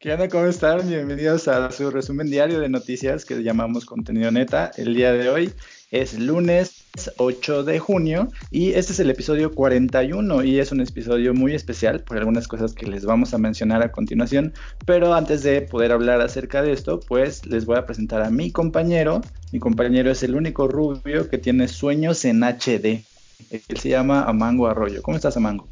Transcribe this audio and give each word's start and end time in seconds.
¿Qué 0.00 0.14
onda? 0.14 0.30
¿Cómo 0.30 0.46
están? 0.46 0.88
Bienvenidos 0.88 1.46
a 1.46 1.70
su 1.70 1.90
resumen 1.90 2.30
diario 2.30 2.58
de 2.58 2.70
noticias 2.70 3.26
que 3.26 3.42
llamamos 3.42 3.84
Contenido 3.84 4.30
Neta. 4.30 4.70
El 4.78 4.94
día 4.94 5.12
de 5.12 5.28
hoy 5.28 5.52
es 5.90 6.18
lunes 6.18 6.84
8 7.18 7.64
de 7.64 7.78
junio 7.80 8.28
y 8.50 8.72
este 8.72 8.94
es 8.94 9.00
el 9.00 9.10
episodio 9.10 9.52
41 9.52 10.42
y 10.42 10.58
es 10.58 10.72
un 10.72 10.80
episodio 10.80 11.34
muy 11.34 11.54
especial 11.54 12.02
por 12.02 12.16
algunas 12.16 12.48
cosas 12.48 12.72
que 12.72 12.86
les 12.86 13.04
vamos 13.04 13.34
a 13.34 13.38
mencionar 13.38 13.82
a 13.82 13.92
continuación. 13.92 14.54
Pero 14.86 15.12
antes 15.12 15.42
de 15.42 15.60
poder 15.60 15.92
hablar 15.92 16.22
acerca 16.22 16.62
de 16.62 16.72
esto, 16.72 16.98
pues 17.00 17.44
les 17.44 17.66
voy 17.66 17.76
a 17.76 17.84
presentar 17.84 18.22
a 18.22 18.30
mi 18.30 18.50
compañero. 18.50 19.20
Mi 19.52 19.58
compañero 19.58 20.10
es 20.10 20.22
el 20.22 20.34
único 20.34 20.66
rubio 20.66 21.28
que 21.28 21.36
tiene 21.36 21.68
sueños 21.68 22.24
en 22.24 22.42
HD. 22.42 23.04
Él 23.50 23.76
se 23.78 23.90
llama 23.90 24.22
Amango 24.22 24.66
Arroyo. 24.66 25.02
¿Cómo 25.02 25.18
estás, 25.18 25.36
Amango? 25.36 25.68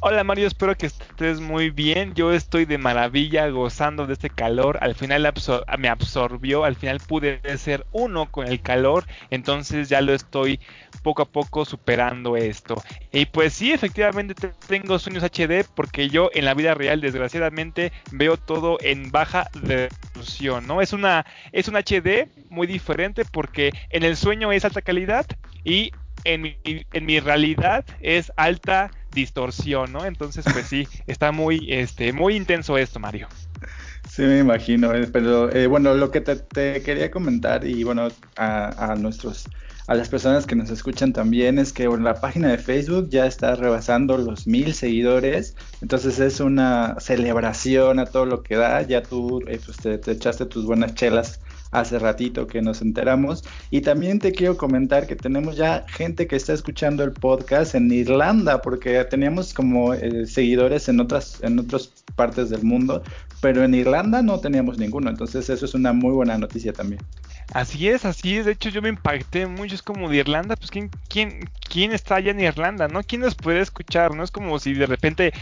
Hola 0.00 0.24
Mario, 0.24 0.46
espero 0.46 0.74
que 0.76 0.86
estés 0.86 1.40
muy 1.40 1.70
bien. 1.70 2.14
Yo 2.14 2.32
estoy 2.32 2.64
de 2.64 2.78
maravilla 2.78 3.48
gozando 3.48 4.06
de 4.06 4.14
este 4.14 4.30
calor. 4.30 4.78
Al 4.80 4.94
final 4.94 5.30
me 5.78 5.88
absorbió, 5.88 6.64
al 6.64 6.76
final 6.76 7.00
pude 7.00 7.40
ser 7.58 7.86
uno 7.92 8.30
con 8.30 8.46
el 8.46 8.60
calor, 8.62 9.04
entonces 9.30 9.88
ya 9.88 10.00
lo 10.00 10.14
estoy 10.14 10.58
poco 11.02 11.22
a 11.22 11.26
poco 11.26 11.64
superando 11.64 12.36
esto. 12.36 12.82
Y 13.12 13.26
pues 13.26 13.52
sí, 13.52 13.72
efectivamente 13.72 14.34
tengo 14.66 14.98
sueños 14.98 15.22
HD 15.22 15.64
porque 15.74 16.08
yo 16.08 16.30
en 16.32 16.44
la 16.46 16.54
vida 16.54 16.74
real 16.74 17.00
desgraciadamente 17.00 17.92
veo 18.10 18.36
todo 18.36 18.78
en 18.80 19.10
baja 19.10 19.48
resolución, 19.52 20.66
¿no? 20.66 20.80
Es 20.80 20.92
una 20.92 21.26
es 21.52 21.68
un 21.68 21.76
HD 21.76 22.28
muy 22.48 22.66
diferente 22.66 23.24
porque 23.30 23.72
en 23.90 24.02
el 24.04 24.16
sueño 24.16 24.50
es 24.52 24.64
alta 24.64 24.82
calidad 24.82 25.26
y 25.64 25.92
en 26.24 26.42
mi, 26.42 26.56
en 26.64 27.06
mi 27.06 27.20
realidad 27.20 27.84
es 28.00 28.32
alta 28.36 28.90
distorsión, 29.12 29.92
¿no? 29.92 30.04
Entonces, 30.04 30.44
pues 30.52 30.66
sí, 30.66 30.86
está 31.06 31.32
muy, 31.32 31.66
este, 31.68 32.12
muy 32.12 32.36
intenso 32.36 32.78
esto, 32.78 32.98
Mario. 33.00 33.28
Sí, 34.08 34.22
me 34.22 34.38
imagino, 34.38 34.94
eh, 34.94 35.08
pero 35.12 35.50
eh, 35.54 35.66
bueno, 35.66 35.94
lo 35.94 36.10
que 36.10 36.20
te, 36.20 36.82
quería 36.82 37.10
comentar 37.10 37.66
y 37.66 37.84
bueno, 37.84 38.08
a, 38.36 38.94
nuestros, 38.98 39.44
a 39.90 39.96
las 39.96 40.08
personas 40.08 40.46
que 40.46 40.54
nos 40.54 40.70
escuchan 40.70 41.12
también 41.12 41.58
es 41.58 41.72
que 41.72 41.88
la 41.88 42.14
página 42.14 42.46
de 42.46 42.58
Facebook 42.58 43.08
ya 43.10 43.26
está 43.26 43.56
rebasando 43.56 44.16
los 44.18 44.46
mil 44.46 44.72
seguidores, 44.72 45.56
entonces 45.82 46.20
es 46.20 46.38
una 46.38 46.94
celebración 47.00 47.98
a 47.98 48.06
todo 48.06 48.24
lo 48.24 48.44
que 48.44 48.54
da, 48.54 48.82
ya 48.82 49.02
tú 49.02 49.40
eh, 49.48 49.58
pues, 49.66 49.78
te 49.78 50.12
echaste 50.12 50.46
tus 50.46 50.64
buenas 50.64 50.94
chelas 50.94 51.40
hace 51.72 51.98
ratito 51.98 52.46
que 52.46 52.62
nos 52.62 52.82
enteramos. 52.82 53.42
Y 53.72 53.80
también 53.80 54.20
te 54.20 54.30
quiero 54.30 54.56
comentar 54.56 55.08
que 55.08 55.16
tenemos 55.16 55.56
ya 55.56 55.84
gente 55.88 56.28
que 56.28 56.36
está 56.36 56.52
escuchando 56.52 57.02
el 57.02 57.10
podcast 57.10 57.74
en 57.74 57.90
Irlanda, 57.90 58.62
porque 58.62 59.04
teníamos 59.10 59.52
como 59.52 59.92
eh, 59.92 60.24
seguidores 60.24 60.88
en 60.88 61.00
otras, 61.00 61.42
en 61.42 61.58
otras 61.58 61.90
partes 62.14 62.48
del 62.50 62.62
mundo, 62.62 63.02
pero 63.40 63.64
en 63.64 63.74
Irlanda 63.74 64.22
no 64.22 64.38
teníamos 64.38 64.78
ninguno. 64.78 65.10
Entonces 65.10 65.50
eso 65.50 65.64
es 65.64 65.74
una 65.74 65.92
muy 65.92 66.12
buena 66.12 66.38
noticia 66.38 66.72
también. 66.72 67.00
Así 67.52 67.88
es, 67.88 68.04
así 68.04 68.36
es. 68.36 68.46
De 68.46 68.52
hecho, 68.52 68.68
yo 68.68 68.82
me 68.82 68.88
impacté 68.88 69.46
mucho. 69.46 69.74
Es 69.74 69.82
como 69.82 70.08
de 70.08 70.18
Irlanda, 70.18 70.56
pues 70.56 70.70
¿quién, 70.70 70.90
quién, 71.08 71.50
quién 71.68 71.92
está 71.92 72.16
allá 72.16 72.30
en 72.30 72.40
Irlanda? 72.40 72.88
¿No? 72.88 73.02
¿Quién 73.02 73.22
nos 73.22 73.34
puede 73.34 73.60
escuchar? 73.60 74.14
No 74.14 74.22
es 74.22 74.30
como 74.30 74.58
si 74.58 74.74
de 74.74 74.86
repente 74.86 75.32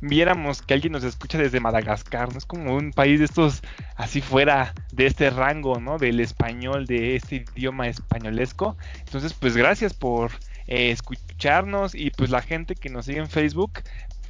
viéramos 0.00 0.62
que 0.62 0.74
alguien 0.74 0.92
nos 0.92 1.04
escucha 1.04 1.38
desde 1.38 1.60
Madagascar, 1.60 2.30
¿no? 2.32 2.38
Es 2.38 2.46
como 2.46 2.74
un 2.76 2.92
país 2.92 3.18
de 3.18 3.24
estos 3.24 3.62
así 3.96 4.20
fuera 4.20 4.74
de 4.92 5.06
este 5.06 5.30
rango, 5.30 5.80
¿no? 5.80 5.98
Del 5.98 6.20
español, 6.20 6.86
de 6.86 7.16
este 7.16 7.44
idioma 7.56 7.88
españolesco. 7.88 8.76
Entonces, 8.98 9.32
pues 9.32 9.56
gracias 9.56 9.94
por 9.94 10.32
eh, 10.66 10.90
escucharnos 10.90 11.94
y 11.94 12.10
pues 12.10 12.30
la 12.30 12.42
gente 12.42 12.74
que 12.74 12.90
nos 12.90 13.06
sigue 13.06 13.18
en 13.18 13.28
Facebook, 13.28 13.72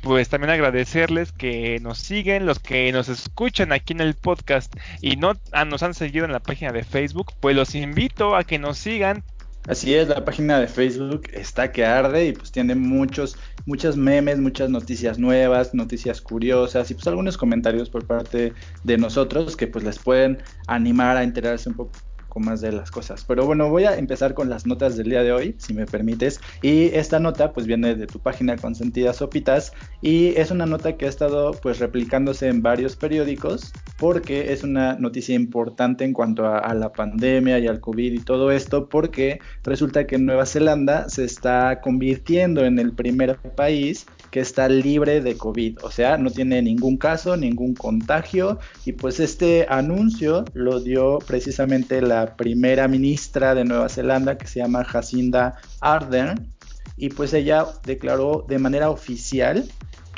pues 0.02 0.28
también 0.28 0.50
agradecerles 0.50 1.32
que 1.32 1.78
nos 1.80 1.98
siguen, 1.98 2.46
los 2.46 2.58
que 2.58 2.90
nos 2.92 3.08
escuchan 3.08 3.72
aquí 3.72 3.92
en 3.92 4.00
el 4.00 4.14
podcast 4.14 4.74
y 5.00 5.16
no 5.16 5.34
ah, 5.52 5.64
nos 5.64 5.82
han 5.82 5.94
seguido 5.94 6.24
en 6.24 6.32
la 6.32 6.40
página 6.40 6.72
de 6.72 6.84
Facebook, 6.84 7.32
pues 7.40 7.56
los 7.56 7.74
invito 7.74 8.36
a 8.36 8.44
que 8.44 8.58
nos 8.58 8.78
sigan. 8.78 9.24
Así 9.68 9.94
es, 9.94 10.08
la 10.08 10.24
página 10.24 10.58
de 10.58 10.66
Facebook 10.66 11.28
está 11.34 11.70
que 11.70 11.84
arde 11.84 12.28
y 12.28 12.32
pues 12.32 12.50
tiene 12.50 12.74
muchos, 12.74 13.36
muchos 13.66 13.96
memes, 13.96 14.38
muchas 14.38 14.70
noticias 14.70 15.18
nuevas, 15.18 15.74
noticias 15.74 16.22
curiosas 16.22 16.90
y 16.90 16.94
pues 16.94 17.06
algunos 17.06 17.36
comentarios 17.36 17.90
por 17.90 18.06
parte 18.06 18.54
de 18.84 18.98
nosotros 18.98 19.56
que 19.56 19.66
pues 19.66 19.84
les 19.84 19.98
pueden 19.98 20.38
animar 20.66 21.18
a 21.18 21.24
enterarse 21.24 21.68
un 21.68 21.76
poco 21.76 21.92
más 22.38 22.60
de 22.60 22.70
las 22.70 22.90
cosas. 22.90 23.24
Pero 23.26 23.46
bueno, 23.46 23.68
voy 23.68 23.84
a 23.84 23.98
empezar 23.98 24.34
con 24.34 24.48
las 24.48 24.66
notas 24.66 24.96
del 24.96 25.10
día 25.10 25.24
de 25.24 25.32
hoy, 25.32 25.56
si 25.58 25.74
me 25.74 25.86
permites. 25.86 26.40
Y 26.62 26.84
esta 26.94 27.18
nota 27.18 27.52
pues 27.52 27.66
viene 27.66 27.96
de 27.96 28.06
tu 28.06 28.20
página 28.20 28.56
Consentidas 28.56 29.16
Sopitas 29.16 29.72
y 30.00 30.36
es 30.36 30.50
una 30.50 30.66
nota 30.66 30.96
que 30.96 31.06
ha 31.06 31.08
estado 31.08 31.52
pues 31.52 31.78
replicándose 31.78 32.48
en 32.48 32.62
varios 32.62 32.94
periódicos 32.96 33.72
porque 33.98 34.52
es 34.52 34.62
una 34.62 34.94
noticia 34.94 35.34
importante 35.34 36.04
en 36.04 36.12
cuanto 36.12 36.46
a, 36.46 36.58
a 36.58 36.74
la 36.74 36.92
pandemia 36.92 37.58
y 37.58 37.66
al 37.66 37.80
COVID 37.80 38.12
y 38.12 38.18
todo 38.18 38.50
esto 38.52 38.88
porque 38.88 39.40
resulta 39.64 40.06
que 40.06 40.18
Nueva 40.18 40.46
Zelanda 40.46 41.08
se 41.08 41.24
está 41.24 41.80
convirtiendo 41.80 42.64
en 42.64 42.78
el 42.78 42.92
primer 42.92 43.38
país 43.56 44.06
que 44.30 44.40
está 44.40 44.68
libre 44.68 45.20
de 45.20 45.36
COVID, 45.36 45.78
o 45.82 45.90
sea, 45.90 46.16
no 46.16 46.30
tiene 46.30 46.62
ningún 46.62 46.96
caso, 46.96 47.36
ningún 47.36 47.74
contagio. 47.74 48.58
Y 48.84 48.92
pues 48.92 49.20
este 49.20 49.66
anuncio 49.68 50.44
lo 50.54 50.80
dio 50.80 51.18
precisamente 51.26 52.00
la 52.00 52.36
primera 52.36 52.88
ministra 52.88 53.54
de 53.54 53.64
Nueva 53.64 53.88
Zelanda 53.88 54.38
que 54.38 54.46
se 54.46 54.60
llama 54.60 54.84
Jacinda 54.84 55.56
Ardern. 55.80 56.52
Y 56.96 57.08
pues 57.08 57.32
ella 57.32 57.66
declaró 57.84 58.44
de 58.48 58.58
manera 58.58 58.90
oficial 58.90 59.66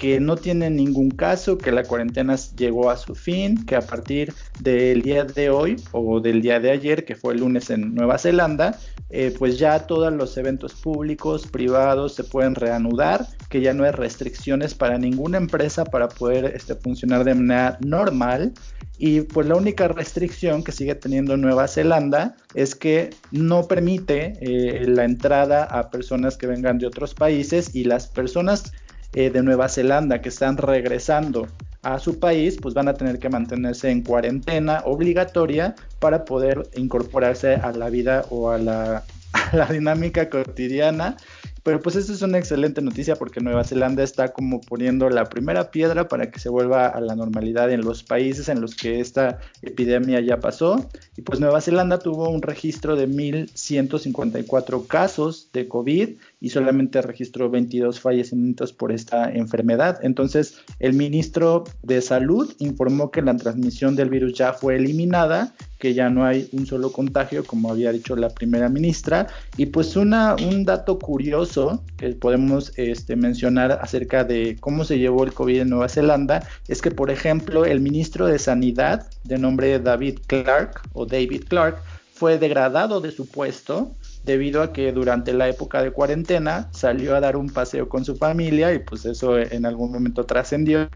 que 0.02 0.18
no 0.18 0.34
tiene 0.34 0.68
ningún 0.68 1.12
caso, 1.12 1.56
que 1.56 1.70
la 1.70 1.84
cuarentena 1.84 2.34
llegó 2.56 2.90
a 2.90 2.96
su 2.96 3.14
fin, 3.14 3.64
que 3.64 3.76
a 3.76 3.82
partir 3.82 4.34
del 4.58 5.00
día 5.00 5.22
de 5.22 5.48
hoy 5.48 5.76
o 5.92 6.18
del 6.18 6.42
día 6.42 6.58
de 6.58 6.72
ayer, 6.72 7.04
que 7.04 7.14
fue 7.14 7.34
el 7.34 7.38
lunes 7.38 7.70
en 7.70 7.94
Nueva 7.94 8.18
Zelanda, 8.18 8.76
eh, 9.10 9.32
pues 9.38 9.60
ya 9.60 9.86
todos 9.86 10.12
los 10.12 10.36
eventos 10.36 10.74
públicos, 10.74 11.46
privados 11.46 12.16
se 12.16 12.24
pueden 12.24 12.56
reanudar, 12.56 13.28
que 13.48 13.60
ya 13.60 13.74
no 13.74 13.84
hay 13.84 13.92
restricciones 13.92 14.74
para 14.74 14.98
ninguna 14.98 15.38
empresa 15.38 15.84
para 15.84 16.08
poder 16.08 16.46
este, 16.46 16.74
funcionar 16.74 17.22
de 17.22 17.36
manera 17.36 17.78
normal. 17.80 18.54
Y 18.98 19.20
pues 19.20 19.46
la 19.46 19.54
única 19.54 19.86
restricción 19.86 20.64
que 20.64 20.72
sigue 20.72 20.96
teniendo 20.96 21.36
Nueva 21.36 21.68
Zelanda 21.68 22.34
es 22.54 22.74
que 22.74 23.10
no 23.30 23.68
permite 23.68 24.34
eh, 24.40 24.84
la 24.84 25.04
entrada 25.04 25.62
a 25.62 25.90
personas 25.90 26.36
que 26.36 26.48
vengan 26.48 26.78
de 26.78 26.88
otros 26.88 27.14
países 27.14 27.72
y 27.72 27.84
las 27.84 28.08
personas 28.08 28.72
eh, 29.14 29.30
de 29.30 29.42
Nueva 29.42 29.68
Zelanda 29.68 30.20
que 30.20 30.28
están 30.28 30.56
regresando 30.56 31.48
a 31.82 31.98
su 31.98 32.18
país, 32.18 32.56
pues 32.60 32.74
van 32.74 32.88
a 32.88 32.94
tener 32.94 33.18
que 33.18 33.28
mantenerse 33.28 33.90
en 33.90 34.02
cuarentena 34.02 34.82
obligatoria 34.84 35.74
para 35.98 36.24
poder 36.24 36.68
incorporarse 36.74 37.54
a 37.56 37.72
la 37.72 37.90
vida 37.90 38.24
o 38.30 38.50
a 38.50 38.58
la, 38.58 39.04
a 39.32 39.56
la 39.56 39.66
dinámica 39.66 40.30
cotidiana 40.30 41.16
pero 41.62 41.80
pues 41.80 41.96
esta 41.96 42.12
es 42.12 42.22
una 42.22 42.38
excelente 42.38 42.82
noticia 42.82 43.16
porque 43.16 43.40
Nueva 43.40 43.64
Zelanda 43.64 44.02
está 44.02 44.32
como 44.32 44.60
poniendo 44.60 45.08
la 45.10 45.28
primera 45.28 45.70
piedra 45.70 46.08
para 46.08 46.30
que 46.30 46.40
se 46.40 46.48
vuelva 46.48 46.88
a 46.88 47.00
la 47.00 47.14
normalidad 47.14 47.70
en 47.70 47.82
los 47.82 48.02
países 48.02 48.48
en 48.48 48.60
los 48.60 48.74
que 48.74 49.00
esta 49.00 49.38
epidemia 49.62 50.20
ya 50.20 50.40
pasó. 50.40 50.88
Y 51.16 51.22
pues 51.22 51.38
Nueva 51.38 51.60
Zelanda 51.60 51.98
tuvo 51.98 52.28
un 52.28 52.42
registro 52.42 52.96
de 52.96 53.08
1.154 53.08 54.86
casos 54.86 55.50
de 55.52 55.68
COVID 55.68 56.10
y 56.40 56.50
solamente 56.50 57.00
registró 57.00 57.48
22 57.48 58.00
fallecimientos 58.00 58.72
por 58.72 58.90
esta 58.90 59.30
enfermedad. 59.30 60.00
Entonces 60.02 60.56
el 60.80 60.94
ministro 60.94 61.64
de 61.82 62.00
Salud 62.00 62.52
informó 62.58 63.10
que 63.10 63.22
la 63.22 63.36
transmisión 63.36 63.94
del 63.94 64.10
virus 64.10 64.34
ya 64.34 64.52
fue 64.52 64.76
eliminada 64.76 65.54
que 65.82 65.94
ya 65.94 66.08
no 66.08 66.24
hay 66.24 66.48
un 66.52 66.64
solo 66.64 66.92
contagio, 66.92 67.42
como 67.44 67.72
había 67.72 67.90
dicho 67.90 68.14
la 68.14 68.28
primera 68.28 68.68
ministra. 68.68 69.26
Y 69.56 69.66
pues 69.66 69.96
una, 69.96 70.36
un 70.36 70.64
dato 70.64 70.96
curioso 70.96 71.82
que 71.96 72.10
podemos 72.10 72.72
este, 72.76 73.16
mencionar 73.16 73.72
acerca 73.82 74.22
de 74.22 74.56
cómo 74.60 74.84
se 74.84 75.00
llevó 75.00 75.24
el 75.24 75.32
COVID 75.32 75.62
en 75.62 75.70
Nueva 75.70 75.88
Zelanda 75.88 76.46
es 76.68 76.80
que, 76.82 76.92
por 76.92 77.10
ejemplo, 77.10 77.64
el 77.64 77.80
ministro 77.80 78.26
de 78.26 78.38
Sanidad, 78.38 79.10
de 79.24 79.38
nombre 79.38 79.80
David 79.80 80.20
Clark 80.28 80.82
o 80.92 81.04
David 81.04 81.46
Clark, 81.48 81.82
fue 82.14 82.38
degradado 82.38 83.00
de 83.00 83.10
su 83.10 83.26
puesto 83.26 83.90
debido 84.22 84.62
a 84.62 84.72
que 84.72 84.92
durante 84.92 85.32
la 85.32 85.48
época 85.48 85.82
de 85.82 85.90
cuarentena 85.90 86.68
salió 86.70 87.16
a 87.16 87.20
dar 87.20 87.36
un 87.36 87.50
paseo 87.50 87.88
con 87.88 88.04
su 88.04 88.14
familia 88.14 88.72
y 88.72 88.78
pues 88.78 89.04
eso 89.04 89.36
en 89.36 89.66
algún 89.66 89.90
momento 89.90 90.22
trascendió 90.26 90.88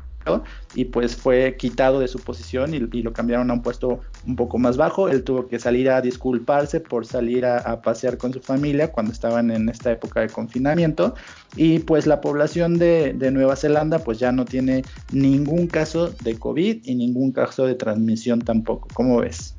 y 0.75 0.87
pues 0.87 1.17
fue 1.17 1.57
quitado 1.57 2.01
de 2.01 2.09
su 2.09 2.19
posición 2.19 2.75
y, 2.75 2.79
lo 2.79 3.13
cambiaron 3.13 3.51
a 3.51 3.55
un 3.55 3.63
puesto 3.63 4.01
un 4.27 4.37
poco 4.37 4.59
más 4.59 4.77
bajo. 4.77 5.09
Él 5.09 5.23
tuvo 5.23 5.49
que 5.49 5.59
salir 5.59 5.91
a 5.91 6.01
disculparse 6.01 6.81
por 6.81 7.07
salir 7.07 7.47
a, 7.47 7.81
pasear 7.83 8.19
con 8.19 8.33
su 8.33 8.41
familia 8.41 8.91
cuando 8.91 9.13
estaban 9.13 9.51
en 9.51 9.69
esta 9.69 9.93
época 9.93 10.21
de 10.21 10.29
confinamiento 10.29 11.15
y 11.57 11.79
pues 11.81 12.07
la 12.07 12.21
población 12.21 12.79
de, 12.79 13.13
de 13.13 13.31
Nueva 13.31 13.57
Zelanda 13.57 13.99
pues 14.01 14.19
ya 14.19 14.33
no 14.33 14.45
tiene 14.45 14.83
ningún 15.13 15.67
caso 15.67 16.11
de 16.21 16.39
COVID 16.39 16.81
y 16.85 16.95
ningún 16.95 17.33
caso 17.33 17.67
de 17.67 17.75
transmisión 17.75 18.41
tampoco. 18.41 18.89
¿Cómo 18.93 19.19
ves? 19.19 19.57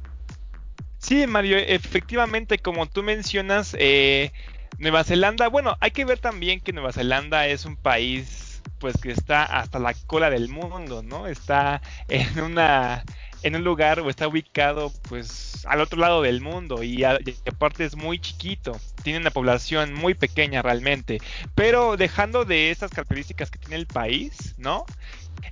Sí, 0.99 1.27
Mario, 1.27 1.57
efectivamente, 1.57 2.57
como 2.57 2.87
tú 2.87 3.03
mencionas, 3.03 3.75
eh, 3.79 4.31
Nueva 4.79 5.03
Zelanda, 5.03 5.47
bueno, 5.47 5.77
hay 5.79 5.91
que 5.91 6.05
ver 6.05 6.19
también 6.19 6.59
que 6.59 6.73
Nueva 6.73 6.91
Zelanda 6.91 7.47
es 7.47 7.65
un 7.65 7.77
país 7.77 8.46
pues 8.79 8.97
que 8.97 9.12
está 9.12 9.44
hasta 9.44 9.79
la 9.79 9.94
cola 9.94 10.29
del 10.29 10.50
mundo, 10.50 11.03
¿no? 11.03 11.27
Está 11.27 11.81
en 12.07 12.39
una 12.41 13.03
en 13.44 13.56
un 13.56 13.63
lugar 13.63 14.00
o 14.00 14.09
está 14.09 14.27
ubicado 14.27 14.91
pues 15.07 15.65
al 15.68 15.81
otro 15.81 16.00
lado 16.00 16.21
del 16.21 16.41
mundo 16.41 16.83
y, 16.83 17.03
aparte 17.03 17.85
es 17.85 17.95
muy 17.95 18.19
chiquito, 18.19 18.79
tiene 19.03 19.19
una 19.19 19.31
población 19.31 19.94
muy 19.94 20.15
pequeña 20.15 20.62
realmente, 20.62 21.19
pero 21.56 21.97
dejando 21.97 22.45
de 22.45 22.71
estas 22.71 22.91
características 22.91 23.51
que 23.51 23.59
tiene 23.59 23.75
el 23.75 23.88
país, 23.88 24.56
¿no? 24.57 24.85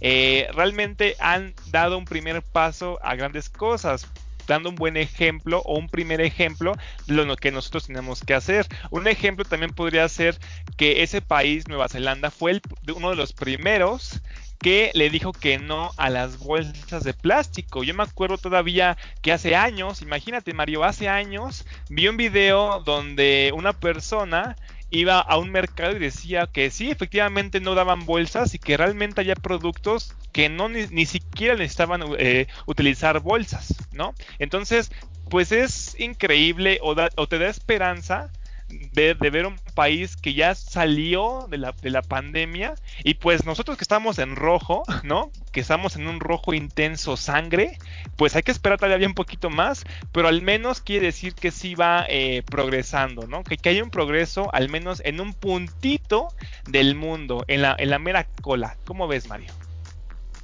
Eh, 0.02 0.48
realmente 0.54 1.16
han 1.20 1.54
dado 1.68 1.98
un 1.98 2.06
primer 2.06 2.42
paso 2.42 3.00
a 3.04 3.16
grandes 3.16 3.50
cosas 3.50 4.08
dando 4.48 4.70
un 4.70 4.76
buen 4.76 4.98
ejemplo 4.98 5.62
o 5.66 5.78
un 5.78 5.90
primer 5.90 6.22
ejemplo 6.22 6.74
de 7.08 7.14
lo 7.14 7.36
que 7.36 7.52
nosotros 7.52 7.88
tenemos 7.88 8.22
que 8.22 8.34
hacer. 8.34 8.68
Un 8.92 9.08
ejemplo 9.08 9.46
también 9.46 9.74
podría 9.74 10.08
ser 10.10 10.38
que 10.78 11.04
ese 11.04 11.22
país, 11.22 11.68
Nueva 11.68 11.90
Zelanda, 11.90 12.32
fue 12.32 12.62
uno 12.94 13.10
de 13.10 13.16
los 13.16 13.34
primeros 13.34 14.22
que 14.60 14.92
le 14.94 15.10
dijo 15.10 15.32
que 15.32 15.60
no 15.60 15.92
a 15.98 16.10
las 16.10 16.40
bolsas 16.40 17.04
de 17.04 17.14
plástico. 17.14 17.84
Yo 17.84 17.94
me 17.94 18.04
acuerdo 18.04 18.38
todavía 18.38 18.98
que 19.22 19.32
hace 19.32 19.56
años, 19.56 20.02
imagínate 20.02 20.54
Mario, 20.54 20.84
hace 20.84 21.10
años 21.10 21.66
vi 21.90 22.08
un 22.08 22.18
video 22.18 22.80
donde 22.80 23.52
una 23.56 23.74
persona 23.74 24.56
iba 24.96 25.20
a 25.20 25.38
un 25.38 25.52
mercado 25.52 25.96
y 25.96 26.00
decía 26.00 26.48
que 26.48 26.70
sí, 26.72 26.90
efectivamente 26.90 27.60
no 27.60 27.76
daban 27.76 28.06
bolsas 28.06 28.54
y 28.54 28.60
que 28.60 28.78
realmente 28.78 29.22
había 29.22 29.36
productos 29.36 30.16
que 30.32 30.50
no 30.50 30.70
ni, 30.70 31.06
siquiera 31.06 31.56
necesitaban 31.56 32.04
eh, 32.18 32.48
utilizar 32.66 33.20
bolsas, 33.22 33.74
¿no? 33.92 34.14
Entonces, 34.40 34.92
pues 35.30 35.52
es 35.52 36.00
increíble 36.00 36.80
o, 36.82 36.96
o 37.16 37.28
te 37.28 37.40
da 37.40 37.48
esperanza 37.48 38.32
de, 38.70 39.14
ver 39.14 39.46
un 39.46 39.58
país 39.74 40.16
que 40.16 40.34
ya 40.34 40.56
salió 40.56 41.48
de 41.50 41.58
la, 41.58 41.74
de 41.82 41.90
la 41.90 42.02
pandemia 42.02 42.76
y 43.04 43.16
pues 43.16 43.46
nosotros 43.46 43.78
que 43.78 43.84
estamos 43.84 44.20
en 44.20 44.36
rojo, 44.36 44.84
¿no? 45.04 45.32
Que 45.52 45.60
estamos 45.60 45.96
en 45.96 46.08
un 46.08 46.20
rojo 46.20 46.54
intenso 46.54 47.18
sangre, 47.18 47.78
pues 48.16 48.36
hay 48.36 48.44
que 48.44 48.52
esperar 48.52 48.80
todavía 48.80 49.08
un 49.08 49.14
poquito 49.14 49.50
más, 49.50 49.86
pero 50.12 50.28
al 50.28 50.42
menos 50.42 50.82
quiere 50.82 51.08
decir 51.08 51.34
que 51.34 51.52
sí 51.52 51.76
va 51.76 52.06
eh, 52.10 52.44
progresando, 52.46 53.28
¿no? 53.28 53.44
Que, 53.44 53.58
que 53.58 53.70
hay 53.70 53.82
un 53.82 53.90
progreso 53.90 54.54
al 54.54 54.70
menos 54.70 55.02
en 55.06 55.20
un 55.20 55.34
puntito 55.34 56.30
del 56.68 56.96
mundo, 56.96 57.44
en 57.48 57.62
la, 57.62 57.76
en 57.78 57.90
la 57.90 58.00
mera 58.00 58.26
cola. 58.42 58.78
¿Cómo 58.86 59.08
ves, 59.08 59.28
Mario? 59.28 59.52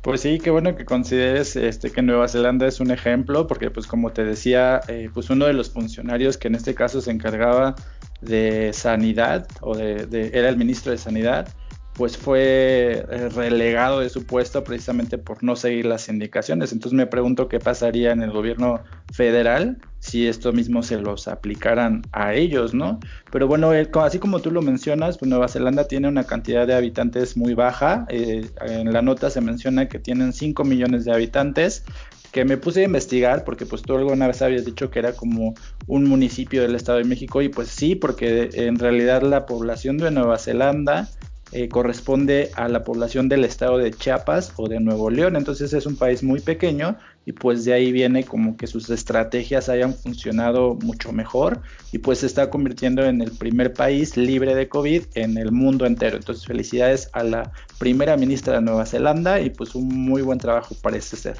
Pues 0.01 0.21
sí, 0.21 0.39
qué 0.39 0.50
bueno 0.50 0.75
que 0.75 0.83
consideres 0.83 1.56
este, 1.56 1.91
que 1.91 2.01
Nueva 2.01 2.27
Zelanda 2.27 2.65
es 2.65 2.79
un 2.79 2.89
ejemplo, 2.89 3.45
porque 3.45 3.69
pues 3.69 3.85
como 3.85 4.12
te 4.12 4.25
decía, 4.25 4.81
eh, 4.88 5.12
pues 5.13 5.29
uno 5.29 5.45
de 5.45 5.53
los 5.53 5.69
funcionarios 5.69 6.38
que 6.38 6.47
en 6.47 6.56
este 6.56 6.74
caso 6.74 7.01
se 7.01 7.12
encargaba 7.12 7.75
de 8.21 8.71
sanidad 8.73 9.47
o 9.62 9.75
de, 9.75 10.31
era 10.33 10.50
el 10.50 10.57
ministro 10.57 10.91
de 10.91 10.97
sanidad 10.97 11.47
pues 11.94 12.18
fue 12.18 13.06
eh, 13.09 13.29
relegado 13.29 14.00
de 14.00 14.09
su 14.09 14.25
puesto 14.25 14.63
precisamente 14.63 15.18
por 15.18 15.44
no 15.44 15.56
seguir 15.56 15.85
las 15.85 16.07
indicaciones. 16.07 16.71
Entonces 16.71 16.97
me 16.97 17.06
pregunto 17.06 17.47
qué 17.47 17.59
pasaría 17.59 18.12
en 18.12 18.21
el 18.21 18.31
gobierno 18.31 18.81
federal 19.13 19.77
si 20.00 20.27
esto 20.27 20.51
mismo 20.51 20.83
se 20.83 21.00
los 21.00 21.27
aplicaran 21.27 22.01
a 22.12 22.33
ellos, 22.33 22.73
¿no? 22.73 23.00
Pero 23.31 23.47
bueno, 23.47 23.71
así 24.01 24.19
como 24.19 24.39
tú 24.39 24.50
lo 24.51 24.62
mencionas, 24.62 25.17
pues 25.17 25.29
Nueva 25.29 25.47
Zelanda 25.47 25.88
tiene 25.88 26.07
una 26.07 26.24
cantidad 26.24 26.65
de 26.65 26.74
habitantes 26.74 27.38
muy 27.38 27.53
baja. 27.53 28.06
Eh, 28.09 28.50
en 28.62 28.91
la 28.94 29.01
nota 29.01 29.29
se 29.29 29.41
menciona 29.41 29.88
que 29.88 30.00
tienen 30.00 30.33
5 30.33 30.63
millones 30.63 31.06
de 31.06 31.13
habitantes, 31.13 31.83
que 32.31 32.45
me 32.45 32.57
puse 32.57 32.81
a 32.81 32.86
investigar 32.86 33.44
porque 33.44 33.66
pues 33.66 33.81
tú 33.81 33.95
alguna 33.95 34.28
vez 34.28 34.42
habías 34.42 34.66
dicho 34.66 34.89
que 34.89 35.00
era 35.00 35.13
como 35.13 35.54
un 35.88 36.06
municipio 36.06 36.62
del 36.62 36.75
Estado 36.75 37.00
de 37.00 37.04
México 37.04 37.42
y 37.42 37.50
pues 37.50 37.68
sí, 37.68 37.95
porque 37.95 38.50
en 38.54 38.80
realidad 38.80 39.22
la 39.22 39.45
población 39.45 39.98
de 39.98 40.12
Nueva 40.12 40.38
Zelanda 40.38 41.10
eh, 41.54 41.68
corresponde 41.68 42.50
a 42.56 42.69
la 42.69 42.86
población 42.86 43.28
del 43.28 43.44
estado 43.44 43.78
de 43.78 43.92
Chiapas 43.92 44.54
o 44.56 44.69
de 44.69 44.80
Nuevo 44.80 45.10
León. 45.10 45.36
Entonces 45.36 45.74
es 45.74 45.86
un 45.86 45.98
país 45.98 46.24
muy 46.24 46.39
pequeño 46.39 46.98
y 47.25 47.33
pues 47.33 47.66
de 47.66 47.74
ahí 47.74 47.92
viene 47.92 48.24
como 48.24 48.56
que 48.56 48.68
sus 48.68 48.89
estrategias 48.89 49.68
hayan 49.68 49.94
funcionado 49.94 50.75
mucho 50.75 51.12
mejor 51.12 51.62
y 51.92 51.98
pues 51.98 52.19
se 52.19 52.27
está 52.27 52.50
convirtiendo 52.50 53.04
en 53.04 53.22
el 53.22 53.31
primer 53.31 53.74
país 53.74 54.16
libre 54.16 54.56
de 54.56 54.69
COVID 54.69 55.04
en 55.16 55.38
el 55.38 55.51
mundo 55.51 55.86
entero. 55.86 56.16
Entonces 56.16 56.45
felicidades 56.45 57.10
a 57.12 57.24
la 57.24 57.51
primera 57.77 58.16
ministra 58.16 58.54
de 58.54 58.62
Nueva 58.62 58.86
Zelanda 58.86 59.42
y 59.42 59.50
pues 59.50 59.75
un 59.75 59.89
muy 59.89 60.22
buen 60.22 60.39
trabajo 60.39 60.74
parece 60.81 61.18
ser. 61.18 61.36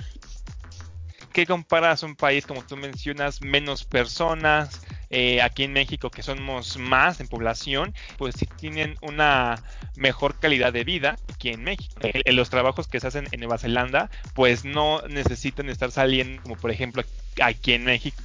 ¿Qué 1.33 1.45
comparas 1.45 2.04
un 2.04 2.16
país 2.16 2.45
como 2.45 2.63
tú 2.63 2.75
mencionas, 2.75 3.42
menos 3.42 3.86
personas, 3.86 4.81
eh, 5.10 5.42
aquí 5.42 5.63
en 5.63 5.74
México 5.74 6.10
que 6.10 6.24
somos 6.24 6.78
más 6.78 7.19
en 7.19 7.28
población, 7.28 7.94
pues 8.18 8.36
sí 8.38 8.48
tienen 8.57 8.95
una 9.01 9.62
mejor 9.98 10.39
calidad 10.39 10.72
de 10.72 10.86
vida 10.86 11.18
aquí 11.33 11.50
en 11.50 11.63
México. 11.63 11.95
En 12.01 12.22
eh, 12.24 12.31
los 12.31 12.50
trabajos 12.50 12.88
que 12.88 13.01
se 13.01 13.07
hacen 13.07 13.28
en 13.31 13.42
Nueva 13.42 13.57
Zelanda, 13.57 14.10
pues 14.33 14.63
no 14.63 15.01
necesitan 15.10 15.69
estar 15.69 15.92
saliendo, 15.92 16.42
como 16.42 16.56
por 16.56 16.72
ejemplo 16.72 17.04
aquí 17.42 17.74
en 17.74 17.84
México, 17.84 18.24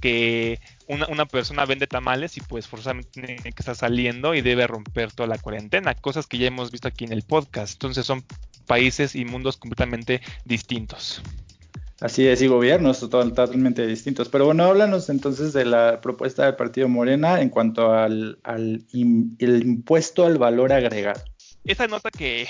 que 0.00 0.60
una, 0.86 1.08
una, 1.08 1.26
persona 1.26 1.64
vende 1.64 1.88
tamales 1.88 2.36
y 2.36 2.40
pues 2.40 2.68
forzosamente 2.68 3.10
tiene 3.10 3.36
que 3.36 3.50
estar 3.50 3.74
saliendo 3.74 4.34
y 4.34 4.40
debe 4.40 4.66
romper 4.68 5.10
toda 5.10 5.28
la 5.28 5.38
cuarentena, 5.38 5.94
cosas 5.94 6.26
que 6.28 6.38
ya 6.38 6.46
hemos 6.46 6.70
visto 6.70 6.86
aquí 6.86 7.04
en 7.04 7.12
el 7.12 7.22
podcast. 7.22 7.72
Entonces 7.72 8.06
son 8.06 8.24
países 8.66 9.16
y 9.16 9.24
mundos 9.24 9.56
completamente 9.56 10.20
distintos. 10.44 11.20
Así 12.00 12.28
es, 12.28 12.40
y 12.42 12.46
gobiernos 12.46 13.00
totalmente 13.00 13.86
distintos. 13.86 14.28
Pero 14.28 14.46
bueno, 14.46 14.64
háblanos 14.64 15.10
entonces 15.10 15.52
de 15.52 15.64
la 15.64 16.00
propuesta 16.00 16.44
del 16.44 16.54
Partido 16.54 16.88
Morena 16.88 17.40
en 17.40 17.48
cuanto 17.48 17.92
al, 17.92 18.38
el 18.44 18.86
impuesto 19.40 20.24
al 20.24 20.38
valor 20.38 20.72
agregado. 20.72 21.20
Esa 21.64 21.88
nota 21.88 22.10
que 22.10 22.46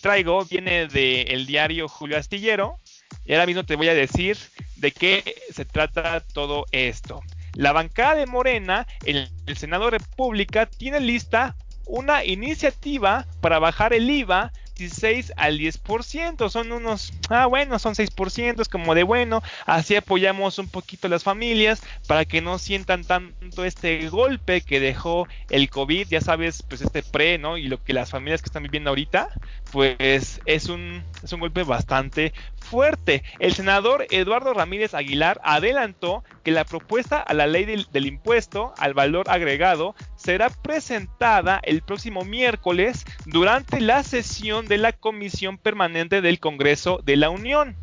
traigo 0.00 0.44
viene 0.44 0.86
del 0.86 1.46
diario 1.46 1.88
Julio 1.88 2.16
Astillero 2.16 2.78
y 3.24 3.32
ahora 3.32 3.46
mismo 3.46 3.64
te 3.64 3.76
voy 3.76 3.88
a 3.88 3.94
decir 3.94 4.38
de 4.76 4.92
qué 4.92 5.34
se 5.52 5.64
trata 5.64 6.20
todo 6.20 6.64
esto. 6.70 7.20
La 7.54 7.72
bancada 7.72 8.14
de 8.14 8.26
Morena 8.26 8.86
en 9.04 9.28
el 9.46 9.56
Senado 9.56 9.86
de 9.86 9.98
República 9.98 10.66
tiene 10.66 11.00
lista 11.00 11.56
una 11.86 12.24
iniciativa 12.24 13.26
para 13.40 13.58
bajar 13.58 13.92
el 13.92 14.08
IVA 14.08 14.52
16 14.82 15.32
al 15.36 15.58
10%. 15.58 16.48
Son 16.50 16.72
unos, 16.72 17.12
ah, 17.28 17.46
bueno, 17.46 17.78
son 17.78 17.94
6%. 17.94 18.60
Es 18.60 18.68
como 18.68 18.94
de 18.94 19.02
bueno, 19.02 19.42
así 19.66 19.96
apoyamos 19.96 20.58
un 20.58 20.68
poquito 20.68 21.06
a 21.06 21.10
las 21.10 21.22
familias 21.22 21.82
para 22.06 22.24
que 22.24 22.40
no 22.40 22.58
sientan 22.58 23.04
tanto 23.04 23.64
este 23.64 24.08
golpe 24.08 24.60
que 24.60 24.80
dejó 24.80 25.26
el 25.50 25.70
COVID. 25.70 26.08
Ya 26.08 26.20
sabes, 26.20 26.62
pues 26.62 26.80
este 26.80 27.02
pre, 27.02 27.38
¿no? 27.38 27.56
Y 27.56 27.68
lo 27.68 27.82
que 27.82 27.92
las 27.92 28.10
familias 28.10 28.42
que 28.42 28.46
están 28.46 28.62
viviendo 28.62 28.90
ahorita, 28.90 29.28
pues 29.70 30.40
es 30.44 30.68
un, 30.68 31.02
es 31.22 31.32
un 31.32 31.40
golpe 31.40 31.62
bastante 31.62 32.32
fuerte. 32.62 33.22
El 33.38 33.52
senador 33.52 34.06
Eduardo 34.10 34.54
Ramírez 34.54 34.94
Aguilar 34.94 35.40
adelantó 35.44 36.24
que 36.42 36.52
la 36.52 36.64
propuesta 36.64 37.20
a 37.20 37.34
la 37.34 37.46
ley 37.46 37.64
del, 37.64 38.06
impuesto 38.06 38.72
al 38.78 38.94
valor 38.94 39.28
agregado 39.28 39.94
será 40.16 40.50
presentada 40.50 41.60
el 41.64 41.82
próximo 41.82 42.24
miércoles 42.24 43.04
durante 43.26 43.80
la 43.80 44.02
sesión 44.02 44.66
de 44.66 44.78
la 44.78 44.92
Comisión 44.92 45.58
Permanente 45.58 46.20
del 46.20 46.40
Congreso 46.40 47.00
de 47.04 47.16
la 47.16 47.30
Unión. 47.30 47.76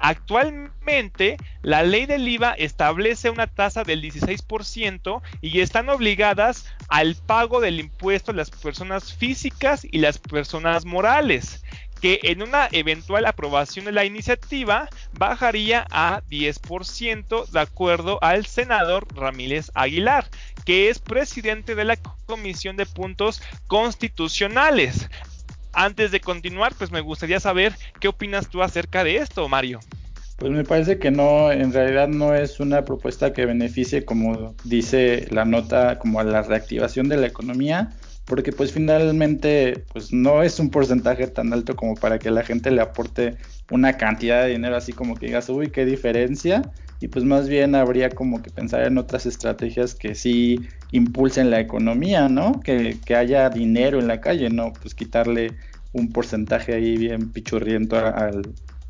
Actualmente, 0.00 1.36
la 1.62 1.82
ley 1.82 2.06
del 2.06 2.28
IVA 2.28 2.52
establece 2.52 3.30
una 3.30 3.46
tasa 3.46 3.84
del 3.84 4.02
16% 4.02 5.22
y 5.40 5.60
están 5.60 5.88
obligadas 5.88 6.66
al 6.88 7.14
pago 7.14 7.60
del 7.60 7.80
impuesto 7.80 8.32
las 8.32 8.50
personas 8.50 9.12
físicas 9.14 9.86
y 9.90 9.98
las 9.98 10.18
personas 10.18 10.84
morales 10.84 11.62
que 12.00 12.20
en 12.24 12.42
una 12.42 12.68
eventual 12.72 13.26
aprobación 13.26 13.84
de 13.84 13.92
la 13.92 14.04
iniciativa 14.04 14.88
bajaría 15.18 15.86
a 15.90 16.22
10% 16.30 17.48
de 17.48 17.60
acuerdo 17.60 18.18
al 18.22 18.46
senador 18.46 19.06
Ramírez 19.14 19.70
Aguilar, 19.74 20.26
que 20.64 20.88
es 20.88 20.98
presidente 20.98 21.74
de 21.74 21.84
la 21.84 21.96
Comisión 22.26 22.76
de 22.76 22.86
Puntos 22.86 23.42
Constitucionales. 23.66 25.08
Antes 25.72 26.10
de 26.10 26.20
continuar, 26.20 26.74
pues 26.76 26.90
me 26.90 27.00
gustaría 27.00 27.40
saber 27.40 27.74
qué 28.00 28.08
opinas 28.08 28.48
tú 28.48 28.62
acerca 28.62 29.04
de 29.04 29.16
esto, 29.16 29.48
Mario. 29.48 29.80
Pues 30.38 30.52
me 30.52 30.62
parece 30.62 30.98
que 30.98 31.10
no, 31.10 31.50
en 31.50 31.72
realidad 31.72 32.06
no 32.06 32.32
es 32.32 32.60
una 32.60 32.84
propuesta 32.84 33.32
que 33.32 33.44
beneficie, 33.44 34.04
como 34.04 34.54
dice 34.62 35.26
la 35.30 35.44
nota, 35.44 35.98
como 35.98 36.20
a 36.20 36.24
la 36.24 36.42
reactivación 36.42 37.08
de 37.08 37.16
la 37.16 37.26
economía, 37.26 37.90
porque 38.28 38.52
pues 38.52 38.72
finalmente 38.72 39.86
pues 39.92 40.12
no 40.12 40.42
es 40.42 40.60
un 40.60 40.70
porcentaje 40.70 41.26
tan 41.26 41.52
alto 41.52 41.74
como 41.74 41.94
para 41.94 42.18
que 42.18 42.30
la 42.30 42.44
gente 42.44 42.70
le 42.70 42.82
aporte 42.82 43.36
una 43.70 43.96
cantidad 43.96 44.44
de 44.44 44.50
dinero 44.50 44.76
así 44.76 44.92
como 44.92 45.16
que 45.16 45.26
digas, 45.26 45.48
uy, 45.48 45.70
qué 45.70 45.86
diferencia, 45.86 46.70
y 47.00 47.08
pues 47.08 47.24
más 47.24 47.48
bien 47.48 47.74
habría 47.74 48.10
como 48.10 48.42
que 48.42 48.50
pensar 48.50 48.84
en 48.84 48.98
otras 48.98 49.24
estrategias 49.24 49.94
que 49.94 50.14
sí 50.14 50.60
impulsen 50.92 51.50
la 51.50 51.60
economía, 51.60 52.28
¿no? 52.28 52.60
Que, 52.60 52.98
que 53.04 53.16
haya 53.16 53.48
dinero 53.48 53.98
en 53.98 54.08
la 54.08 54.20
calle, 54.20 54.50
¿no? 54.50 54.74
Pues 54.74 54.94
quitarle 54.94 55.54
un 55.92 56.12
porcentaje 56.12 56.74
ahí 56.74 56.96
bien 56.98 57.32
pichurriento 57.32 57.96
a, 57.96 58.30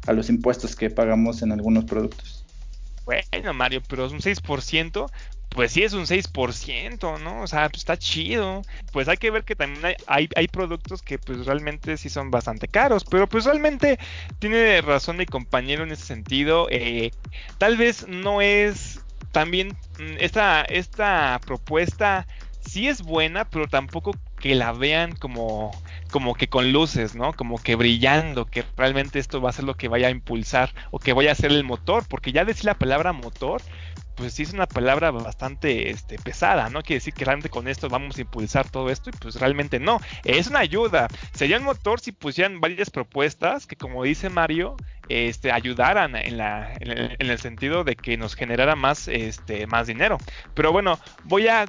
a 0.07 0.12
los 0.12 0.30
impuestos 0.30 0.75
que 0.75 0.90
pagamos 0.90 1.42
en 1.42 1.52
algunos 1.52 1.85
productos. 1.85 2.45
Bueno, 3.04 3.54
Mario, 3.54 3.83
pero 3.88 4.04
es 4.04 4.12
un 4.12 4.21
6%, 4.21 5.07
pues 5.49 5.73
sí 5.73 5.83
es 5.83 5.93
un 5.93 6.07
6%, 6.07 7.19
¿no? 7.19 7.43
O 7.43 7.47
sea, 7.47 7.69
pues 7.69 7.81
está 7.81 7.97
chido. 7.97 8.62
Pues 8.93 9.09
hay 9.09 9.17
que 9.17 9.31
ver 9.31 9.45
que 9.45 9.57
también 9.57 9.97
hay, 10.07 10.28
hay, 10.35 10.49
productos 10.49 11.02
que 11.02 11.19
pues 11.19 11.47
realmente 11.47 11.97
sí 11.97 12.09
son 12.09 12.31
bastante 12.31 12.69
caros, 12.69 13.05
pero 13.05 13.26
pues 13.26 13.45
realmente 13.45 13.99
tiene 14.38 14.81
razón 14.81 15.17
mi 15.17 15.26
compañero 15.26 15.85
en 15.85 15.93
ese 15.93 16.05
sentido. 16.05 16.69
Eh, 16.71 17.11
tal 17.59 17.76
vez 17.76 18.07
no 18.09 18.40
es 18.40 19.00
también 19.33 19.76
mm, 19.99 20.17
esta, 20.19 20.62
esta 20.62 21.40
propuesta 21.45 22.26
sí 22.61 22.88
es 22.88 23.02
buena, 23.02 23.45
pero 23.47 23.67
tampoco 23.67 24.12
que 24.38 24.55
la 24.55 24.73
vean 24.73 25.12
como, 25.12 25.71
como 26.11 26.35
que 26.35 26.49
con 26.49 26.73
luces, 26.73 27.14
¿no? 27.14 27.33
Como 27.33 27.59
que 27.59 27.75
brillando, 27.75 28.47
que 28.47 28.64
realmente 28.76 29.19
esto 29.19 29.40
va 29.40 29.50
a 29.50 29.55
ser 29.55 29.64
lo 29.64 29.75
que 29.75 29.88
vaya 29.88 30.09
a 30.09 30.11
impulsar 30.11 30.73
o 30.90 30.99
que 30.99 31.12
vaya 31.12 31.33
a 31.33 31.35
ser 31.35 31.50
el 31.50 31.64
motor, 31.64 32.07
porque 32.09 32.33
ya 32.33 32.45
decir 32.45 32.67
la 32.67 32.75
palabra 32.75 33.12
motor, 33.12 33.62
pues 34.19 34.35
sí 34.35 34.43
es 34.43 34.53
una 34.53 34.67
palabra 34.67 35.13
bastante 35.13 35.91
este, 35.91 36.19
pesada, 36.19 36.69
¿no? 36.71 36.83
Quiere 36.83 36.99
decir 36.99 37.15
que 37.15 37.25
realmente 37.25 37.49
con 37.49 37.69
esto 37.69 37.89
vamos 37.89 38.19
a 38.19 38.21
impulsar 38.21 38.69
todo 38.69 38.91
esto 38.91 39.11
y 39.11 39.13
pues 39.13 39.37
realmente 39.37 39.79
no, 39.79 40.01
es 40.25 40.49
una 40.49 40.59
ayuda. 40.59 41.07
Sería 41.33 41.59
un 41.59 41.65
motor 41.65 42.01
si 42.01 42.11
pusieran 42.11 42.61
varias 42.61 42.91
propuestas 42.91 43.67
que 43.67 43.77
como 43.77 44.03
dice 44.03 44.29
Mario, 44.29 44.77
este, 45.09 45.53
ayudaran 45.53 46.17
en, 46.17 46.37
la, 46.37 46.75
en, 46.81 47.31
el, 47.31 47.39
sentido 47.39 47.85
de 47.85 47.95
que 47.95 48.17
nos 48.17 48.35
generara 48.35 48.75
más, 48.75 49.07
este, 49.07 49.67
más 49.69 49.87
dinero. 49.87 50.19
Pero 50.55 50.73
bueno, 50.73 50.99
voy 51.25 51.47
a 51.47 51.65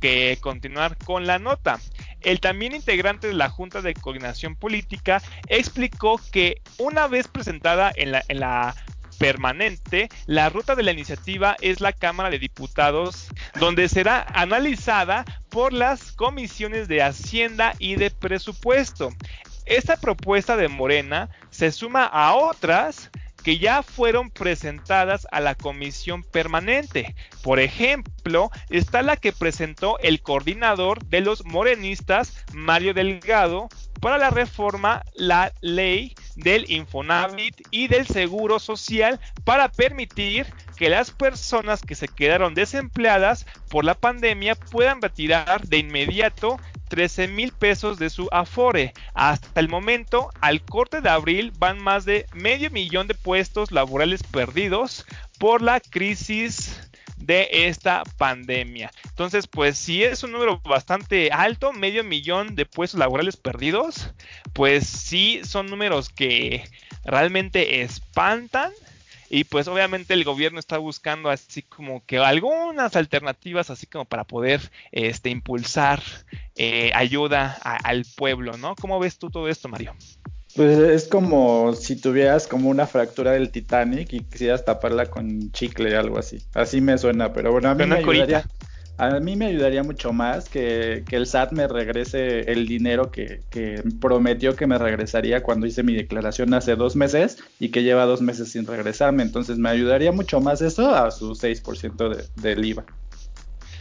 que 0.00 0.36
continuar 0.42 0.98
con 0.98 1.26
la 1.26 1.38
nota. 1.38 1.80
El 2.20 2.40
también 2.40 2.74
integrante 2.74 3.26
de 3.26 3.32
la 3.32 3.48
Junta 3.48 3.80
de 3.80 3.94
Coordinación 3.94 4.54
Política 4.54 5.22
explicó 5.48 6.20
que 6.30 6.60
una 6.78 7.06
vez 7.06 7.28
presentada 7.28 7.90
en 7.94 8.12
la, 8.12 8.22
en 8.28 8.40
la 8.40 8.74
permanente, 9.18 10.08
la 10.26 10.48
ruta 10.48 10.74
de 10.74 10.82
la 10.82 10.92
iniciativa 10.92 11.56
es 11.60 11.80
la 11.80 11.92
Cámara 11.92 12.30
de 12.30 12.38
Diputados, 12.38 13.28
donde 13.58 13.88
será 13.88 14.26
analizada 14.34 15.24
por 15.48 15.72
las 15.72 16.12
comisiones 16.12 16.88
de 16.88 17.02
Hacienda 17.02 17.74
y 17.78 17.96
de 17.96 18.10
Presupuesto. 18.10 19.10
Esta 19.66 19.96
propuesta 19.96 20.56
de 20.56 20.68
Morena 20.68 21.30
se 21.50 21.72
suma 21.72 22.04
a 22.04 22.34
otras 22.34 23.10
que 23.44 23.58
ya 23.58 23.82
fueron 23.82 24.30
presentadas 24.30 25.28
a 25.30 25.38
la 25.38 25.54
comisión 25.54 26.22
permanente. 26.24 27.14
Por 27.42 27.60
ejemplo, 27.60 28.50
está 28.70 29.02
la 29.02 29.16
que 29.16 29.32
presentó 29.32 29.98
el 30.00 30.22
coordinador 30.22 31.04
de 31.04 31.20
los 31.20 31.44
morenistas, 31.44 32.34
Mario 32.52 32.94
Delgado, 32.94 33.68
para 34.00 34.18
la 34.18 34.30
reforma 34.30 35.04
la 35.14 35.52
ley 35.60 36.14
del 36.36 36.70
Infonavit 36.70 37.66
y 37.70 37.88
del 37.88 38.06
Seguro 38.06 38.58
Social 38.58 39.20
para 39.44 39.70
permitir 39.70 40.46
que 40.76 40.88
las 40.88 41.10
personas 41.10 41.82
que 41.82 41.94
se 41.94 42.08
quedaron 42.08 42.54
desempleadas 42.54 43.46
por 43.68 43.84
la 43.84 43.94
pandemia 43.94 44.54
puedan 44.54 45.00
retirar 45.00 45.62
de 45.66 45.78
inmediato 45.78 46.58
13 46.88 47.28
mil 47.28 47.52
pesos 47.52 47.98
de 47.98 48.10
su 48.10 48.28
Afore. 48.30 48.92
Hasta 49.14 49.60
el 49.60 49.68
momento, 49.68 50.30
al 50.40 50.62
corte 50.62 51.00
de 51.00 51.08
abril, 51.08 51.52
van 51.58 51.82
más 51.82 52.04
de 52.04 52.26
medio 52.32 52.70
millón 52.70 53.06
de 53.06 53.14
puestos 53.14 53.72
laborales 53.72 54.22
perdidos 54.22 55.04
por 55.38 55.62
la 55.62 55.80
crisis 55.80 56.83
de 57.26 57.48
esta 57.66 58.02
pandemia. 58.18 58.90
Entonces, 59.04 59.46
pues 59.46 59.78
si 59.78 60.02
es 60.02 60.22
un 60.22 60.32
número 60.32 60.60
bastante 60.60 61.30
alto, 61.32 61.72
medio 61.72 62.04
millón 62.04 62.54
de 62.54 62.66
puestos 62.66 62.98
laborales 62.98 63.36
perdidos, 63.36 64.10
pues 64.52 64.86
sí 64.86 65.40
son 65.44 65.66
números 65.66 66.08
que 66.08 66.64
realmente 67.04 67.82
espantan. 67.82 68.72
Y 69.30 69.44
pues 69.44 69.66
obviamente 69.66 70.14
el 70.14 70.22
gobierno 70.22 70.60
está 70.60 70.78
buscando 70.78 71.30
así 71.30 71.62
como 71.62 72.04
que 72.04 72.18
algunas 72.18 72.94
alternativas 72.94 73.70
así 73.70 73.86
como 73.86 74.04
para 74.04 74.24
poder 74.24 74.70
este, 74.92 75.30
impulsar 75.30 76.02
eh, 76.54 76.92
ayuda 76.94 77.52
al 77.62 78.04
pueblo, 78.16 78.56
¿no? 78.58 78.76
¿Cómo 78.76 79.00
ves 79.00 79.18
tú 79.18 79.30
todo 79.30 79.48
esto, 79.48 79.68
Mario? 79.68 79.96
Pues 80.56 80.78
es 80.78 81.08
como 81.08 81.72
si 81.72 81.96
tuvieras 81.96 82.46
como 82.46 82.68
una 82.68 82.86
fractura 82.86 83.32
del 83.32 83.50
Titanic 83.50 84.12
y 84.12 84.20
quisieras 84.20 84.64
taparla 84.64 85.06
con 85.06 85.50
chicle 85.50 85.96
o 85.96 86.00
algo 86.00 86.18
así. 86.18 86.44
Así 86.54 86.80
me 86.80 86.96
suena, 86.96 87.32
pero 87.32 87.50
bueno, 87.50 87.70
a 87.70 87.74
mí 87.74 87.84
me 87.84 87.96
ayudaría, 87.96 88.46
a 88.96 89.18
mí 89.18 89.34
me 89.34 89.46
ayudaría 89.46 89.82
mucho 89.82 90.12
más 90.12 90.48
que, 90.48 91.04
el 91.10 91.26
SAT 91.26 91.52
me 91.52 91.66
regrese 91.66 92.52
el 92.52 92.68
dinero 92.68 93.10
que, 93.10 93.42
prometió 94.00 94.54
que 94.54 94.68
me 94.68 94.78
regresaría 94.78 95.42
cuando 95.42 95.66
hice 95.66 95.82
mi 95.82 95.94
declaración 95.94 96.54
hace 96.54 96.76
dos 96.76 96.94
meses 96.94 97.38
y 97.58 97.70
que 97.70 97.82
lleva 97.82 98.04
dos 98.04 98.22
meses 98.22 98.52
sin 98.52 98.64
regresarme. 98.66 99.24
Entonces 99.24 99.58
me 99.58 99.70
ayudaría 99.70 100.12
mucho 100.12 100.40
más 100.40 100.62
eso 100.62 100.94
a 100.94 101.10
su 101.10 101.34
6% 101.34 102.08
de, 102.08 102.24
del 102.36 102.64
IVA. 102.64 102.84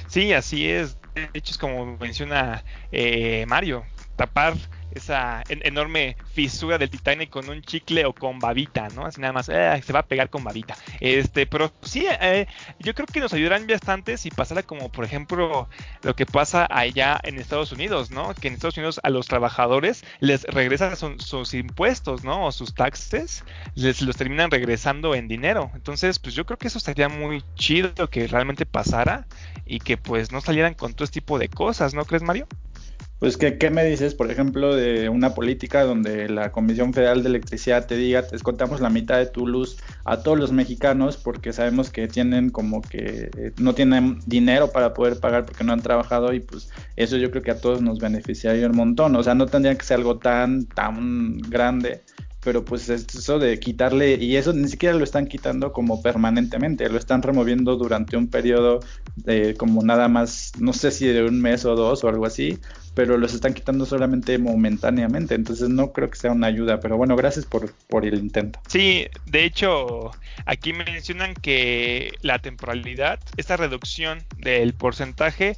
Sí, 0.08 0.34
así 0.34 0.68
es. 0.68 0.98
De 1.13 1.30
hecho, 1.36 1.51
es 1.51 1.58
como 1.60 1.98
menciona 1.98 2.63
eh, 2.92 3.46
Mario, 3.48 3.84
tapar 4.15 4.56
esa 4.95 5.43
enorme 5.50 6.17
fisura 6.33 6.77
del 6.77 6.89
Titanic 6.89 7.29
con 7.29 7.50
un 7.50 7.62
chicle 7.62 8.05
o 8.05 8.13
con 8.13 8.39
babita, 8.39 8.89
¿no? 8.89 9.05
Así 9.05 9.21
nada 9.21 9.33
más, 9.33 9.50
eh, 9.50 9.81
se 9.85 9.93
va 9.93 10.00
a 10.00 10.05
pegar 10.07 10.29
con 10.29 10.43
babita. 10.43 10.75
Este, 11.00 11.45
pero 11.45 11.71
sí, 11.81 12.05
eh, 12.21 12.47
yo 12.79 12.93
creo 12.93 13.07
que 13.07 13.19
nos 13.19 13.33
ayudarán 13.33 13.67
bastante 13.67 14.17
si 14.17 14.29
pasara 14.29 14.63
como, 14.63 14.91
por 14.91 15.05
ejemplo, 15.05 15.67
lo 16.01 16.15
que 16.15 16.25
pasa 16.25 16.67
allá 16.69 17.19
en 17.23 17.39
Estados 17.39 17.71
Unidos, 17.71 18.12
¿no? 18.12 18.33
Que 18.33 18.47
en 18.47 18.55
Estados 18.55 18.77
Unidos 18.77 19.00
a 19.03 19.09
los 19.09 19.27
trabajadores 19.27 20.03
les 20.19 20.43
regresan 20.43 20.95
sus 20.95 21.53
impuestos, 21.53 22.23
¿no? 22.23 22.45
O 22.45 22.51
sus 22.51 22.73
taxes, 22.73 23.43
les 23.75 24.01
los 24.01 24.15
terminan 24.15 24.51
regresando 24.51 25.15
en 25.15 25.27
dinero. 25.27 25.71
Entonces, 25.75 26.19
pues 26.19 26.35
yo 26.35 26.45
creo 26.45 26.57
que 26.57 26.67
eso 26.67 26.77
estaría 26.77 27.09
muy 27.09 27.43
chido 27.55 28.09
que 28.09 28.27
realmente 28.27 28.65
pasara 28.65 29.27
y 29.65 29.79
que 29.79 29.97
pues 29.97 30.31
no 30.31 30.41
salieran 30.41 30.73
con 30.73 30.93
todo 30.93 31.05
este 31.05 31.21
tipo 31.21 31.39
de 31.39 31.50
cosas, 31.50 31.93
¿no 31.93 32.05
crees, 32.05 32.23
Mario? 32.23 32.47
Pues, 33.24 33.38
¿qué, 33.38 33.58
¿qué, 33.58 33.70
me 33.70 33.86
dices, 33.86 34.15
por 34.15 34.30
ejemplo, 34.30 34.75
de 34.75 35.08
una 35.08 35.34
política 35.34 35.86
donde 35.86 36.27
la 36.27 36.51
Comisión 36.51 36.94
Federal 36.94 37.24
de 37.24 37.30
Electricidad 37.30 37.88
te 37.88 37.96
diga, 37.96 38.24
te 38.24 38.32
descontamos 38.32 38.82
la 38.82 38.89
mitad 38.89 39.18
de 39.18 39.27
tu 39.27 39.48
luz 39.48 39.77
a 40.03 40.18
todos 40.18 40.38
los 40.38 40.51
mexicanos 40.51 41.15
porque 41.15 41.53
sabemos 41.53 41.89
que 41.89 42.10
tienen 42.10 42.50
como 42.50 42.82
que 42.82 43.32
eh, 43.38 43.53
no 43.60 43.74
tienen 43.75 44.20
dinero 44.25 44.74
para 44.74 44.94
poder 44.94 45.22
pagar 45.22 45.46
porque 45.46 45.63
no 45.63 45.72
han 45.72 45.82
trabajado 45.82 46.34
y 46.34 46.42
pues 46.42 46.70
eso 46.98 47.15
yo 47.15 47.32
creo 47.32 47.44
que 47.44 47.51
a 47.51 47.62
todos 47.62 47.82
nos 47.82 48.00
beneficiaría 48.00 48.68
un 48.68 48.75
montón. 48.75 49.15
O 49.15 49.24
sea, 49.24 49.36
no 49.36 49.46
tendría 49.46 49.74
que 49.77 49.86
ser 49.86 50.00
algo 50.00 50.18
tan, 50.18 50.65
tan 50.65 51.38
grande 51.38 52.01
pero 52.44 52.65
pues 52.65 52.89
eso 52.89 53.39
de 53.39 53.60
quitarle, 53.60 54.15
y 54.15 54.36
eso 54.36 54.53
ni 54.53 54.68
siquiera 54.68 54.96
lo 54.96 55.03
están 55.03 55.27
quitando 55.27 55.72
como 55.72 56.01
permanentemente, 56.01 56.89
lo 56.89 56.98
están 56.98 57.22
removiendo 57.22 57.77
durante 57.77 58.18
un 58.18 58.27
periodo 58.27 58.82
de 59.15 59.56
como 59.56 59.82
nada 59.82 60.08
más, 60.08 60.51
no 60.60 60.74
sé 60.74 60.92
si 60.92 61.08
de 61.08 61.24
un 61.24 61.42
mes 61.42 61.65
o 61.65 61.75
dos 61.75 62.03
o 62.03 62.10
algo 62.10 62.25
así, 62.25 62.60
pero 62.93 63.17
los 63.17 63.33
están 63.33 63.53
quitando 63.53 63.85
solamente 63.85 64.38
momentáneamente, 64.38 65.35
entonces 65.35 65.69
no 65.69 65.91
creo 65.91 66.09
que 66.09 66.17
sea 66.17 66.31
una 66.31 66.47
ayuda, 66.47 66.79
pero 66.79 66.97
bueno, 66.97 67.15
gracias 67.15 67.45
por, 67.45 67.71
por 67.88 68.05
el 68.05 68.15
intento. 68.15 68.59
Sí, 68.67 69.07
de 69.25 69.43
hecho, 69.43 70.12
aquí 70.45 70.73
mencionan 70.73 71.33
que 71.33 72.13
la 72.21 72.39
temporalidad, 72.39 73.19
esta 73.38 73.57
reducción 73.57 74.23
del 74.38 74.73
porcentaje 74.73 75.57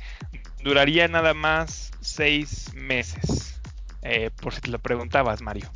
duraría 0.63 1.07
nada 1.07 1.33
más 1.33 1.91
seis 2.01 2.73
meses, 2.73 3.59
eh, 4.01 4.29
por 4.41 4.53
si 4.53 4.61
te 4.61 4.69
lo 4.69 4.79
preguntabas, 4.79 5.41
Mario. 5.41 5.69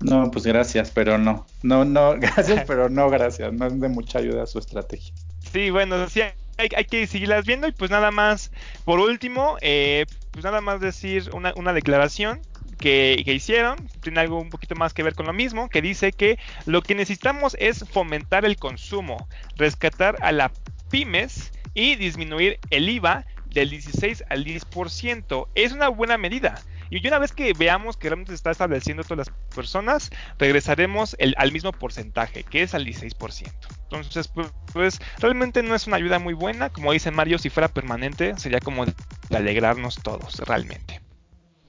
No, 0.00 0.30
pues 0.30 0.46
gracias, 0.46 0.90
pero 0.90 1.18
no. 1.18 1.46
No, 1.62 1.84
no, 1.84 2.14
gracias, 2.18 2.64
pero 2.66 2.88
no, 2.88 3.08
gracias. 3.10 3.52
No 3.52 3.66
es 3.66 3.80
de 3.80 3.88
mucha 3.88 4.18
ayuda 4.18 4.46
su 4.46 4.58
estrategia. 4.58 5.12
Sí, 5.52 5.70
bueno, 5.70 6.08
sí, 6.08 6.22
hay, 6.58 6.84
que 6.84 7.06
seguirlas 7.06 7.46
viendo 7.46 7.68
y 7.68 7.72
pues 7.72 7.90
nada 7.90 8.10
más, 8.10 8.50
por 8.84 9.00
último, 9.00 9.56
eh, 9.60 10.06
pues 10.36 10.44
nada 10.44 10.60
más 10.60 10.82
decir 10.82 11.30
una, 11.32 11.54
una 11.56 11.72
declaración 11.72 12.42
que, 12.78 13.22
que, 13.24 13.32
hicieron, 13.32 13.78
tiene 14.02 14.20
algo 14.20 14.38
un 14.38 14.50
poquito 14.50 14.74
más 14.74 14.92
que 14.92 15.02
ver 15.02 15.14
con 15.14 15.24
lo 15.24 15.32
mismo, 15.32 15.70
que 15.70 15.80
dice 15.80 16.12
que 16.12 16.38
lo 16.66 16.82
que 16.82 16.94
necesitamos 16.94 17.56
es 17.58 17.86
fomentar 17.88 18.44
el 18.44 18.58
consumo, 18.58 19.28
rescatar 19.56 20.16
a 20.20 20.32
las 20.32 20.52
pymes 20.90 21.52
y 21.72 21.94
disminuir 21.94 22.58
el 22.68 22.86
IVA 22.86 23.24
del 23.46 23.70
16 23.70 24.24
al 24.28 24.44
10%. 24.44 25.48
Es 25.54 25.72
una 25.72 25.88
buena 25.88 26.18
medida 26.18 26.60
y 26.90 27.06
una 27.06 27.18
vez 27.18 27.32
que 27.32 27.52
veamos 27.52 27.96
que 27.96 28.08
realmente 28.08 28.32
se 28.32 28.36
está 28.36 28.50
estableciendo 28.50 29.02
todas 29.02 29.28
las 29.28 29.36
personas, 29.54 30.10
regresaremos 30.38 31.16
al 31.36 31.52
mismo 31.52 31.72
porcentaje, 31.72 32.44
que 32.44 32.62
es 32.62 32.74
al 32.74 32.84
16%. 32.84 33.52
Entonces, 33.84 34.28
pues, 34.28 34.52
pues, 34.72 34.98
realmente 35.18 35.62
no 35.62 35.74
es 35.74 35.86
una 35.86 35.96
ayuda 35.96 36.18
muy 36.18 36.34
buena. 36.34 36.70
Como 36.70 36.92
dice 36.92 37.10
Mario, 37.10 37.38
si 37.38 37.50
fuera 37.50 37.68
permanente, 37.68 38.36
sería 38.38 38.60
como 38.60 38.86
de 38.86 38.94
alegrarnos 39.30 39.96
todos, 40.02 40.38
realmente. 40.40 41.05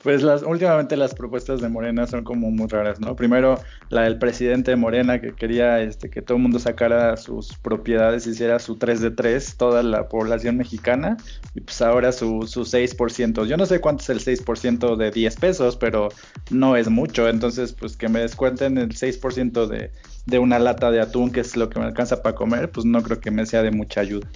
Pues 0.04 0.22
las, 0.22 0.44
últimamente 0.44 0.96
las 0.96 1.16
propuestas 1.16 1.60
de 1.60 1.70
Morena 1.70 2.06
son 2.06 2.24
como 2.24 2.52
muy 2.52 2.68
raras, 2.68 3.00
¿no? 3.00 3.16
Primero 3.16 3.60
la 3.90 4.04
del 4.04 4.20
presidente 4.20 4.72
de 4.72 4.78
Morena 4.78 5.20
que 5.20 5.34
quería 5.34 5.82
este, 5.82 6.10
que 6.10 6.22
todo 6.22 6.38
el 6.38 6.44
mundo 6.44 6.60
sacara 6.60 7.18
sus 7.18 7.58
propiedades, 7.58 8.28
hiciera 8.28 8.60
su 8.60 8.76
3 8.76 9.02
de 9.02 9.12
3, 9.12 9.58
toda 9.58 9.82
la 9.82 10.08
población 10.08 10.58
mexicana, 10.58 11.18
y 11.56 11.62
pues 11.62 11.82
ahora 11.82 12.12
su, 12.12 12.44
su 12.48 12.62
6%. 12.62 13.46
Yo 13.46 13.58
no 13.58 13.66
sé 13.66 13.82
cuánto 13.82 14.04
es 14.04 14.10
el 14.10 14.20
6% 14.20 14.96
de 14.98 15.12
10 15.12 15.36
pesos, 15.38 15.78
pero 15.78 16.10
no 16.52 16.76
es 16.76 16.90
mucho, 16.90 17.28
entonces 17.28 17.74
pues 17.74 17.98
que 17.98 18.08
me 18.08 18.20
descuenten 18.20 18.78
el 18.78 18.90
6% 18.90 19.68
de, 19.68 19.92
de 20.28 20.40
una 20.40 20.60
lata 20.60 20.92
de 20.92 21.02
atún, 21.02 21.32
que 21.32 21.40
es 21.40 21.56
lo 21.56 21.70
que 21.70 21.80
me 21.80 21.86
alcanza 21.86 22.22
para 22.22 22.36
comer, 22.36 22.70
pues 22.70 22.86
no 22.86 23.02
creo 23.02 23.20
que 23.20 23.32
me 23.32 23.46
sea 23.46 23.64
de 23.64 23.72
mucha 23.72 24.02
ayuda. 24.02 24.28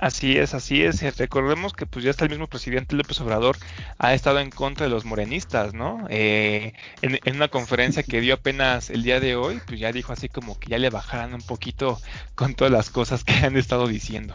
Así 0.00 0.38
es, 0.38 0.54
así 0.54 0.82
es. 0.82 1.02
Recordemos 1.18 1.74
que 1.74 1.84
pues 1.84 2.02
ya 2.04 2.10
está 2.10 2.24
el 2.24 2.30
mismo 2.30 2.46
presidente 2.46 2.96
López 2.96 3.20
Obrador 3.20 3.58
ha 3.98 4.14
estado 4.14 4.40
en 4.40 4.48
contra 4.50 4.86
de 4.86 4.90
los 4.90 5.04
morenistas, 5.04 5.74
¿no? 5.74 6.06
Eh, 6.08 6.72
en, 7.02 7.20
en, 7.22 7.36
una 7.36 7.48
conferencia 7.48 8.02
que 8.02 8.22
dio 8.22 8.34
apenas 8.34 8.88
el 8.88 9.02
día 9.02 9.20
de 9.20 9.36
hoy, 9.36 9.60
pues 9.66 9.78
ya 9.78 9.92
dijo 9.92 10.14
así 10.14 10.30
como 10.30 10.58
que 10.58 10.70
ya 10.70 10.78
le 10.78 10.88
bajaran 10.88 11.34
un 11.34 11.42
poquito 11.42 12.00
con 12.34 12.54
todas 12.54 12.72
las 12.72 12.88
cosas 12.88 13.24
que 13.24 13.34
han 13.34 13.58
estado 13.58 13.86
diciendo. 13.88 14.32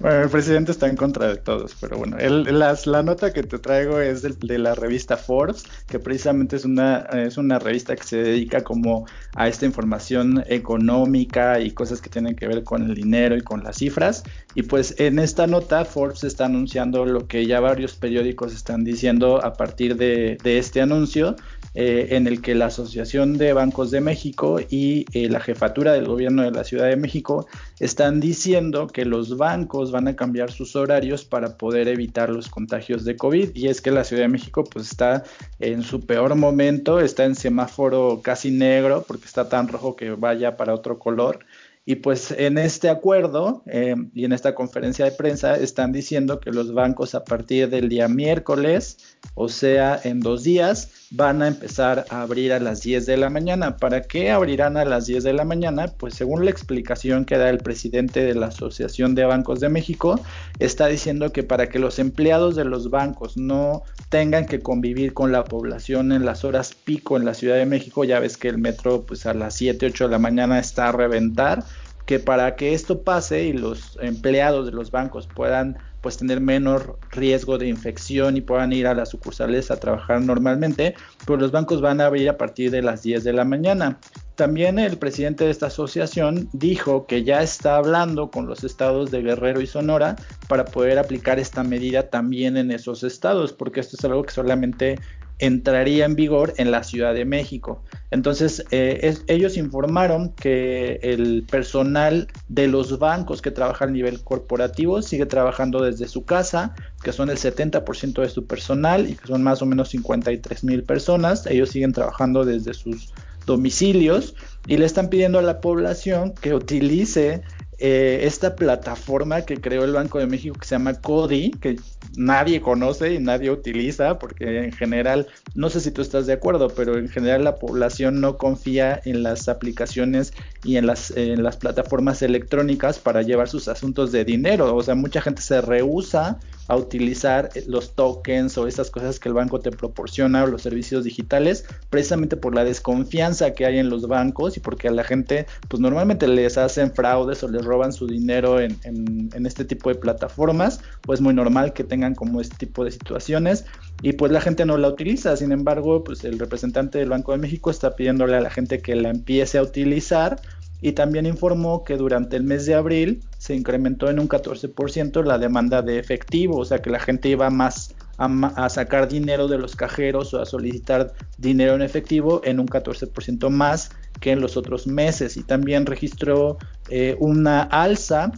Bueno, 0.00 0.22
el 0.22 0.30
presidente 0.30 0.72
está 0.72 0.86
en 0.86 0.96
contra 0.96 1.28
de 1.28 1.36
todos, 1.36 1.76
pero 1.78 1.98
bueno, 1.98 2.16
la 2.16 3.02
nota 3.02 3.34
que 3.34 3.42
te 3.42 3.58
traigo 3.58 4.00
es 4.00 4.22
de, 4.22 4.58
la 4.58 4.74
revista 4.74 5.18
Forbes, 5.18 5.64
que 5.86 5.98
precisamente 5.98 6.56
es 6.56 6.64
una, 6.64 7.00
es 7.12 7.36
una 7.36 7.58
revista 7.58 7.94
que 7.94 8.04
se 8.04 8.16
dedica 8.16 8.64
como 8.64 9.04
a 9.34 9.46
esta 9.46 9.66
información 9.66 10.42
económica 10.46 11.60
y 11.60 11.72
cosas 11.72 12.00
que 12.00 12.08
tienen 12.08 12.34
que 12.34 12.48
ver 12.48 12.64
con 12.64 12.82
el 12.82 12.94
dinero 12.94 13.36
y 13.36 13.42
con 13.42 13.62
las 13.62 13.76
cifras. 13.76 14.22
Y 14.54 14.62
pues 14.62 14.96
en 14.98 15.18
esta 15.18 15.46
nota 15.46 15.84
Forbes 15.84 16.24
está 16.24 16.46
anunciando 16.46 17.04
lo 17.04 17.28
que 17.28 17.46
ya 17.46 17.60
varios 17.60 17.94
periódicos 17.94 18.52
están 18.52 18.82
diciendo 18.82 19.44
a 19.44 19.52
partir 19.52 19.96
de, 19.96 20.38
este 20.42 20.80
anuncio, 20.80 21.36
eh, 21.74 22.08
en 22.10 22.26
el 22.26 22.42
que 22.42 22.56
la 22.56 22.66
Asociación 22.66 23.38
de 23.38 23.52
Bancos 23.52 23.92
de 23.92 24.00
México 24.00 24.58
y 24.68 25.04
eh, 25.12 25.28
la 25.28 25.38
jefatura 25.38 25.92
del 25.92 26.06
gobierno 26.06 26.42
de 26.42 26.50
la 26.50 26.64
Ciudad 26.64 26.88
de 26.88 26.96
México 26.96 27.46
están 27.78 28.18
diciendo 28.18 28.88
que 28.88 29.04
los 29.04 29.36
bancos 29.36 29.92
van 29.92 30.08
a 30.08 30.16
cambiar 30.16 30.50
sus 30.50 30.74
horarios 30.74 31.24
para 31.24 31.56
poder 31.56 31.86
evitar 31.86 32.28
los 32.28 32.48
contagios 32.48 33.04
de 33.04 33.16
COVID. 33.16 33.50
Y 33.54 33.68
es 33.68 33.80
que 33.80 33.92
la 33.92 34.02
Ciudad 34.02 34.22
de 34.22 34.28
México 34.28 34.64
pues 34.64 34.90
está 34.90 35.22
en 35.60 35.82
su 35.82 36.00
peor 36.00 36.34
momento, 36.34 36.98
está 36.98 37.24
en 37.24 37.36
semáforo 37.36 38.20
casi 38.22 38.50
negro 38.50 39.04
porque 39.06 39.26
está 39.26 39.48
tan 39.48 39.68
rojo 39.68 39.94
que 39.94 40.10
vaya 40.10 40.56
para 40.56 40.74
otro 40.74 40.98
color. 40.98 41.40
Y 41.84 41.96
pues 41.96 42.30
en 42.30 42.58
este 42.58 42.88
acuerdo 42.88 43.62
eh, 43.66 43.96
y 44.14 44.24
en 44.24 44.32
esta 44.32 44.54
conferencia 44.54 45.06
de 45.06 45.12
prensa 45.12 45.56
están 45.56 45.92
diciendo 45.92 46.38
que 46.38 46.50
los 46.50 46.74
bancos 46.74 47.14
a 47.14 47.24
partir 47.24 47.70
del 47.70 47.88
día 47.88 48.06
miércoles, 48.06 48.98
o 49.34 49.48
sea, 49.48 49.98
en 50.04 50.20
dos 50.20 50.44
días, 50.44 50.99
van 51.10 51.42
a 51.42 51.48
empezar 51.48 52.04
a 52.08 52.22
abrir 52.22 52.52
a 52.52 52.60
las 52.60 52.82
10 52.82 53.04
de 53.04 53.16
la 53.16 53.30
mañana. 53.30 53.76
¿Para 53.76 54.02
qué 54.02 54.30
abrirán 54.30 54.76
a 54.76 54.84
las 54.84 55.06
10 55.06 55.24
de 55.24 55.32
la 55.32 55.44
mañana? 55.44 55.88
Pues 55.88 56.14
según 56.14 56.44
la 56.44 56.52
explicación 56.52 57.24
que 57.24 57.36
da 57.36 57.50
el 57.50 57.58
presidente 57.58 58.22
de 58.24 58.36
la 58.36 58.46
Asociación 58.46 59.16
de 59.16 59.24
Bancos 59.24 59.58
de 59.58 59.68
México, 59.68 60.20
está 60.60 60.86
diciendo 60.86 61.32
que 61.32 61.42
para 61.42 61.68
que 61.68 61.80
los 61.80 61.98
empleados 61.98 62.54
de 62.54 62.64
los 62.64 62.90
bancos 62.90 63.36
no 63.36 63.82
tengan 64.08 64.46
que 64.46 64.60
convivir 64.60 65.12
con 65.12 65.32
la 65.32 65.44
población 65.44 66.12
en 66.12 66.24
las 66.24 66.44
horas 66.44 66.74
pico 66.74 67.16
en 67.16 67.24
la 67.24 67.34
Ciudad 67.34 67.56
de 67.56 67.66
México, 67.66 68.04
ya 68.04 68.20
ves 68.20 68.36
que 68.36 68.48
el 68.48 68.58
metro 68.58 69.02
pues 69.02 69.26
a 69.26 69.34
las 69.34 69.54
7, 69.54 69.86
8 69.86 70.04
de 70.04 70.10
la 70.10 70.18
mañana 70.20 70.60
está 70.60 70.90
a 70.90 70.92
reventar, 70.92 71.64
que 72.06 72.20
para 72.20 72.54
que 72.54 72.72
esto 72.72 73.02
pase 73.02 73.44
y 73.44 73.52
los 73.52 73.98
empleados 74.00 74.66
de 74.66 74.72
los 74.72 74.92
bancos 74.92 75.26
puedan 75.26 75.78
pues 76.00 76.16
tener 76.16 76.40
menor 76.40 76.98
riesgo 77.10 77.58
de 77.58 77.68
infección 77.68 78.36
y 78.36 78.40
puedan 78.40 78.72
ir 78.72 78.86
a 78.86 78.94
las 78.94 79.10
sucursales 79.10 79.70
a 79.70 79.78
trabajar 79.78 80.20
normalmente, 80.22 80.94
pues 81.26 81.40
los 81.40 81.50
bancos 81.50 81.80
van 81.80 82.00
a 82.00 82.06
abrir 82.06 82.28
a 82.28 82.38
partir 82.38 82.70
de 82.70 82.82
las 82.82 83.02
10 83.02 83.24
de 83.24 83.32
la 83.32 83.44
mañana. 83.44 83.98
También 84.34 84.78
el 84.78 84.96
presidente 84.96 85.44
de 85.44 85.50
esta 85.50 85.66
asociación 85.66 86.48
dijo 86.52 87.06
que 87.06 87.24
ya 87.24 87.42
está 87.42 87.76
hablando 87.76 88.30
con 88.30 88.46
los 88.46 88.64
estados 88.64 89.10
de 89.10 89.20
Guerrero 89.20 89.60
y 89.60 89.66
Sonora 89.66 90.16
para 90.48 90.64
poder 90.64 90.98
aplicar 90.98 91.38
esta 91.38 91.62
medida 91.62 92.08
también 92.08 92.56
en 92.56 92.70
esos 92.70 93.02
estados, 93.02 93.52
porque 93.52 93.80
esto 93.80 93.96
es 93.98 94.04
algo 94.06 94.22
que 94.22 94.32
solamente 94.32 94.98
entraría 95.40 96.04
en 96.04 96.14
vigor 96.14 96.54
en 96.56 96.70
la 96.70 96.84
Ciudad 96.84 97.14
de 97.14 97.24
México. 97.24 97.82
Entonces, 98.10 98.64
eh, 98.70 99.14
ellos 99.26 99.56
informaron 99.56 100.32
que 100.34 101.00
el 101.02 101.44
personal 101.50 102.28
de 102.48 102.68
los 102.68 102.98
bancos 102.98 103.42
que 103.42 103.50
trabaja 103.50 103.86
a 103.86 103.88
nivel 103.88 104.22
corporativo 104.22 105.02
sigue 105.02 105.26
trabajando 105.26 105.82
desde 105.82 106.08
su 106.08 106.24
casa, 106.24 106.74
que 107.02 107.12
son 107.12 107.30
el 107.30 107.38
70% 107.38 108.20
de 108.20 108.28
su 108.28 108.46
personal 108.46 109.08
y 109.08 109.14
que 109.14 109.26
son 109.26 109.42
más 109.42 109.62
o 109.62 109.66
menos 109.66 109.88
53 109.88 110.64
mil 110.64 110.84
personas. 110.84 111.46
Ellos 111.46 111.70
siguen 111.70 111.92
trabajando 111.92 112.44
desde 112.44 112.74
sus 112.74 113.12
domicilios 113.46 114.34
y 114.66 114.76
le 114.76 114.86
están 114.86 115.08
pidiendo 115.08 115.38
a 115.38 115.42
la 115.42 115.60
población 115.60 116.34
que 116.40 116.54
utilice 116.54 117.42
eh, 117.82 118.26
esta 118.26 118.56
plataforma 118.56 119.40
que 119.46 119.58
creó 119.58 119.84
el 119.84 119.92
Banco 119.92 120.18
de 120.18 120.26
México 120.26 120.54
que 120.60 120.66
se 120.66 120.74
llama 120.74 121.00
CODI, 121.00 121.52
que 121.52 121.76
nadie 122.14 122.60
conoce 122.60 123.14
y 123.14 123.20
nadie 123.20 123.50
utiliza, 123.50 124.18
porque 124.18 124.64
en 124.64 124.72
general, 124.72 125.28
no 125.54 125.70
sé 125.70 125.80
si 125.80 125.90
tú 125.90 126.02
estás 126.02 126.26
de 126.26 126.34
acuerdo, 126.34 126.68
pero 126.68 126.98
en 126.98 127.08
general 127.08 127.42
la 127.42 127.54
población 127.54 128.20
no 128.20 128.36
confía 128.36 129.00
en 129.06 129.22
las 129.22 129.48
aplicaciones 129.48 130.34
y 130.62 130.76
en 130.76 130.86
las, 130.86 131.10
en 131.12 131.42
las 131.42 131.56
plataformas 131.56 132.20
electrónicas 132.20 132.98
para 132.98 133.22
llevar 133.22 133.48
sus 133.48 133.66
asuntos 133.66 134.12
de 134.12 134.26
dinero. 134.26 134.76
O 134.76 134.82
sea, 134.82 134.94
mucha 134.94 135.22
gente 135.22 135.40
se 135.40 135.62
rehúsa 135.62 136.38
a 136.68 136.76
utilizar 136.76 137.48
los 137.66 137.94
tokens 137.94 138.58
o 138.58 138.66
esas 138.66 138.90
cosas 138.90 139.18
que 139.18 139.30
el 139.30 139.34
banco 139.34 139.58
te 139.58 139.70
proporciona 139.70 140.44
o 140.44 140.46
los 140.46 140.62
servicios 140.62 141.02
digitales, 141.02 141.64
precisamente 141.88 142.36
por 142.36 142.54
la 142.54 142.64
desconfianza 142.64 143.54
que 143.54 143.64
hay 143.64 143.78
en 143.78 143.88
los 143.88 144.06
bancos 144.06 144.49
y 144.56 144.60
porque 144.60 144.88
a 144.88 144.90
la 144.90 145.04
gente, 145.04 145.46
pues 145.68 145.80
normalmente 145.80 146.26
les 146.28 146.58
hacen 146.58 146.92
fraudes 146.92 147.42
o 147.42 147.48
les 147.48 147.64
roban 147.64 147.92
su 147.92 148.06
dinero 148.06 148.60
en, 148.60 148.78
en, 148.84 149.46
este 149.46 149.64
tipo 149.64 149.88
de 149.90 149.96
plataformas, 149.96 150.80
pues 151.02 151.20
muy 151.20 151.34
normal 151.34 151.72
que 151.72 151.84
tengan 151.84 152.14
como 152.14 152.40
este 152.40 152.56
tipo 152.56 152.84
de 152.84 152.90
situaciones 152.90 153.64
y 154.02 154.12
pues 154.12 154.32
la 154.32 154.40
gente 154.40 154.64
no 154.64 154.76
la 154.76 154.88
utiliza. 154.88 155.36
Sin 155.36 155.52
embargo, 155.52 156.04
pues 156.04 156.24
el 156.24 156.38
representante 156.38 156.98
del 156.98 157.08
Banco 157.08 157.32
de 157.32 157.38
México 157.38 157.70
está 157.70 157.96
pidiéndole 157.96 158.36
a 158.36 158.40
la 158.40 158.50
gente 158.50 158.80
que 158.80 158.94
la 158.94 159.10
empiece 159.10 159.58
a 159.58 159.62
utilizar 159.62 160.40
y 160.82 160.92
también 160.92 161.26
informó 161.26 161.84
que 161.84 161.96
durante 161.96 162.36
el 162.36 162.44
mes 162.44 162.66
de 162.66 162.74
abril 162.74 163.22
se 163.38 163.54
incrementó 163.54 164.08
en 164.08 164.18
un 164.18 164.28
14% 164.28 165.24
la 165.24 165.38
demanda 165.38 165.82
de 165.82 165.98
efectivo, 165.98 166.58
o 166.58 166.64
sea 166.64 166.80
que 166.80 166.90
la 166.90 167.00
gente 167.00 167.28
iba 167.28 167.50
más 167.50 167.94
a, 168.16 168.68
sacar 168.68 169.08
dinero 169.08 169.48
de 169.48 169.58
los 169.58 169.76
cajeros 169.76 170.34
o 170.34 170.42
a 170.42 170.46
solicitar 170.46 171.14
dinero 171.38 171.74
en 171.74 171.82
efectivo 171.82 172.42
en 172.44 172.60
un 172.60 172.66
14% 172.66 173.48
más 173.48 173.90
que 174.20 174.32
en 174.32 174.40
los 174.40 174.56
otros 174.56 174.86
meses 174.86 175.36
y 175.36 175.42
también 175.42 175.86
registró 175.86 176.58
eh, 176.88 177.16
una 177.18 177.62
alza 177.62 178.32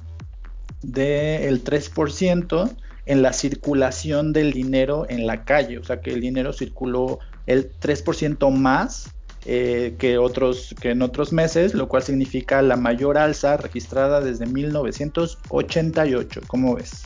del 0.82 1.62
3% 1.62 2.76
en 3.06 3.22
la 3.22 3.32
circulación 3.32 4.32
del 4.32 4.52
dinero 4.52 5.06
en 5.08 5.26
la 5.26 5.44
calle, 5.44 5.78
o 5.78 5.84
sea 5.84 6.00
que 6.00 6.12
el 6.12 6.20
dinero 6.20 6.52
circuló 6.52 7.18
el 7.46 7.72
3% 7.80 8.50
más 8.52 9.12
eh, 9.44 9.96
que, 9.98 10.18
otros, 10.18 10.72
que 10.80 10.90
en 10.90 11.02
otros 11.02 11.32
meses, 11.32 11.74
lo 11.74 11.88
cual 11.88 12.04
significa 12.04 12.62
la 12.62 12.76
mayor 12.76 13.18
alza 13.18 13.56
registrada 13.56 14.20
desde 14.20 14.46
1988. 14.46 16.42
¿Cómo 16.46 16.76
ves? 16.76 17.02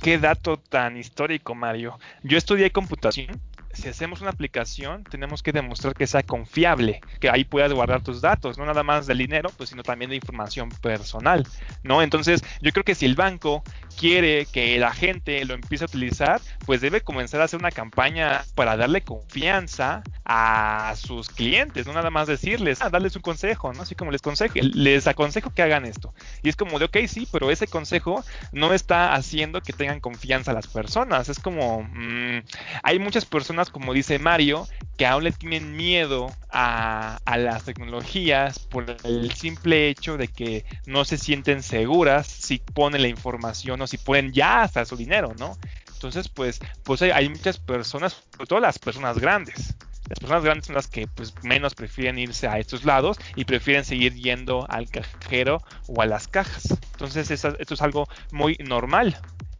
Qué 0.00 0.18
dato 0.18 0.56
tan 0.56 0.96
histórico, 0.96 1.56
Mario. 1.56 1.98
Yo 2.22 2.38
estudié 2.38 2.70
computación 2.70 3.40
si 3.80 3.88
hacemos 3.88 4.20
una 4.20 4.30
aplicación, 4.30 5.04
tenemos 5.04 5.42
que 5.42 5.52
demostrar 5.52 5.94
que 5.94 6.06
sea 6.06 6.22
confiable, 6.22 7.00
que 7.18 7.30
ahí 7.30 7.44
puedas 7.44 7.72
guardar 7.72 8.02
tus 8.02 8.20
datos, 8.20 8.58
no 8.58 8.66
nada 8.66 8.82
más 8.82 9.06
del 9.06 9.18
dinero, 9.18 9.50
pues 9.56 9.70
sino 9.70 9.82
también 9.82 10.10
de 10.10 10.16
información 10.16 10.68
personal, 10.68 11.46
¿no? 11.82 12.02
Entonces, 12.02 12.42
yo 12.60 12.72
creo 12.72 12.84
que 12.84 12.94
si 12.94 13.06
el 13.06 13.14
banco 13.14 13.62
quiere 13.98 14.46
que 14.46 14.78
la 14.78 14.92
gente 14.92 15.44
lo 15.44 15.54
empiece 15.54 15.84
a 15.84 15.86
utilizar, 15.86 16.40
pues 16.66 16.80
debe 16.80 17.00
comenzar 17.00 17.40
a 17.40 17.44
hacer 17.44 17.58
una 17.58 17.70
campaña 17.70 18.44
para 18.54 18.76
darle 18.76 19.02
confianza 19.02 20.02
a 20.24 20.94
sus 20.96 21.28
clientes, 21.28 21.86
no 21.86 21.92
nada 21.92 22.10
más 22.10 22.28
decirles, 22.28 22.80
ah, 22.82 22.90
darles 22.90 23.16
un 23.16 23.22
consejo, 23.22 23.72
¿no? 23.72 23.82
Así 23.82 23.94
como 23.94 24.10
les 24.10 24.22
consejo, 24.22 24.54
les 24.54 25.06
aconsejo 25.06 25.50
que 25.50 25.62
hagan 25.62 25.84
esto. 25.84 26.14
Y 26.42 26.48
es 26.48 26.56
como 26.56 26.78
de, 26.78 26.84
ok, 26.86 26.98
sí, 27.08 27.26
pero 27.32 27.50
ese 27.50 27.66
consejo 27.66 28.24
no 28.52 28.72
está 28.72 29.14
haciendo 29.14 29.60
que 29.60 29.72
tengan 29.72 30.00
confianza 30.00 30.50
a 30.50 30.54
las 30.54 30.66
personas. 30.66 31.28
Es 31.28 31.38
como, 31.38 31.82
mm, 31.82 32.42
hay 32.82 32.98
muchas 32.98 33.24
personas 33.24 33.69
como 33.70 33.92
dice 33.92 34.18
Mario, 34.18 34.68
que 34.96 35.06
aún 35.06 35.24
le 35.24 35.32
tienen 35.32 35.76
miedo 35.76 36.30
a, 36.50 37.18
las 37.26 37.64
tecnologías 37.64 38.58
por 38.58 38.96
el 39.04 39.32
simple 39.32 39.88
hecho 39.88 40.16
de 40.16 40.28
que 40.28 40.64
no 40.86 41.04
se 41.04 41.16
sienten 41.16 41.62
seguras 41.62 42.26
si 42.26 42.58
ponen 42.58 43.02
la 43.02 43.08
información 43.08 43.80
o 43.80 43.86
si 43.86 43.96
pueden 43.96 44.32
ya 44.32 44.62
hasta 44.62 44.84
su 44.84 44.96
dinero, 44.96 45.32
¿no? 45.38 45.56
Entonces, 45.94 46.28
pues, 46.28 46.60
pues 46.82 47.02
hay, 47.02 47.28
muchas 47.28 47.58
personas, 47.58 48.24
sobre 48.32 48.46
todo 48.46 48.60
las 48.60 48.78
personas 48.78 49.18
grandes, 49.18 49.74
las 50.08 50.18
personas 50.18 50.44
grandes 50.44 50.66
son 50.66 50.74
las 50.74 50.88
que 50.88 51.06
pues 51.06 51.32
menos 51.44 51.74
prefieren 51.74 52.18
irse 52.18 52.48
a 52.48 52.58
estos 52.58 52.84
lados 52.84 53.16
y 53.36 53.44
prefieren 53.44 53.84
seguir 53.84 54.14
yendo 54.14 54.66
al 54.68 54.90
cajero 54.90 55.62
o 55.86 56.02
a 56.02 56.06
las 56.06 56.26
cajas. 56.26 56.76
Entonces 56.92 57.30
esto 57.30 57.56
es 57.58 57.82
algo 57.82 58.08
muy 58.32 58.56
normal. 58.56 59.16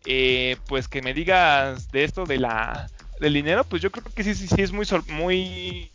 Eh, 0.06 0.56
pues 0.66 0.88
que 0.88 1.02
me 1.02 1.14
digas 1.14 1.90
de 1.92 2.04
esto 2.04 2.24
de 2.24 2.38
la 2.38 2.88
del 3.20 3.34
dinero, 3.34 3.64
pues 3.64 3.82
yo 3.82 3.90
creo 3.90 4.04
que 4.14 4.24
sí, 4.24 4.34
sí, 4.34 4.48
sí 4.48 4.62
es 4.62 4.72
muy, 4.72 4.86
muy 5.08 5.90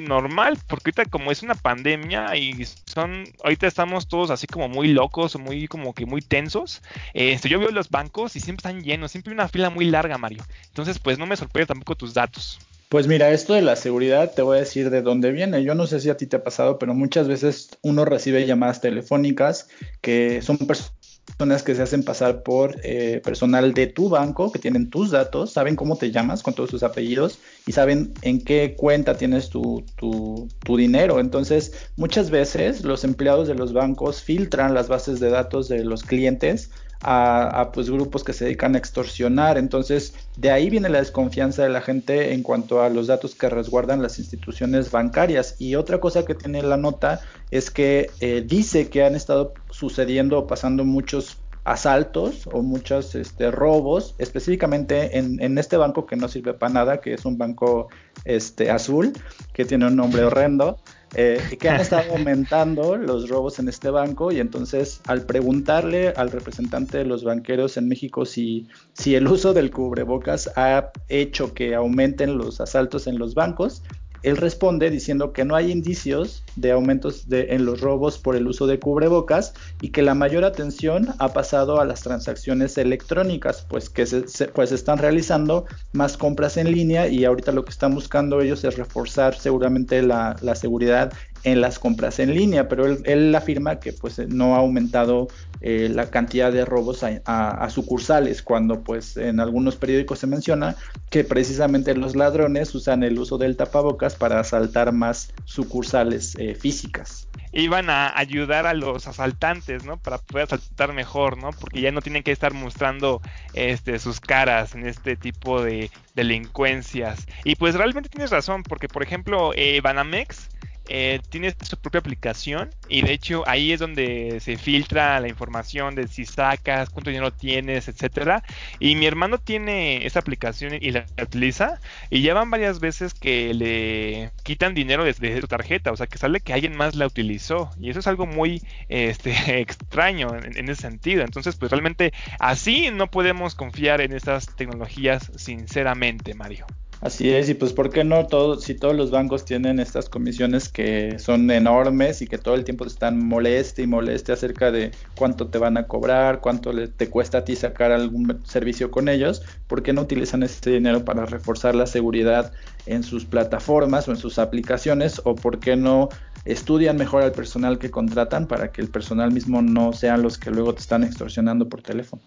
normal, 0.00 0.58
porque 0.66 0.90
ahorita 0.90 1.10
como 1.10 1.30
es 1.30 1.42
una 1.42 1.54
pandemia 1.54 2.36
y 2.36 2.64
son, 2.86 3.24
ahorita 3.42 3.66
estamos 3.66 4.08
todos 4.08 4.30
así 4.30 4.46
como 4.46 4.68
muy 4.68 4.88
locos, 4.88 5.38
muy 5.38 5.68
como 5.68 5.94
que 5.94 6.06
muy 6.06 6.20
tensos. 6.20 6.82
Este, 7.14 7.48
yo 7.48 7.58
veo 7.58 7.70
los 7.70 7.90
bancos 7.90 8.36
y 8.36 8.40
siempre 8.40 8.68
están 8.68 8.82
llenos, 8.82 9.12
siempre 9.12 9.32
hay 9.32 9.34
una 9.34 9.48
fila 9.48 9.70
muy 9.70 9.86
larga, 9.86 10.18
Mario. 10.18 10.44
Entonces, 10.68 10.98
pues 10.98 11.18
no 11.18 11.26
me 11.26 11.36
sorprende 11.36 11.66
tampoco 11.66 11.96
tus 11.96 12.14
datos. 12.14 12.58
Pues 12.88 13.06
mira, 13.06 13.30
esto 13.30 13.52
de 13.52 13.60
la 13.60 13.76
seguridad 13.76 14.32
te 14.32 14.40
voy 14.40 14.56
a 14.56 14.60
decir 14.60 14.88
de 14.88 15.02
dónde 15.02 15.30
viene. 15.30 15.62
Yo 15.62 15.74
no 15.74 15.86
sé 15.86 16.00
si 16.00 16.08
a 16.08 16.16
ti 16.16 16.26
te 16.26 16.36
ha 16.36 16.44
pasado, 16.44 16.78
pero 16.78 16.94
muchas 16.94 17.28
veces 17.28 17.68
uno 17.82 18.06
recibe 18.06 18.46
llamadas 18.46 18.80
telefónicas 18.80 19.68
que 20.00 20.40
son 20.40 20.56
personas 20.56 20.97
personas 21.36 21.62
que 21.62 21.74
se 21.74 21.82
hacen 21.82 22.02
pasar 22.02 22.42
por 22.42 22.76
eh, 22.82 23.20
personal 23.22 23.74
de 23.74 23.86
tu 23.86 24.08
banco, 24.08 24.50
que 24.50 24.58
tienen 24.58 24.90
tus 24.90 25.10
datos, 25.10 25.52
saben 25.52 25.76
cómo 25.76 25.96
te 25.96 26.10
llamas 26.10 26.42
con 26.42 26.54
todos 26.54 26.70
tus 26.70 26.82
apellidos 26.82 27.38
y 27.66 27.72
saben 27.72 28.12
en 28.22 28.42
qué 28.42 28.74
cuenta 28.76 29.16
tienes 29.16 29.50
tu, 29.50 29.84
tu, 29.96 30.48
tu 30.64 30.76
dinero. 30.76 31.20
Entonces, 31.20 31.72
muchas 31.96 32.30
veces 32.30 32.84
los 32.84 33.04
empleados 33.04 33.48
de 33.48 33.54
los 33.54 33.72
bancos 33.72 34.22
filtran 34.22 34.74
las 34.74 34.88
bases 34.88 35.20
de 35.20 35.30
datos 35.30 35.68
de 35.68 35.84
los 35.84 36.02
clientes 36.02 36.70
a, 37.00 37.70
pues 37.72 37.90
grupos 37.90 38.24
que 38.24 38.32
se 38.32 38.44
dedican 38.44 38.74
a 38.74 38.78
extorsionar. 38.78 39.58
Entonces, 39.58 40.14
de 40.36 40.50
ahí 40.50 40.70
viene 40.70 40.88
la 40.88 40.98
desconfianza 40.98 41.62
de 41.62 41.68
la 41.68 41.80
gente 41.80 42.32
en 42.32 42.42
cuanto 42.42 42.82
a 42.82 42.88
los 42.88 43.06
datos 43.06 43.34
que 43.34 43.48
resguardan 43.48 44.02
las 44.02 44.18
instituciones 44.18 44.90
bancarias. 44.90 45.56
Y 45.58 45.76
otra 45.76 46.00
cosa 46.00 46.24
que 46.24 46.34
tiene 46.34 46.62
la 46.62 46.76
nota 46.76 47.20
es 47.50 47.70
que 47.70 48.10
eh, 48.20 48.42
dice 48.46 48.88
que 48.88 49.04
han 49.04 49.14
estado 49.14 49.54
sucediendo 49.78 50.46
pasando 50.46 50.84
muchos 50.84 51.38
asaltos 51.64 52.48
o 52.50 52.62
muchos 52.62 53.14
este, 53.14 53.50
robos, 53.50 54.14
específicamente 54.18 55.18
en, 55.18 55.58
este 55.58 55.76
banco 55.76 56.06
que 56.06 56.16
no 56.16 56.26
sirve 56.26 56.54
para 56.54 56.72
nada, 56.72 57.00
que 57.00 57.14
es 57.14 57.24
un 57.24 57.36
banco 57.36 57.88
este, 58.24 58.70
azul, 58.70 59.12
que 59.52 59.64
tiene 59.64 59.86
un 59.86 59.96
nombre 59.96 60.24
horrendo 60.24 60.78
eh, 61.14 61.40
que 61.60 61.68
han 61.68 61.80
estado 61.80 62.12
aumentando 62.12 62.96
los 62.96 63.28
robos 63.28 63.58
en 63.58 63.68
este 63.68 63.90
banco. 63.90 64.32
Y 64.32 64.40
entonces 64.40 65.00
al 65.06 65.22
preguntarle 65.22 66.08
al 66.16 66.30
representante 66.30 66.98
de 66.98 67.04
los 67.04 67.22
banqueros 67.22 67.76
en 67.76 67.88
México 67.88 68.24
si, 68.24 68.66
si 68.94 69.14
el 69.14 69.28
uso 69.28 69.52
del 69.52 69.70
cubrebocas 69.70 70.50
ha 70.56 70.90
hecho 71.08 71.54
que 71.54 71.74
aumenten 71.74 72.38
los 72.38 72.60
asaltos 72.60 73.06
en 73.06 73.18
los 73.18 73.34
bancos, 73.34 73.82
él 74.22 74.36
responde 74.36 74.90
diciendo 74.90 75.32
que 75.32 75.44
no 75.44 75.54
hay 75.54 75.70
indicios 75.70 76.44
de 76.56 76.72
aumentos 76.72 77.28
de, 77.28 77.54
en 77.54 77.64
los 77.64 77.80
robos 77.80 78.18
por 78.18 78.36
el 78.36 78.46
uso 78.46 78.66
de 78.66 78.78
cubrebocas 78.78 79.54
y 79.80 79.90
que 79.90 80.02
la 80.02 80.14
mayor 80.14 80.44
atención 80.44 81.08
ha 81.18 81.32
pasado 81.32 81.80
a 81.80 81.84
las 81.84 82.02
transacciones 82.02 82.78
electrónicas, 82.78 83.64
pues 83.68 83.90
que 83.90 84.06
se, 84.06 84.48
pues 84.48 84.72
están 84.72 84.98
realizando 84.98 85.66
más 85.92 86.16
compras 86.16 86.56
en 86.56 86.72
línea 86.72 87.08
y 87.08 87.24
ahorita 87.24 87.52
lo 87.52 87.64
que 87.64 87.70
están 87.70 87.94
buscando 87.94 88.40
ellos 88.40 88.64
es 88.64 88.76
reforzar 88.76 89.34
seguramente 89.36 90.02
la, 90.02 90.36
la 90.42 90.54
seguridad 90.54 91.12
en 91.44 91.60
las 91.60 91.78
compras 91.78 92.18
en 92.18 92.34
línea, 92.34 92.68
pero 92.68 92.86
él, 92.86 93.34
afirma 93.34 93.80
que 93.80 93.92
pues 93.92 94.18
no 94.28 94.54
ha 94.54 94.58
aumentado 94.58 95.28
eh, 95.60 95.88
la 95.92 96.10
cantidad 96.10 96.52
de 96.52 96.64
robos 96.64 97.04
a, 97.04 97.70
sucursales, 97.70 98.42
cuando 98.42 98.82
pues 98.82 99.16
en 99.16 99.40
algunos 99.40 99.76
periódicos 99.76 100.18
se 100.18 100.26
menciona 100.26 100.76
que 101.10 101.24
precisamente 101.24 101.94
los 101.94 102.16
ladrones 102.16 102.74
usan 102.74 103.02
el 103.02 103.18
uso 103.18 103.38
del 103.38 103.56
tapabocas 103.56 104.14
para 104.14 104.40
asaltar 104.40 104.92
más 104.92 105.32
sucursales 105.44 106.34
eh, 106.38 106.54
físicas. 106.54 107.28
Iban 107.52 107.88
a 107.88 108.16
ayudar 108.16 108.66
a 108.66 108.74
los 108.74 109.08
asaltantes, 109.08 109.84
¿no? 109.84 109.96
Para 109.96 110.18
poder 110.18 110.44
asaltar 110.44 110.92
mejor, 110.92 111.38
¿no? 111.38 111.50
Porque 111.50 111.80
ya 111.80 111.92
no 111.92 112.02
tienen 112.02 112.22
que 112.22 112.32
estar 112.32 112.52
mostrando 112.52 113.22
este, 113.54 113.98
sus 113.98 114.20
caras 114.20 114.74
en 114.74 114.86
este 114.86 115.16
tipo 115.16 115.62
de 115.62 115.90
delincuencias. 116.14 117.26
Y 117.44 117.56
pues 117.56 117.74
realmente 117.74 118.10
tienes 118.10 118.30
razón, 118.30 118.62
porque 118.62 118.88
por 118.88 119.02
ejemplo, 119.02 119.52
eh, 119.54 119.80
Banamex 119.80 120.50
eh, 120.88 121.20
tiene 121.28 121.54
su 121.62 121.76
propia 121.76 122.00
aplicación 122.00 122.70
y 122.88 123.02
de 123.02 123.12
hecho 123.12 123.44
ahí 123.46 123.72
es 123.72 123.80
donde 123.80 124.40
se 124.40 124.56
filtra 124.56 125.20
la 125.20 125.28
información 125.28 125.94
de 125.94 126.08
si 126.08 126.24
sacas, 126.24 126.90
cuánto 126.90 127.10
dinero 127.10 127.32
tienes, 127.32 127.88
etcétera. 127.88 128.42
Y 128.78 128.96
mi 128.96 129.06
hermano 129.06 129.38
tiene 129.38 130.06
esa 130.06 130.20
aplicación 130.20 130.74
y 130.80 130.90
la 130.90 131.06
utiliza 131.22 131.80
y 132.10 132.22
ya 132.22 132.34
van 132.34 132.50
varias 132.50 132.80
veces 132.80 133.14
que 133.14 133.52
le 133.54 134.32
quitan 134.42 134.74
dinero 134.74 135.04
desde 135.04 135.40
su 135.40 135.46
tarjeta, 135.46 135.92
o 135.92 135.96
sea 135.96 136.06
que 136.06 136.18
sale 136.18 136.40
que 136.40 136.52
alguien 136.52 136.76
más 136.76 136.94
la 136.94 137.06
utilizó 137.06 137.70
y 137.80 137.90
eso 137.90 138.00
es 138.00 138.06
algo 138.06 138.26
muy 138.26 138.62
este, 138.88 139.32
extraño 139.60 140.34
en, 140.36 140.56
en 140.56 140.68
ese 140.68 140.82
sentido. 140.82 141.22
Entonces 141.22 141.56
pues 141.56 141.70
realmente 141.70 142.12
así 142.40 142.90
no 142.90 143.10
podemos 143.10 143.54
confiar 143.54 144.00
en 144.00 144.12
estas 144.12 144.54
tecnologías 144.56 145.30
sinceramente, 145.36 146.34
Mario. 146.34 146.66
Así 147.00 147.30
es, 147.30 147.48
y 147.48 147.54
pues 147.54 147.72
¿por 147.72 147.90
qué 147.90 148.02
no 148.02 148.26
todos, 148.26 148.64
si 148.64 148.74
todos 148.74 148.96
los 148.96 149.12
bancos 149.12 149.44
tienen 149.44 149.78
estas 149.78 150.08
comisiones 150.08 150.68
que 150.68 151.16
son 151.20 151.48
enormes 151.48 152.22
y 152.22 152.26
que 152.26 152.38
todo 152.38 152.56
el 152.56 152.64
tiempo 152.64 152.84
están 152.84 153.24
moleste 153.24 153.82
y 153.82 153.86
moleste 153.86 154.32
acerca 154.32 154.72
de 154.72 154.90
cuánto 155.16 155.46
te 155.46 155.58
van 155.58 155.76
a 155.76 155.86
cobrar, 155.86 156.40
cuánto 156.40 156.72
te 156.88 157.08
cuesta 157.08 157.38
a 157.38 157.44
ti 157.44 157.54
sacar 157.54 157.92
algún 157.92 158.44
servicio 158.44 158.90
con 158.90 159.08
ellos, 159.08 159.42
¿por 159.68 159.84
qué 159.84 159.92
no 159.92 160.02
utilizan 160.02 160.42
este 160.42 160.70
dinero 160.70 161.04
para 161.04 161.24
reforzar 161.24 161.76
la 161.76 161.86
seguridad 161.86 162.52
en 162.86 163.04
sus 163.04 163.24
plataformas 163.24 164.08
o 164.08 164.10
en 164.10 164.16
sus 164.16 164.40
aplicaciones? 164.40 165.22
¿O 165.24 165.36
por 165.36 165.60
qué 165.60 165.76
no 165.76 166.08
estudian 166.44 166.96
mejor 166.96 167.22
al 167.22 167.30
personal 167.30 167.78
que 167.78 167.92
contratan 167.92 168.48
para 168.48 168.72
que 168.72 168.80
el 168.80 168.88
personal 168.88 169.30
mismo 169.30 169.62
no 169.62 169.92
sean 169.92 170.22
los 170.22 170.36
que 170.36 170.50
luego 170.50 170.74
te 170.74 170.80
están 170.80 171.04
extorsionando 171.04 171.68
por 171.68 171.80
teléfono? 171.80 172.22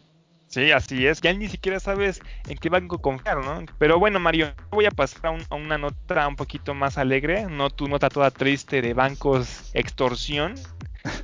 Sí, 0.51 0.69
así 0.71 1.07
es. 1.07 1.21
Ya 1.21 1.33
ni 1.33 1.47
siquiera 1.47 1.79
sabes 1.79 2.21
en 2.47 2.57
qué 2.57 2.67
banco 2.67 3.01
confiar, 3.01 3.37
¿no? 3.37 3.65
Pero 3.77 3.99
bueno, 3.99 4.19
Mario, 4.19 4.53
voy 4.69 4.85
a 4.85 4.91
pasar 4.91 5.33
a, 5.49 5.55
una 5.55 5.77
nota 5.77 6.27
un 6.27 6.35
poquito 6.35 6.73
más 6.73 6.97
alegre, 6.97 7.45
no 7.45 7.69
tu 7.69 7.87
nota 7.87 8.09
toda 8.09 8.31
triste 8.31 8.81
de 8.81 8.93
bancos 8.93 9.71
extorsión. 9.73 10.55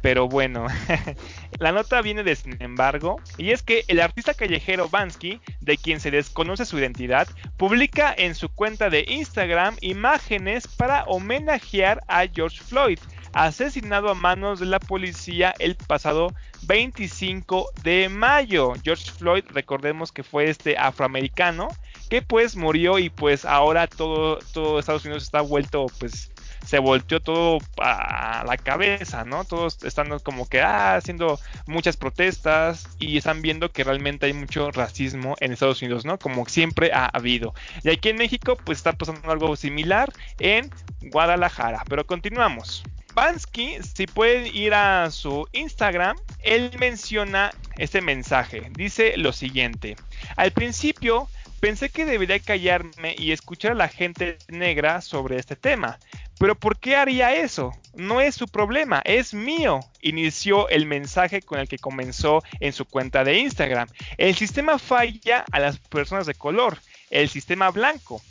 Pero 0.01 0.27
bueno, 0.27 0.65
la 1.59 1.71
nota 1.71 2.01
viene 2.01 2.23
de 2.23 2.35
sin 2.35 2.55
embargo, 2.63 3.17
y 3.37 3.51
es 3.51 3.61
que 3.61 3.83
el 3.89 3.99
artista 3.99 4.33
callejero 4.33 4.89
Bansky, 4.89 5.39
de 5.59 5.77
quien 5.77 5.99
se 5.99 6.09
desconoce 6.09 6.65
su 6.65 6.79
identidad, 6.79 7.27
publica 7.57 8.15
en 8.17 8.33
su 8.33 8.49
cuenta 8.49 8.89
de 8.89 9.05
Instagram 9.07 9.75
imágenes 9.81 10.67
para 10.67 11.03
homenajear 11.03 12.01
a 12.07 12.25
George 12.27 12.59
Floyd, 12.63 12.97
asesinado 13.45 14.09
a 14.09 14.15
manos 14.15 14.59
de 14.59 14.65
la 14.65 14.79
policía 14.79 15.53
el 15.59 15.75
pasado 15.75 16.33
25 16.63 17.71
de 17.83 18.09
mayo. 18.09 18.73
George 18.83 19.11
Floyd, 19.11 19.43
recordemos 19.49 20.11
que 20.11 20.23
fue 20.23 20.49
este 20.49 20.77
afroamericano 20.77 21.67
que 22.09 22.21
pues 22.21 22.55
murió 22.55 22.97
y 22.99 23.09
pues 23.09 23.45
ahora 23.45 23.87
todo, 23.87 24.39
todo 24.53 24.79
Estados 24.79 25.05
Unidos 25.05 25.23
está 25.23 25.41
vuelto 25.41 25.85
pues 25.99 26.31
se 26.65 26.79
volteó 26.79 27.21
todo 27.21 27.59
a 27.77 28.43
la 28.45 28.57
cabeza, 28.57 29.23
¿no? 29.23 29.45
Todos 29.45 29.83
están 29.83 30.19
como 30.19 30.49
que 30.49 30.61
ah, 30.61 30.95
haciendo 30.95 31.39
muchas 31.65 31.95
protestas 31.95 32.89
y 32.99 33.17
están 33.17 33.41
viendo 33.41 33.71
que 33.71 33.85
realmente 33.85 34.25
hay 34.25 34.33
mucho 34.33 34.71
racismo 34.71 35.35
en 35.39 35.53
Estados 35.53 35.81
Unidos, 35.81 36.03
¿no? 36.03 36.19
Como 36.19 36.45
siempre 36.47 36.91
ha 36.91 37.05
habido. 37.05 37.53
Y 37.83 37.89
aquí 37.89 38.09
en 38.09 38.17
México 38.17 38.57
pues 38.65 38.79
está 38.79 38.93
pasando 38.93 39.31
algo 39.31 39.55
similar 39.55 40.11
en 40.39 40.69
Guadalajara. 41.01 41.83
Pero 41.87 42.05
continuamos. 42.05 42.83
Bansky, 43.17 43.79
si 43.81 44.05
pueden 44.05 44.45
ir 44.55 44.75
a 44.75 45.09
su 45.09 45.47
Instagram, 45.51 46.15
él 46.43 46.69
menciona 46.77 47.51
este 47.79 47.99
mensaje. 47.99 48.69
Dice 48.75 49.17
lo 49.17 49.33
siguiente. 49.33 49.95
Al 50.35 50.51
principio 50.51 51.27
pensé 51.59 51.89
que 51.89 52.05
debería 52.05 52.39
callarme 52.39 53.15
y 53.17 53.31
escuchar 53.31 53.71
a 53.71 53.73
la 53.73 53.87
gente 53.87 54.37
negra 54.49 55.01
sobre 55.01 55.37
este 55.39 55.55
tema. 55.55 55.97
Pero 56.37 56.53
¿por 56.53 56.77
qué 56.77 56.95
haría 56.95 57.33
eso? 57.33 57.71
No 57.95 58.21
es 58.21 58.35
su 58.35 58.47
problema, 58.47 59.01
es 59.03 59.33
mío. 59.33 59.79
Inició 60.03 60.69
el 60.69 60.85
mensaje 60.85 61.41
con 61.41 61.57
el 61.57 61.67
que 61.67 61.79
comenzó 61.79 62.43
en 62.59 62.71
su 62.71 62.85
cuenta 62.85 63.23
de 63.23 63.39
Instagram. 63.39 63.87
El 64.19 64.35
sistema 64.35 64.77
falla 64.77 65.43
a 65.51 65.59
las 65.59 65.79
personas 65.79 66.27
de 66.27 66.35
color, 66.35 66.77
el 67.09 67.29
sistema 67.29 67.71
blanco 67.71 68.21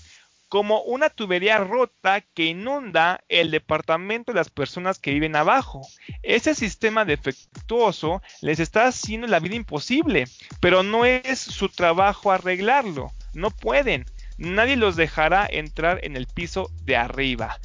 como 0.49 0.83
una 0.83 1.11
tubería 1.11 1.59
rota 1.59 2.21
que 2.21 2.45
inunda 2.45 3.25
el 3.29 3.51
departamento 3.51 4.33
de 4.33 4.37
las 4.37 4.51
personas 4.51 4.99
que 4.99 5.13
viven 5.13 5.37
abajo. 5.37 5.83
Ese 6.23 6.55
sistema 6.55 7.05
defectuoso 7.05 8.23
les 8.43 8.61
está 8.61 8.87
haciendo 8.87 9.27
la 9.27 9.41
vida 9.41 9.57
imposible, 9.57 10.25
pero 10.61 10.83
no 10.83 11.05
es 11.05 11.39
su 11.39 11.69
trabajo 11.69 12.31
arreglarlo. 12.31 13.13
No 13.35 13.51
pueden. 13.51 14.05
Nadie 14.39 14.77
los 14.77 14.97
dejará 14.97 15.47
entrar 15.51 16.01
en 16.03 16.17
el 16.17 16.27
piso 16.27 16.71
de 16.85 16.97
arriba 16.97 17.59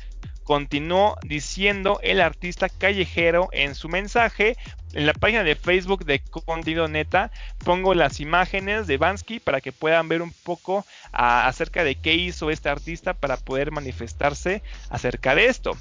continuó 0.44 1.18
diciendo 1.24 2.00
el 2.04 2.22
artista 2.22 2.70
callejero 2.70 3.50
en 3.52 3.76
su 3.76 3.90
mensaje. 3.90 4.58
En 4.94 5.06
la 5.06 5.14
página 5.14 5.44
de 5.44 5.56
Facebook 5.56 6.04
de 6.06 6.20
Contenido 6.20 6.88
Neta 6.88 7.32
pongo 7.64 7.94
las 7.94 8.20
imágenes 8.20 8.88
de 8.88 8.98
Bansky 8.98 9.40
para 9.40 9.62
que 9.62 9.72
puedan 9.72 10.10
ver 10.10 10.22
un 10.22 10.34
poco 10.44 10.86
acerca 11.12 11.84
de 11.84 11.96
qué 11.96 12.16
hizo 12.16 12.50
este 12.50 12.70
artista 12.70 13.14
para 13.14 13.38
poder 13.38 13.72
manifestarse 13.72 14.62
acerca 14.90 15.34
de 15.36 15.46
esto. 15.46 15.78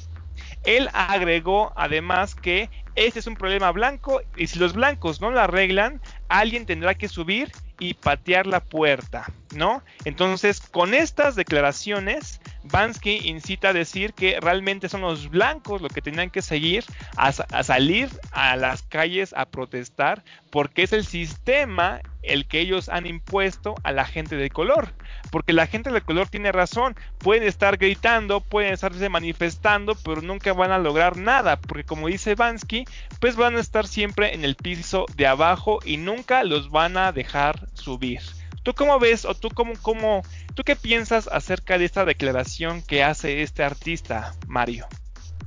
Él 0.64 0.88
agregó 0.92 1.73
además 1.77 2.35
que 2.35 2.70
este 2.94 3.18
es 3.18 3.27
un 3.27 3.35
problema 3.35 3.70
blanco 3.73 4.23
y 4.37 4.46
si 4.46 4.59
los 4.59 4.75
blancos 4.75 5.20
no 5.20 5.31
lo 5.31 5.40
arreglan, 5.40 6.01
alguien 6.29 6.66
tendrá 6.66 6.94
que 6.94 7.09
subir 7.09 7.51
y 7.79 7.94
patear 7.94 8.46
la 8.46 8.61
puerta. 8.61 9.27
¿no? 9.55 9.83
Entonces, 10.05 10.61
con 10.61 10.94
estas 10.94 11.35
declaraciones, 11.35 12.39
Bansky 12.64 13.20
incita 13.25 13.70
a 13.70 13.73
decir 13.73 14.12
que 14.12 14.38
realmente 14.40 14.88
son 14.88 15.01
los 15.01 15.31
blancos 15.31 15.81
los 15.81 15.92
que 15.92 16.03
tenían 16.03 16.31
que 16.31 16.42
seguir 16.42 16.85
a, 17.16 17.33
salir 17.33 18.09
a 18.33 18.57
las 18.57 18.83
calles 18.83 19.35
a 19.37 19.46
protestar 19.46 20.23
porque 20.51 20.83
es 20.83 20.92
el 20.92 21.05
sistema 21.05 22.01
el 22.23 22.46
que 22.46 22.61
ellos 22.61 22.88
han 22.88 23.07
impuesto 23.07 23.75
a 23.83 23.92
la 23.92 24.05
gente 24.05 24.37
de 24.37 24.51
color. 24.51 24.92
Porque 25.31 25.53
la 25.53 25.66
gente 25.66 25.90
de 25.90 26.03
color 26.03 26.29
tiene 26.29 26.53
razón, 26.53 26.94
pueden 27.18 27.44
estar 27.44 27.79
gritando, 27.79 28.40
pueden 28.40 28.75
estarse 28.75 29.09
manifestando, 29.09 29.94
pero 29.94 30.20
nunca 30.20 30.53
van 30.53 30.70
a 30.70 30.79
lograr 30.79 31.16
nada, 31.16 31.59
porque 31.59 31.85
como 31.85 32.09
dice 32.09 32.35
Bansky, 32.35 32.85
pues 33.20 33.37
van 33.37 33.57
a 33.57 33.61
estar 33.61 33.87
siempre 33.87 34.35
en 34.35 34.44
el 34.44 34.57
piso 34.57 35.07
de 35.16 35.27
abajo 35.27 35.79
y 35.85 35.96
nunca 35.96 36.44
los 36.44 36.70
van 36.70 36.96
a 36.96 37.12
dejar 37.12 37.68
subir. 37.75 38.20
¿Tú 38.62 38.75
cómo 38.75 38.99
ves 38.99 39.25
o 39.25 39.35
tú 39.35 39.49
cómo, 39.55 39.73
cómo, 39.81 40.23
tú 40.55 40.62
qué 40.64 40.77
piensas 40.77 41.29
acerca 41.33 41.79
de 41.79 41.87
esta 41.87 42.05
declaración 42.05 42.83
que 42.83 43.03
hace 43.03 43.42
este 43.42 43.62
artista, 43.62 44.35
Mario? 44.46 44.87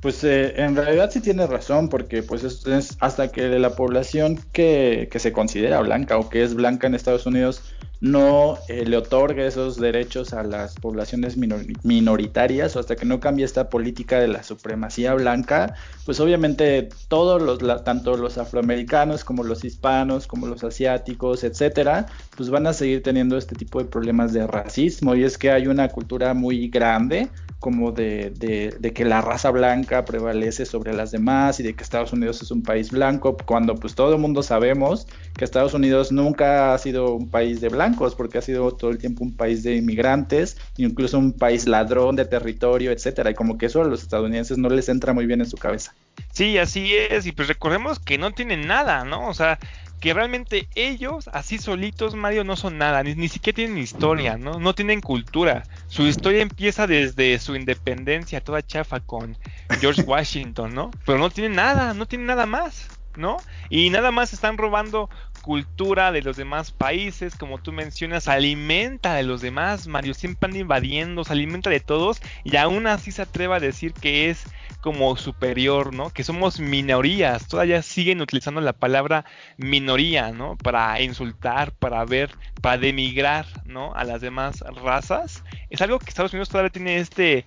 Pues 0.00 0.22
eh, 0.24 0.54
en 0.60 0.76
realidad 0.76 1.10
sí 1.10 1.20
tiene 1.20 1.46
razón, 1.46 1.88
porque 1.88 2.22
pues 2.22 2.44
es, 2.44 2.96
hasta 3.00 3.32
que 3.32 3.48
la 3.58 3.70
población 3.70 4.38
que, 4.52 5.08
que, 5.10 5.18
se 5.18 5.32
considera 5.32 5.80
blanca 5.80 6.18
o 6.18 6.28
que 6.28 6.42
es 6.42 6.54
blanca 6.54 6.86
en 6.86 6.94
Estados 6.94 7.24
Unidos 7.24 7.62
no 8.00 8.58
eh, 8.68 8.84
le 8.84 8.96
otorgue 8.96 9.46
esos 9.46 9.76
derechos 9.76 10.34
a 10.34 10.42
las 10.42 10.74
poblaciones 10.74 11.36
minoritarias 11.36 12.76
o 12.76 12.80
hasta 12.80 12.96
que 12.96 13.06
no 13.06 13.20
cambie 13.20 13.44
esta 13.44 13.68
política 13.68 14.18
de 14.18 14.28
la 14.28 14.42
supremacía 14.42 15.14
blanca, 15.14 15.74
pues 16.04 16.20
obviamente 16.20 16.88
todos 17.08 17.40
los, 17.40 17.84
tanto 17.84 18.16
los 18.16 18.38
afroamericanos 18.38 19.24
como 19.24 19.42
los 19.44 19.64
hispanos, 19.64 20.26
como 20.26 20.46
los 20.46 20.64
asiáticos, 20.64 21.44
etcétera, 21.44 22.06
pues 22.36 22.50
van 22.50 22.66
a 22.66 22.72
seguir 22.72 23.02
teniendo 23.02 23.38
este 23.38 23.54
tipo 23.54 23.78
de 23.78 23.86
problemas 23.86 24.32
de 24.32 24.46
racismo. 24.46 25.14
Y 25.14 25.24
es 25.24 25.38
que 25.38 25.50
hay 25.50 25.66
una 25.66 25.88
cultura 25.88 26.34
muy 26.34 26.68
grande 26.68 27.28
como 27.64 27.92
de, 27.92 28.30
de, 28.78 28.92
que 28.92 29.06
la 29.06 29.22
raza 29.22 29.50
blanca 29.50 30.04
prevalece 30.04 30.66
sobre 30.66 30.92
las 30.92 31.12
demás 31.12 31.60
y 31.60 31.62
de 31.62 31.74
que 31.74 31.82
Estados 31.82 32.12
Unidos 32.12 32.42
es 32.42 32.50
un 32.50 32.62
país 32.62 32.90
blanco, 32.90 33.38
cuando 33.46 33.74
pues 33.74 33.94
todo 33.94 34.12
el 34.12 34.20
mundo 34.20 34.42
sabemos 34.42 35.06
que 35.36 35.44
Estados 35.44 35.74
Unidos 35.74 36.12
nunca 36.12 36.74
ha 36.74 36.78
sido 36.78 37.14
un 37.14 37.28
país 37.28 37.60
de 37.60 37.68
blancos, 37.68 38.14
porque 38.14 38.38
ha 38.38 38.42
sido 38.42 38.72
todo 38.72 38.90
el 38.90 38.98
tiempo 38.98 39.24
un 39.24 39.36
país 39.36 39.62
de 39.62 39.76
inmigrantes, 39.76 40.56
incluso 40.76 41.18
un 41.18 41.32
país 41.32 41.66
ladrón 41.66 42.16
de 42.16 42.24
territorio, 42.24 42.92
etcétera, 42.92 43.30
y 43.30 43.34
como 43.34 43.58
que 43.58 43.66
eso 43.66 43.82
a 43.82 43.84
los 43.84 44.02
estadounidenses 44.02 44.58
no 44.58 44.68
les 44.68 44.88
entra 44.88 45.12
muy 45.12 45.26
bien 45.26 45.40
en 45.40 45.46
su 45.46 45.56
cabeza. 45.56 45.94
Sí, 46.32 46.58
así 46.58 46.94
es, 46.94 47.26
y 47.26 47.32
pues 47.32 47.48
recordemos 47.48 47.98
que 47.98 48.18
no 48.18 48.32
tienen 48.32 48.66
nada, 48.66 49.04
¿no? 49.04 49.28
O 49.28 49.34
sea, 49.34 49.58
que 50.04 50.12
realmente 50.12 50.68
ellos, 50.74 51.30
así 51.32 51.56
solitos, 51.56 52.14
Mario, 52.14 52.44
no 52.44 52.56
son 52.56 52.76
nada, 52.76 53.02
ni, 53.02 53.28
siquiera 53.28 53.56
tienen 53.56 53.78
historia, 53.78 54.36
¿no? 54.36 54.60
No 54.60 54.74
tienen 54.74 55.00
cultura. 55.00 55.62
Su 55.88 56.02
historia 56.02 56.42
empieza 56.42 56.86
desde 56.86 57.38
su 57.38 57.56
independencia, 57.56 58.42
toda 58.42 58.60
chafa 58.60 59.00
con 59.00 59.38
George 59.80 60.02
Washington, 60.06 60.74
¿no? 60.74 60.90
Pero 61.06 61.18
no 61.18 61.30
tienen 61.30 61.54
nada, 61.54 61.94
no 61.94 62.06
tienen 62.06 62.26
nada 62.26 62.44
más, 62.44 62.86
¿no? 63.16 63.36
Y 63.70 63.90
nada 63.90 64.10
más 64.10 64.32
están 64.32 64.58
robando 64.58 65.10
cultura 65.42 66.10
de 66.10 66.22
los 66.22 66.36
demás 66.36 66.72
países, 66.72 67.34
como 67.34 67.58
tú 67.58 67.70
mencionas, 67.70 68.28
alimenta 68.28 69.14
de 69.14 69.24
los 69.24 69.42
demás, 69.42 69.86
Mario, 69.86 70.14
siempre 70.14 70.46
anda 70.46 70.58
invadiendo, 70.58 71.22
se 71.22 71.32
alimenta 71.32 71.68
de 71.68 71.80
todos 71.80 72.22
y 72.44 72.56
aún 72.56 72.86
así 72.86 73.12
se 73.12 73.22
atreve 73.22 73.54
a 73.54 73.60
decir 73.60 73.92
que 73.92 74.30
es 74.30 74.44
como 74.80 75.16
superior, 75.16 75.94
¿no? 75.94 76.10
Que 76.10 76.24
somos 76.24 76.60
minorías, 76.60 77.46
todavía 77.46 77.82
siguen 77.82 78.20
utilizando 78.20 78.60
la 78.60 78.72
palabra 78.72 79.24
minoría, 79.56 80.32
¿no? 80.32 80.56
Para 80.56 81.00
insultar, 81.00 81.72
para 81.72 82.04
ver, 82.04 82.34
para 82.60 82.78
denigrar, 82.78 83.46
¿no? 83.64 83.94
A 83.94 84.04
las 84.04 84.20
demás 84.20 84.60
razas. 84.82 85.42
Es 85.70 85.82
algo 85.82 85.98
que 85.98 86.08
Estados 86.08 86.32
Unidos 86.32 86.48
todavía 86.48 86.70
tiene 86.70 86.98
este, 86.98 87.44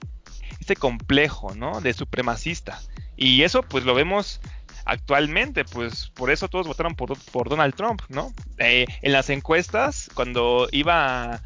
este 0.60 0.76
complejo, 0.76 1.56
¿no? 1.56 1.82
De 1.82 1.94
supremacista. 1.94 2.80
Y 3.16 3.42
eso 3.44 3.64
pues 3.64 3.84
lo 3.84 3.96
vemos 3.96 4.40
actualmente, 4.88 5.66
pues 5.66 6.10
por 6.16 6.32
eso 6.32 6.48
todos 6.48 6.66
votaron 6.66 6.96
por, 6.96 7.50
Donald 7.50 7.76
Trump, 7.76 8.02
¿no? 8.10 8.34
Eh, 8.58 8.86
en 9.02 9.12
las 9.12 9.30
encuestas, 9.30 10.10
cuando 10.14 10.68
iba 10.72 11.42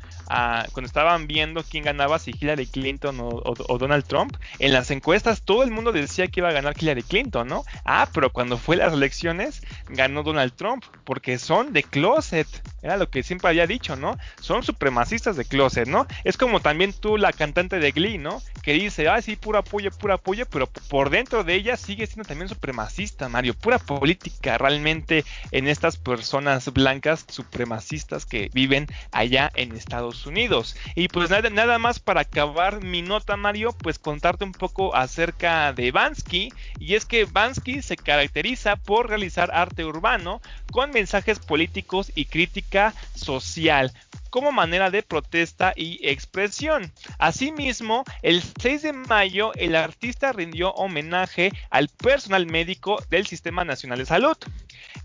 cuando 0.72 0.88
estaban 0.88 1.28
viendo 1.28 1.64
quién 1.64 1.84
ganaba, 1.84 2.20
si 2.20 2.32
Hillary 2.32 2.68
Clinton 2.68 3.18
o, 3.20 3.78
Donald 3.78 4.06
Trump, 4.06 4.38
en 4.60 4.72
las 4.72 4.92
encuestas 4.92 5.42
todo 5.42 5.64
el 5.64 5.72
mundo 5.72 5.92
decía 5.92 6.28
que 6.28 6.40
iba 6.40 6.50
a 6.50 6.54
ganar 6.54 6.76
Hillary 6.80 7.04
Clinton, 7.04 7.48
¿no? 7.48 7.64
Ah, 7.84 8.08
pero 8.14 8.32
cuando 8.32 8.58
fue 8.58 8.78
las 8.78 8.94
elecciones, 8.94 9.62
ganó 9.90 10.24
Donald 10.24 10.54
Trump, 10.54 10.84
porque 11.04 11.38
son 11.38 11.74
de 11.74 11.84
closet, 11.84 12.48
era 12.82 12.98
lo 12.98 13.10
que 13.10 13.24
siempre 13.24 13.50
había 13.50 13.68
dicho, 13.68 13.96
¿no? 13.96 14.18
Son 14.40 14.64
supremacistas 14.64 15.36
de 15.36 15.46
closet, 15.46 15.88
¿no? 15.88 16.08
Es 16.24 16.38
como 16.38 16.62
también 16.62 16.94
tú, 16.94 17.18
la 17.18 17.34
cantante 17.34 17.80
de 17.80 17.92
Glee, 17.92 18.18
¿no? 18.18 18.42
Que 18.62 18.74
dice, 18.74 19.08
ah, 19.10 19.22
sí, 19.22 19.36
puro 19.36 19.60
apoyo, 19.60 19.92
puro 19.92 20.14
apoyo, 20.14 20.46
pero 20.46 20.68
por 20.68 21.10
dentro 21.10 21.44
de 21.44 21.56
ella 21.56 21.78
sigue 21.78 22.06
siendo 22.06 22.28
también 22.28 22.50
supremacista, 22.50 23.30
Mario, 23.30 23.54
pura 23.54 23.80
política 23.80 24.58
realmente 24.58 25.26
en 25.52 25.68
estas 25.68 25.98
personas 25.98 26.72
blancas 26.72 27.26
supremacistas 27.28 28.26
que 28.26 28.50
viven 28.54 28.88
allá 29.12 29.52
en 29.56 29.76
Estados 29.76 30.26
Unidos. 30.26 30.76
Y 30.96 31.08
pues 31.08 31.30
nada, 31.30 31.50
nada 31.50 31.80
más 31.80 32.00
para 32.00 32.22
acabar 32.22 32.84
mi 32.84 33.02
nota, 33.02 33.38
Mario, 33.38 33.72
pues 33.74 34.00
contarte 34.00 34.44
un 34.44 34.52
poco 34.52 34.96
acerca 34.96 35.74
de 35.74 35.92
Bansky. 35.92 36.54
Y 36.80 36.96
es 36.96 37.06
que 37.06 37.26
Bansky 37.26 37.82
se 37.82 37.98
caracteriza 37.98 38.76
por 38.76 39.10
realizar 39.10 39.52
arte 39.54 39.86
urbano 39.86 40.42
con 40.72 40.92
mensajes 40.92 41.40
políticos 41.40 42.12
y 42.16 42.26
crítica 42.26 42.94
social 43.16 43.92
como 44.32 44.54
manera 44.54 44.90
de 44.90 45.04
protesta 45.04 45.74
y 45.76 46.00
expresión. 46.08 46.92
Asimismo, 47.20 48.06
el 48.24 48.42
6 48.60 48.82
de 48.82 48.94
mayo 48.94 49.54
el 49.56 49.76
artista 49.76 50.34
rindió 50.34 50.72
homenaje 50.72 51.52
al 51.70 51.88
personal 51.90 52.46
médico 52.46 53.02
del 53.10 53.28
Sistema 53.28 53.64
Nacional 53.64 54.00
de 54.00 54.06
Salud 54.06 54.38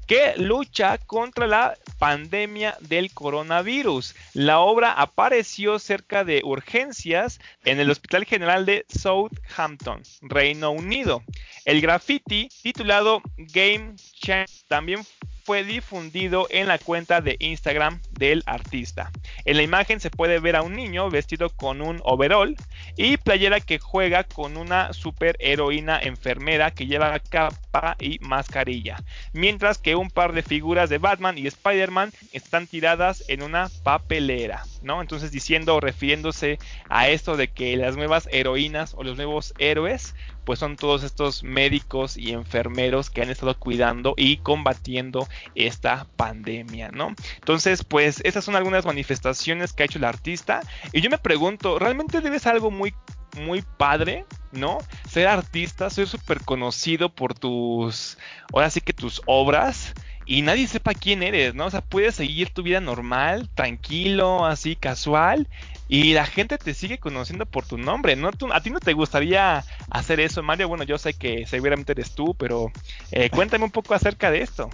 que 0.06 0.35
lucha 0.37 0.98
contra 0.98 1.46
la 1.46 1.76
pandemia 1.98 2.76
del 2.80 3.12
coronavirus. 3.12 4.14
La 4.35 4.61
obra 4.61 4.92
apareció 4.92 5.78
cerca 5.78 6.24
de 6.24 6.42
urgencias 6.44 7.40
en 7.64 7.80
el 7.80 7.90
Hospital 7.90 8.24
General 8.24 8.64
de 8.64 8.87
Southampton, 8.88 10.02
Reino 10.22 10.70
Unido. 10.70 11.22
El 11.64 11.80
graffiti 11.80 12.48
titulado 12.62 13.20
Game 13.37 13.96
Change 13.96 14.62
también 14.68 15.00
fue 15.46 15.62
difundido 15.62 16.48
en 16.50 16.66
la 16.66 16.76
cuenta 16.76 17.20
de 17.20 17.37
Instagram 17.38 18.00
del 18.11 18.42
artista. 18.46 19.12
En 19.44 19.56
la 19.56 19.62
imagen 19.62 20.00
se 20.00 20.11
puede 20.11 20.40
ver 20.40 20.56
a 20.56 20.62
un 20.62 20.74
niño 20.74 21.09
vestido 21.09 21.50
con 21.50 21.80
un 21.80 22.00
overall 22.02 22.56
y 22.96 23.16
playera 23.16 23.61
que 23.61 23.78
juega 23.78 24.24
con 24.24 24.56
una 24.56 24.92
super 24.92 25.37
heroína 25.38 26.00
enfermera 26.02 26.72
que 26.72 26.87
lleva 26.87 27.20
capa 27.20 27.56
y 27.98 28.18
mascarilla, 28.20 29.02
mientras 29.32 29.78
que 29.78 29.96
un 29.96 30.10
par 30.10 30.32
de 30.32 30.42
figuras 30.42 30.88
de 30.90 30.98
Batman 30.98 31.38
y 31.38 31.46
Spider-Man 31.46 32.12
están 32.32 32.66
tiradas 32.66 33.24
en 33.28 33.42
una 33.42 33.68
papelera, 33.82 34.64
¿no? 34.82 35.00
Entonces 35.00 35.30
diciendo 35.30 35.76
o 35.76 35.80
refiriéndose 35.80 36.58
a 36.88 37.08
esto 37.08 37.36
de 37.36 37.48
que 37.48 37.76
las 37.76 37.96
nuevas 37.96 38.28
heroínas 38.32 38.94
o 38.94 39.02
los 39.02 39.16
nuevos 39.16 39.54
héroes 39.58 40.14
pues 40.46 40.60
son 40.60 40.76
todos 40.76 41.02
estos 41.02 41.42
médicos 41.42 42.16
y 42.16 42.30
enfermeros 42.30 43.10
que 43.10 43.20
han 43.20 43.30
estado 43.30 43.58
cuidando 43.58 44.14
y 44.16 44.36
combatiendo 44.38 45.26
esta 45.56 46.06
pandemia, 46.16 46.90
¿no? 46.92 47.14
Entonces, 47.34 47.82
pues 47.82 48.20
esas 48.24 48.44
son 48.44 48.54
algunas 48.54 48.86
manifestaciones 48.86 49.72
que 49.72 49.82
ha 49.82 49.86
hecho 49.86 49.98
el 49.98 50.04
artista 50.04 50.60
y 50.92 51.00
yo 51.00 51.10
me 51.10 51.18
pregunto, 51.18 51.80
¿realmente 51.80 52.20
debe 52.20 52.38
ser 52.38 52.52
algo 52.52 52.70
muy 52.70 52.94
muy 53.37 53.62
padre, 53.77 54.25
¿no? 54.53 54.79
Ser 55.09 55.29
artista, 55.29 55.90
ser 55.90 56.09
súper 56.09 56.40
conocido 56.40 57.09
por 57.09 57.35
tus, 57.35 58.18
ahora 58.53 58.70
sí 58.70 58.81
que 58.81 58.92
tus 58.92 59.22
obras 59.27 59.94
y 60.25 60.42
nadie 60.42 60.66
sepa 60.66 60.92
quién 60.94 61.22
eres, 61.22 61.55
¿no? 61.55 61.66
O 61.66 61.70
sea, 61.70 61.83
puedes 61.83 62.16
seguir 62.16 62.51
tu 62.51 62.62
vida 62.62 62.81
normal, 62.81 63.49
tranquilo, 63.55 64.44
así 64.44 64.75
casual 64.75 65.49
y 65.88 66.14
la 66.14 66.27
gente 66.27 66.59
te 66.59 66.75
sigue 66.75 66.99
conociendo 66.99 67.46
por 67.46 67.64
tu 67.64 67.79
nombre, 67.79 68.16
¿no? 68.16 68.31
¿A 68.53 68.61
ti 68.61 68.70
no 68.70 68.81
te 68.81 68.92
gustaría 68.92 69.64
hacer 69.90 70.18
eso, 70.18 70.42
Mario? 70.42 70.68
Bueno, 70.68 70.85
yo 70.85 70.99
sé 70.99 71.14
que 71.14 71.46
seguramente 71.46 71.92
eres 71.92 72.14
tú, 72.14 72.35
pero 72.35 72.72
eh, 73.12 73.31
cuéntame 73.31 73.64
un 73.64 73.70
poco 73.70 73.94
acerca 73.94 74.31
de 74.31 74.42
esto. 74.42 74.68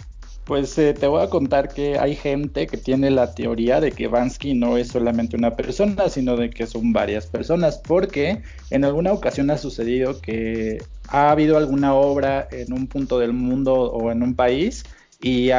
Pues 0.44 0.76
eh, 0.78 0.92
te 0.92 1.06
voy 1.06 1.22
a 1.22 1.30
contar 1.30 1.68
que 1.68 1.98
hay 1.98 2.16
gente 2.16 2.66
que 2.66 2.76
tiene 2.76 3.10
la 3.12 3.32
teoría 3.32 3.80
de 3.80 3.92
que 3.92 4.08
Bansky 4.08 4.54
no 4.54 4.76
es 4.76 4.88
solamente 4.88 5.36
una 5.36 5.54
persona, 5.54 6.08
sino 6.08 6.36
de 6.36 6.50
que 6.50 6.66
son 6.66 6.92
varias 6.92 7.26
personas, 7.26 7.78
porque 7.78 8.42
en 8.70 8.84
alguna 8.84 9.12
ocasión 9.12 9.50
ha 9.50 9.58
sucedido 9.58 10.20
que 10.20 10.82
ha 11.08 11.30
habido 11.30 11.56
alguna 11.58 11.94
obra 11.94 12.48
en 12.50 12.72
un 12.72 12.88
punto 12.88 13.20
del 13.20 13.32
mundo 13.32 13.74
o 13.92 14.10
en 14.10 14.22
un 14.22 14.34
país 14.34 14.84
y 15.20 15.50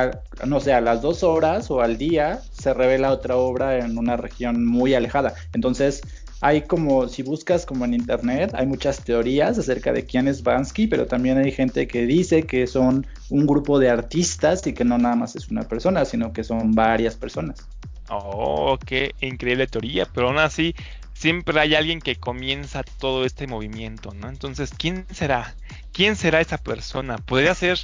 no 0.46 0.60
sé, 0.60 0.74
a 0.74 0.82
las 0.82 1.02
dos 1.02 1.24
horas 1.24 1.72
o 1.72 1.80
al 1.80 1.98
día 1.98 2.42
se 2.52 2.74
revela 2.74 3.14
otra 3.14 3.38
obra 3.38 3.78
en 3.78 3.98
una 3.98 4.18
región 4.18 4.66
muy 4.66 4.94
alejada. 4.94 5.34
Entonces, 5.54 6.02
hay 6.44 6.64
como, 6.64 7.08
si 7.08 7.24
buscas 7.24 7.66
como 7.66 7.86
en 7.86 7.94
internet, 7.94 8.52
hay 8.54 8.68
muchas 8.68 9.02
teorías 9.02 9.58
acerca 9.58 9.94
de 9.94 10.06
quién 10.06 10.28
es 10.28 10.44
Bansky, 10.44 10.88
pero 10.88 11.06
también 11.06 11.38
hay 11.38 11.54
gente 11.54 11.88
que 11.88 12.06
dice 12.06 12.44
que 12.44 12.68
son 12.68 13.08
un 13.30 13.48
grupo 13.48 13.80
de 13.80 13.90
artistas 13.90 14.68
y 14.68 14.74
que 14.74 14.84
no 14.84 14.98
nada 14.98 15.16
más 15.16 15.38
es 15.38 15.50
una 15.50 15.64
persona, 15.64 16.04
sino 16.04 16.34
que 16.34 16.44
son 16.44 16.74
varias 16.74 17.16
personas. 17.16 17.66
Oh, 18.10 18.78
qué 18.86 19.16
increíble 19.22 19.68
teoría, 19.68 20.06
pero 20.14 20.28
aún 20.28 20.38
así 20.38 20.76
siempre 21.14 21.58
hay 21.62 21.76
alguien 21.76 22.02
que 22.02 22.18
comienza 22.18 22.84
todo 22.84 23.24
este 23.24 23.48
movimiento, 23.48 24.14
¿no? 24.14 24.28
Entonces, 24.28 24.74
¿quién 24.78 25.06
será? 25.12 25.56
¿Quién 25.94 26.18
será 26.18 26.42
esa 26.42 26.58
persona? 26.58 27.16
¿Podría 27.20 27.56
ser 27.56 27.80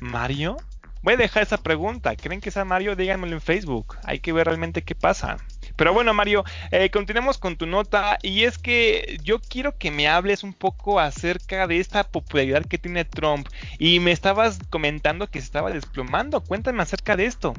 Mario? 0.00 0.58
Voy 1.02 1.14
a 1.14 1.16
dejar 1.16 1.44
esa 1.44 1.56
pregunta. 1.56 2.14
¿Creen 2.14 2.42
que 2.42 2.50
sea 2.50 2.66
Mario? 2.66 2.94
Díganmelo 2.94 3.32
en 3.32 3.40
Facebook. 3.40 3.96
Hay 4.04 4.20
que 4.20 4.34
ver 4.34 4.48
realmente 4.48 4.82
qué 4.82 4.94
pasa. 4.94 5.38
Pero 5.76 5.92
bueno, 5.92 6.14
Mario, 6.14 6.44
eh, 6.70 6.90
continuemos 6.90 7.38
con 7.38 7.56
tu 7.56 7.66
nota. 7.66 8.18
Y 8.22 8.44
es 8.44 8.58
que 8.58 9.18
yo 9.22 9.40
quiero 9.40 9.76
que 9.76 9.90
me 9.90 10.08
hables 10.08 10.42
un 10.42 10.54
poco 10.54 11.00
acerca 11.00 11.66
de 11.66 11.78
esta 11.78 12.04
popularidad 12.04 12.64
que 12.66 12.78
tiene 12.78 13.04
Trump. 13.04 13.48
Y 13.78 14.00
me 14.00 14.12
estabas 14.12 14.58
comentando 14.70 15.26
que 15.28 15.40
se 15.40 15.46
estaba 15.46 15.70
desplomando. 15.70 16.40
Cuéntame 16.40 16.82
acerca 16.82 17.16
de 17.16 17.26
esto. 17.26 17.54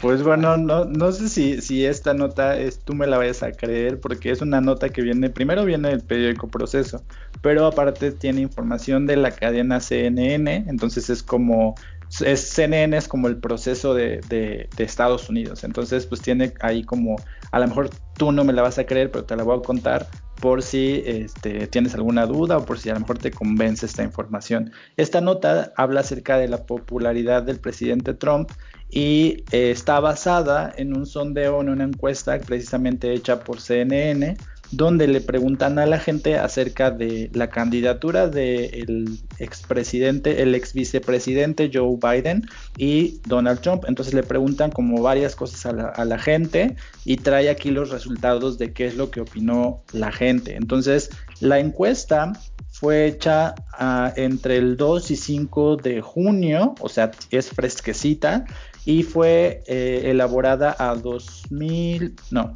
Pues 0.00 0.24
bueno, 0.24 0.56
no, 0.56 0.84
no 0.84 1.12
sé 1.12 1.28
si, 1.28 1.60
si 1.60 1.84
esta 1.86 2.14
nota 2.14 2.58
es, 2.58 2.80
tú 2.80 2.94
me 2.94 3.06
la 3.06 3.16
vayas 3.16 3.44
a 3.44 3.52
creer, 3.52 4.00
porque 4.00 4.32
es 4.32 4.42
una 4.42 4.60
nota 4.60 4.88
que 4.88 5.02
viene, 5.02 5.30
primero 5.30 5.64
viene 5.64 5.90
del 5.90 6.00
periódico 6.00 6.48
Proceso, 6.48 7.04
pero 7.42 7.64
aparte 7.64 8.10
tiene 8.10 8.40
información 8.40 9.06
de 9.06 9.16
la 9.16 9.30
cadena 9.30 9.78
CNN, 9.78 10.64
entonces 10.66 11.10
es 11.10 11.22
como 11.22 11.76
es, 12.20 12.40
CNN 12.40 12.96
es 12.96 13.08
como 13.08 13.28
el 13.28 13.36
proceso 13.36 13.94
de, 13.94 14.20
de, 14.28 14.68
Estados 14.78 15.28
Unidos. 15.28 15.64
Entonces, 15.64 16.06
pues 16.06 16.20
tiene 16.20 16.52
ahí 16.60 16.84
como, 16.84 17.16
a 17.50 17.58
lo 17.58 17.66
mejor 17.66 17.90
tú 18.16 18.32
no 18.32 18.44
me 18.44 18.52
la 18.52 18.62
vas 18.62 18.78
a 18.78 18.86
creer, 18.86 19.10
pero 19.10 19.24
te 19.24 19.36
la 19.36 19.42
voy 19.42 19.58
a 19.58 19.62
contar 19.62 20.06
por 20.40 20.62
si 20.62 21.02
este, 21.06 21.66
tienes 21.68 21.94
alguna 21.94 22.26
duda 22.26 22.58
o 22.58 22.64
por 22.64 22.78
si 22.78 22.90
a 22.90 22.94
lo 22.94 23.00
mejor 23.00 23.18
te 23.18 23.30
convence 23.30 23.86
esta 23.86 24.02
información. 24.02 24.72
Esta 24.96 25.20
nota 25.20 25.72
habla 25.76 26.00
acerca 26.00 26.36
de 26.38 26.48
la 26.48 26.66
popularidad 26.66 27.42
del 27.42 27.60
presidente 27.60 28.14
Trump 28.14 28.50
y 28.90 29.44
eh, 29.52 29.70
está 29.70 30.00
basada 30.00 30.72
en 30.76 30.96
un 30.96 31.06
sondeo, 31.06 31.60
en 31.60 31.70
una 31.70 31.84
encuesta 31.84 32.38
precisamente 32.40 33.12
hecha 33.12 33.40
por 33.40 33.60
CNN 33.60 34.36
donde 34.76 35.06
le 35.06 35.20
preguntan 35.20 35.78
a 35.78 35.86
la 35.86 35.98
gente 35.98 36.38
acerca 36.38 36.90
de 36.90 37.30
la 37.32 37.48
candidatura 37.48 38.28
del 38.28 39.18
expresidente, 39.38 40.42
el 40.42 40.54
ex 40.54 40.72
vicepresidente 40.72 41.70
Joe 41.72 41.96
Biden 42.00 42.46
y 42.76 43.20
Donald 43.26 43.60
Trump. 43.60 43.84
Entonces 43.86 44.14
le 44.14 44.22
preguntan 44.22 44.70
como 44.70 45.02
varias 45.02 45.36
cosas 45.36 45.66
a 45.66 46.04
la, 46.04 46.18
gente 46.18 46.76
y 47.04 47.16
trae 47.16 47.50
aquí 47.50 47.70
los 47.70 47.90
resultados 47.90 48.56
de 48.56 48.72
qué 48.72 48.86
es 48.86 48.96
lo 48.96 49.10
que 49.10 49.20
opinó 49.20 49.82
la 49.92 50.12
gente. 50.12 50.56
Entonces 50.56 51.10
la 51.40 51.58
encuesta 51.58 52.32
fue 52.70 53.06
hecha 53.06 53.54
ah, 53.72 54.12
entre 54.16 54.56
el 54.56 54.76
2 54.76 55.10
y 55.10 55.16
5 55.16 55.76
de 55.76 56.00
junio, 56.00 56.74
o 56.80 56.88
sea, 56.88 57.10
es 57.30 57.50
fresquecita, 57.50 58.44
y 58.84 59.02
fue 59.02 59.62
eh, 59.66 60.02
elaborada 60.06 60.74
a 60.78 60.94
2000, 60.94 62.14
no, 62.30 62.52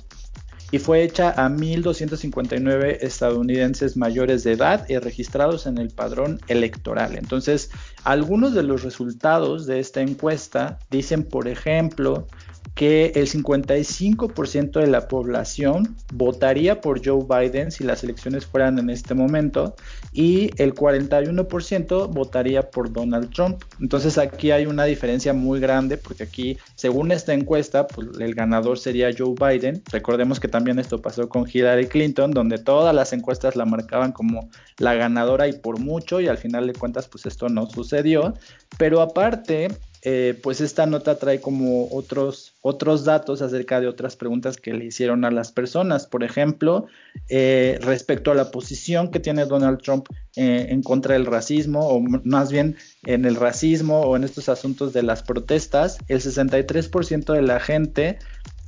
y 0.70 0.78
fue 0.78 1.02
hecha 1.02 1.30
a 1.30 1.48
1.259 1.48 2.98
estadounidenses 3.00 3.96
mayores 3.96 4.44
de 4.44 4.52
edad 4.52 4.84
y 4.88 4.98
registrados 4.98 5.66
en 5.66 5.78
el 5.78 5.88
padrón 5.88 6.40
electoral. 6.48 7.16
Entonces, 7.16 7.70
algunos 8.04 8.54
de 8.54 8.62
los 8.62 8.82
resultados 8.82 9.66
de 9.66 9.80
esta 9.80 10.02
encuesta 10.02 10.78
dicen, 10.90 11.24
por 11.24 11.48
ejemplo, 11.48 12.26
que 12.74 13.12
el 13.14 13.28
55% 13.28 14.80
de 14.80 14.86
la 14.86 15.08
población 15.08 15.96
votaría 16.12 16.80
por 16.80 17.04
Joe 17.04 17.24
Biden 17.28 17.70
si 17.70 17.84
las 17.84 18.04
elecciones 18.04 18.46
fueran 18.46 18.78
en 18.78 18.90
este 18.90 19.14
momento 19.14 19.74
y 20.12 20.50
el 20.62 20.74
41% 20.74 22.08
votaría 22.08 22.70
por 22.70 22.92
Donald 22.92 23.32
Trump. 23.32 23.62
Entonces 23.80 24.18
aquí 24.18 24.50
hay 24.50 24.66
una 24.66 24.84
diferencia 24.84 25.32
muy 25.32 25.60
grande 25.60 25.96
porque 25.96 26.24
aquí, 26.24 26.58
según 26.74 27.12
esta 27.12 27.34
encuesta, 27.34 27.86
pues, 27.86 28.08
el 28.20 28.34
ganador 28.34 28.78
sería 28.78 29.10
Joe 29.16 29.34
Biden. 29.34 29.82
Recordemos 29.90 30.40
que 30.40 30.48
también 30.48 30.78
esto 30.78 31.00
pasó 31.00 31.28
con 31.28 31.46
Hillary 31.52 31.86
Clinton, 31.86 32.30
donde 32.30 32.58
todas 32.58 32.94
las 32.94 33.12
encuestas 33.12 33.56
la 33.56 33.64
marcaban 33.64 34.12
como 34.12 34.48
la 34.78 34.94
ganadora 34.94 35.48
y 35.48 35.52
por 35.52 35.78
mucho 35.78 36.20
y 36.20 36.28
al 36.28 36.38
final 36.38 36.66
de 36.66 36.72
cuentas 36.72 37.08
pues 37.08 37.26
esto 37.26 37.48
no 37.48 37.68
sucedió. 37.68 38.34
Pero 38.76 39.00
aparte, 39.00 39.68
eh, 40.02 40.38
pues 40.42 40.60
esta 40.60 40.86
nota 40.86 41.18
trae 41.18 41.40
como 41.40 41.88
otros, 41.90 42.54
otros 42.62 43.04
datos 43.04 43.42
acerca 43.42 43.80
de 43.80 43.88
otras 43.88 44.14
preguntas 44.14 44.56
que 44.56 44.72
le 44.72 44.84
hicieron 44.84 45.24
a 45.24 45.30
las 45.30 45.50
personas. 45.50 46.06
Por 46.06 46.22
ejemplo, 46.22 46.86
eh, 47.28 47.78
respecto 47.82 48.30
a 48.30 48.34
la 48.34 48.50
posición 48.50 49.10
que 49.10 49.18
tiene 49.18 49.44
Donald 49.46 49.82
Trump 49.82 50.06
eh, 50.36 50.66
en 50.70 50.82
contra 50.82 51.14
del 51.14 51.26
racismo, 51.26 51.88
o 51.88 52.00
más 52.00 52.52
bien 52.52 52.76
en 53.06 53.24
el 53.24 53.34
racismo 53.34 54.02
o 54.02 54.16
en 54.16 54.22
estos 54.22 54.48
asuntos 54.48 54.92
de 54.92 55.02
las 55.02 55.22
protestas, 55.22 55.98
el 56.06 56.20
63% 56.20 57.32
de 57.32 57.42
la 57.42 57.58
gente 57.58 58.18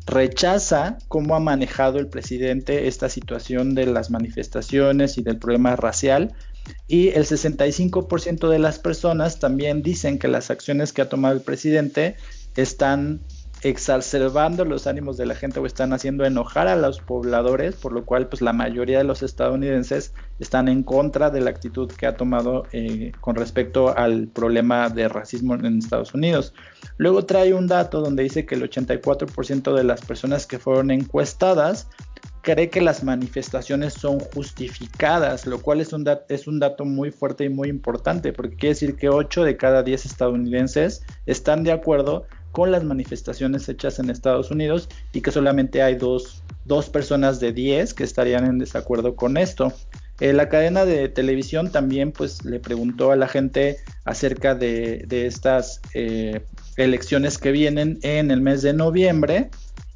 rechaza 0.06 0.98
cómo 1.06 1.36
ha 1.36 1.40
manejado 1.40 1.98
el 2.00 2.08
presidente 2.08 2.88
esta 2.88 3.08
situación 3.08 3.76
de 3.76 3.86
las 3.86 4.10
manifestaciones 4.10 5.18
y 5.18 5.22
del 5.22 5.38
problema 5.38 5.76
racial 5.76 6.34
y 6.86 7.08
el 7.08 7.24
65% 7.24 8.48
de 8.48 8.58
las 8.58 8.78
personas 8.78 9.38
también 9.38 9.82
dicen 9.82 10.18
que 10.18 10.28
las 10.28 10.50
acciones 10.50 10.92
que 10.92 11.02
ha 11.02 11.08
tomado 11.08 11.34
el 11.34 11.40
presidente 11.40 12.16
están 12.56 13.20
exacerbando 13.62 14.64
los 14.64 14.86
ánimos 14.86 15.16
de 15.16 15.26
la 15.26 15.34
gente 15.34 15.60
o 15.60 15.66
están 15.66 15.92
haciendo 15.92 16.24
enojar 16.24 16.66
a 16.68 16.76
los 16.76 17.00
pobladores, 17.00 17.74
por 17.76 17.92
lo 17.92 18.04
cual 18.04 18.28
pues 18.28 18.40
la 18.40 18.52
mayoría 18.52 18.98
de 18.98 19.04
los 19.04 19.22
estadounidenses 19.22 20.14
están 20.38 20.68
en 20.68 20.82
contra 20.82 21.30
de 21.30 21.40
la 21.40 21.50
actitud 21.50 21.90
que 21.90 22.06
ha 22.06 22.16
tomado 22.16 22.66
eh, 22.72 23.12
con 23.20 23.36
respecto 23.36 23.96
al 23.96 24.28
problema 24.28 24.88
de 24.88 25.08
racismo 25.08 25.54
en 25.54 25.78
Estados 25.78 26.14
Unidos. 26.14 26.54
Luego 26.96 27.26
trae 27.26 27.52
un 27.52 27.66
dato 27.66 28.00
donde 28.00 28.22
dice 28.22 28.46
que 28.46 28.54
el 28.54 28.68
84% 28.68 29.74
de 29.74 29.84
las 29.84 30.00
personas 30.00 30.46
que 30.46 30.58
fueron 30.58 30.90
encuestadas 30.90 31.88
cree 32.42 32.70
que 32.70 32.80
las 32.80 33.04
manifestaciones 33.04 33.94
son 33.94 34.20
justificadas, 34.20 35.46
lo 35.46 35.60
cual 35.60 35.80
es 35.80 35.92
un, 35.92 36.08
es 36.28 36.46
un 36.46 36.58
dato 36.58 36.84
muy 36.84 37.10
fuerte 37.10 37.44
y 37.44 37.48
muy 37.48 37.68
importante, 37.68 38.32
porque 38.32 38.56
quiere 38.56 38.74
decir 38.74 38.96
que 38.96 39.08
8 39.08 39.44
de 39.44 39.56
cada 39.56 39.82
10 39.82 40.06
estadounidenses 40.06 41.02
están 41.26 41.62
de 41.64 41.72
acuerdo 41.72 42.26
con 42.52 42.72
las 42.72 42.82
manifestaciones 42.84 43.68
hechas 43.68 43.98
en 43.98 44.10
Estados 44.10 44.50
Unidos 44.50 44.88
y 45.12 45.20
que 45.20 45.30
solamente 45.30 45.82
hay 45.82 45.96
dos, 45.96 46.42
personas 46.92 47.40
de 47.40 47.52
10 47.52 47.94
que 47.94 48.04
estarían 48.04 48.44
en 48.44 48.58
desacuerdo 48.58 49.16
con 49.16 49.36
esto. 49.36 49.72
Eh, 50.20 50.32
la 50.32 50.48
cadena 50.48 50.84
de 50.84 51.08
televisión 51.08 51.70
también 51.70 52.12
pues 52.12 52.44
le 52.44 52.60
preguntó 52.60 53.10
a 53.10 53.16
la 53.16 53.26
gente 53.26 53.78
acerca 54.04 54.54
de, 54.54 55.06
estas 55.10 55.80
eh, 55.94 56.42
elecciones 56.76 57.38
que 57.38 57.52
vienen 57.52 57.98
en 58.02 58.30
el 58.30 58.40
mes 58.40 58.62
de 58.62 58.72
noviembre 58.72 59.50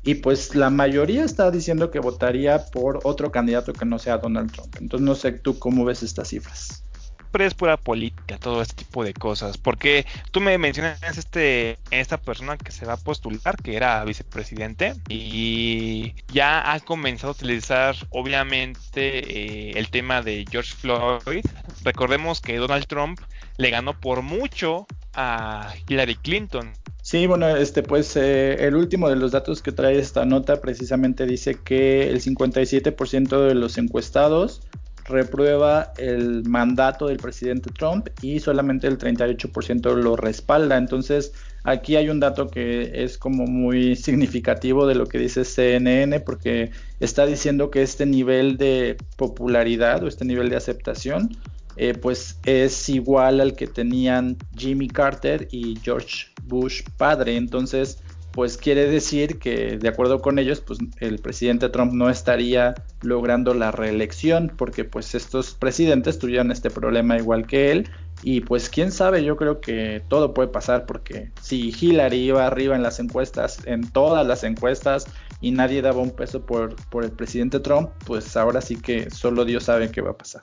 y 0.04 0.16
pues 0.16 0.54
la 0.54 0.70
mayoría 0.70 1.24
está 1.24 1.50
diciendo 1.50 1.90
que 1.90 1.98
votaría 1.98 2.66
por 2.66 3.00
otro 3.04 3.32
candidato 3.32 3.72
que 3.72 3.86
no 3.86 3.98
sea 3.98 4.18
Donald 4.18 4.52
Trump. 4.52 4.76
Entonces 4.78 5.04
no 5.04 5.14
sé 5.14 5.32
tú 5.32 5.58
cómo 5.58 5.84
ves 5.84 6.02
estas 6.02 6.28
cifras. 6.28 6.82
Siempre 7.18 7.46
es 7.46 7.54
pura 7.54 7.76
política, 7.76 8.38
todo 8.38 8.62
este 8.62 8.84
tipo 8.84 9.02
de 9.02 9.14
cosas. 9.14 9.58
Porque 9.58 10.06
tú 10.30 10.40
me 10.40 10.56
mencionas 10.58 11.18
este, 11.18 11.78
esta 11.90 12.18
persona 12.18 12.56
que 12.56 12.70
se 12.70 12.86
va 12.86 12.92
a 12.92 12.96
postular, 12.96 13.56
que 13.60 13.74
era 13.74 14.04
vicepresidente, 14.04 14.94
y 15.08 16.14
ya 16.32 16.72
ha 16.72 16.78
comenzado 16.80 17.32
a 17.32 17.34
utilizar, 17.34 17.96
obviamente, 18.10 19.70
eh, 19.70 19.72
el 19.78 19.88
tema 19.88 20.22
de 20.22 20.44
George 20.48 20.74
Floyd. 20.74 21.44
Recordemos 21.82 22.40
que 22.40 22.58
Donald 22.58 22.86
Trump 22.86 23.18
le 23.56 23.70
ganó 23.70 23.98
por 23.98 24.22
mucho 24.22 24.86
a 25.14 25.74
Hillary 25.88 26.16
Clinton. 26.16 26.72
Sí, 27.14 27.28
bueno, 27.28 27.46
este, 27.48 27.84
pues 27.84 28.16
eh, 28.16 28.66
el 28.66 28.74
último 28.74 29.08
de 29.08 29.14
los 29.14 29.30
datos 29.30 29.62
que 29.62 29.70
trae 29.70 30.00
esta 30.00 30.24
nota 30.24 30.60
precisamente 30.60 31.26
dice 31.26 31.54
que 31.54 32.10
el 32.10 32.20
57% 32.20 33.46
de 33.46 33.54
los 33.54 33.78
encuestados 33.78 34.62
reprueba 35.04 35.92
el 35.96 36.42
mandato 36.42 37.06
del 37.06 37.18
presidente 37.18 37.70
Trump 37.70 38.08
y 38.20 38.40
solamente 38.40 38.88
el 38.88 38.98
38% 38.98 39.94
lo 39.94 40.16
respalda. 40.16 40.76
Entonces, 40.76 41.32
aquí 41.62 41.94
hay 41.94 42.08
un 42.08 42.18
dato 42.18 42.48
que 42.48 43.04
es 43.04 43.16
como 43.16 43.46
muy 43.46 43.94
significativo 43.94 44.84
de 44.88 44.96
lo 44.96 45.06
que 45.06 45.18
dice 45.18 45.44
CNN 45.44 46.18
porque 46.18 46.72
está 46.98 47.26
diciendo 47.26 47.70
que 47.70 47.82
este 47.82 48.06
nivel 48.06 48.56
de 48.56 48.96
popularidad 49.16 50.02
o 50.02 50.08
este 50.08 50.24
nivel 50.24 50.50
de 50.50 50.56
aceptación 50.56 51.30
eh, 51.76 51.94
pues 51.94 52.38
es 52.44 52.88
igual 52.88 53.40
al 53.40 53.54
que 53.54 53.66
tenían 53.66 54.36
Jimmy 54.56 54.88
Carter 54.88 55.48
y 55.50 55.78
George 55.82 56.26
Bush 56.44 56.82
padre. 56.96 57.36
Entonces, 57.36 57.98
pues 58.34 58.56
quiere 58.56 58.88
decir 58.88 59.38
que 59.38 59.78
de 59.78 59.88
acuerdo 59.88 60.20
con 60.20 60.40
ellos, 60.40 60.60
pues 60.60 60.80
el 60.98 61.20
presidente 61.20 61.68
Trump 61.68 61.92
no 61.92 62.10
estaría 62.10 62.74
logrando 63.00 63.54
la 63.54 63.70
reelección 63.70 64.52
porque 64.56 64.84
pues 64.84 65.14
estos 65.14 65.54
presidentes 65.54 66.18
tuvieron 66.18 66.50
este 66.50 66.68
problema 66.68 67.16
igual 67.16 67.46
que 67.46 67.70
él 67.70 67.88
y 68.24 68.40
pues 68.40 68.68
quién 68.70 68.90
sabe, 68.90 69.22
yo 69.22 69.36
creo 69.36 69.60
que 69.60 70.02
todo 70.08 70.34
puede 70.34 70.48
pasar 70.48 70.84
porque 70.84 71.30
si 71.40 71.72
Hillary 71.80 72.16
iba 72.16 72.44
arriba 72.44 72.74
en 72.74 72.82
las 72.82 72.98
encuestas, 72.98 73.64
en 73.66 73.88
todas 73.88 74.26
las 74.26 74.42
encuestas 74.42 75.06
y 75.40 75.52
nadie 75.52 75.80
daba 75.80 76.00
un 76.00 76.10
peso 76.10 76.44
por, 76.44 76.74
por 76.90 77.04
el 77.04 77.12
presidente 77.12 77.60
Trump, 77.60 77.90
pues 78.04 78.36
ahora 78.36 78.60
sí 78.60 78.74
que 78.76 79.10
solo 79.10 79.44
Dios 79.44 79.64
sabe 79.64 79.92
qué 79.92 80.00
va 80.00 80.10
a 80.10 80.18
pasar. 80.18 80.42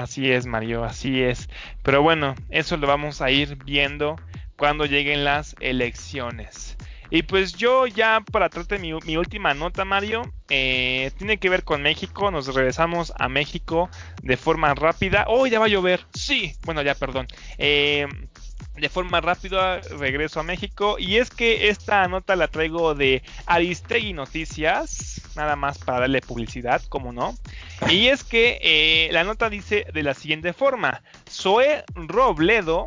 Así 0.00 0.32
es, 0.32 0.46
Mario, 0.46 0.82
así 0.82 1.22
es. 1.22 1.48
Pero 1.82 2.02
bueno, 2.02 2.34
eso 2.48 2.78
lo 2.78 2.86
vamos 2.86 3.20
a 3.20 3.30
ir 3.30 3.56
viendo 3.64 4.16
cuando 4.56 4.86
lleguen 4.86 5.24
las 5.24 5.54
elecciones. 5.60 6.78
Y 7.10 7.24
pues 7.24 7.52
yo 7.52 7.86
ya 7.86 8.20
para 8.32 8.48
tratar 8.48 8.78
mi, 8.78 8.94
mi 9.04 9.16
última 9.18 9.52
nota, 9.52 9.84
Mario, 9.84 10.22
eh, 10.48 11.10
tiene 11.18 11.38
que 11.38 11.50
ver 11.50 11.64
con 11.64 11.82
México. 11.82 12.30
Nos 12.30 12.54
regresamos 12.54 13.12
a 13.18 13.28
México 13.28 13.90
de 14.22 14.36
forma 14.38 14.74
rápida. 14.74 15.26
Oh, 15.28 15.46
ya 15.46 15.58
va 15.58 15.66
a 15.66 15.68
llover. 15.68 16.06
Sí, 16.14 16.54
bueno, 16.64 16.80
ya, 16.80 16.94
perdón. 16.94 17.26
Eh, 17.58 18.06
de 18.76 18.88
forma 18.88 19.20
rápida 19.20 19.80
regreso 19.98 20.40
a 20.40 20.42
México 20.42 20.96
y 20.98 21.16
es 21.16 21.30
que 21.30 21.68
esta 21.68 22.06
nota 22.08 22.34
la 22.36 22.48
traigo 22.48 22.94
de 22.94 23.22
Aristegui 23.46 24.12
Noticias, 24.12 25.20
nada 25.36 25.56
más 25.56 25.78
para 25.78 26.00
darle 26.00 26.20
publicidad, 26.20 26.82
como 26.88 27.12
no. 27.12 27.34
Y 27.88 28.08
es 28.08 28.24
que 28.24 28.58
eh, 28.62 29.08
la 29.12 29.24
nota 29.24 29.50
dice 29.50 29.86
de 29.92 30.02
la 30.02 30.14
siguiente 30.14 30.52
forma, 30.52 31.02
Zoe 31.28 31.84
Robledo, 31.94 32.84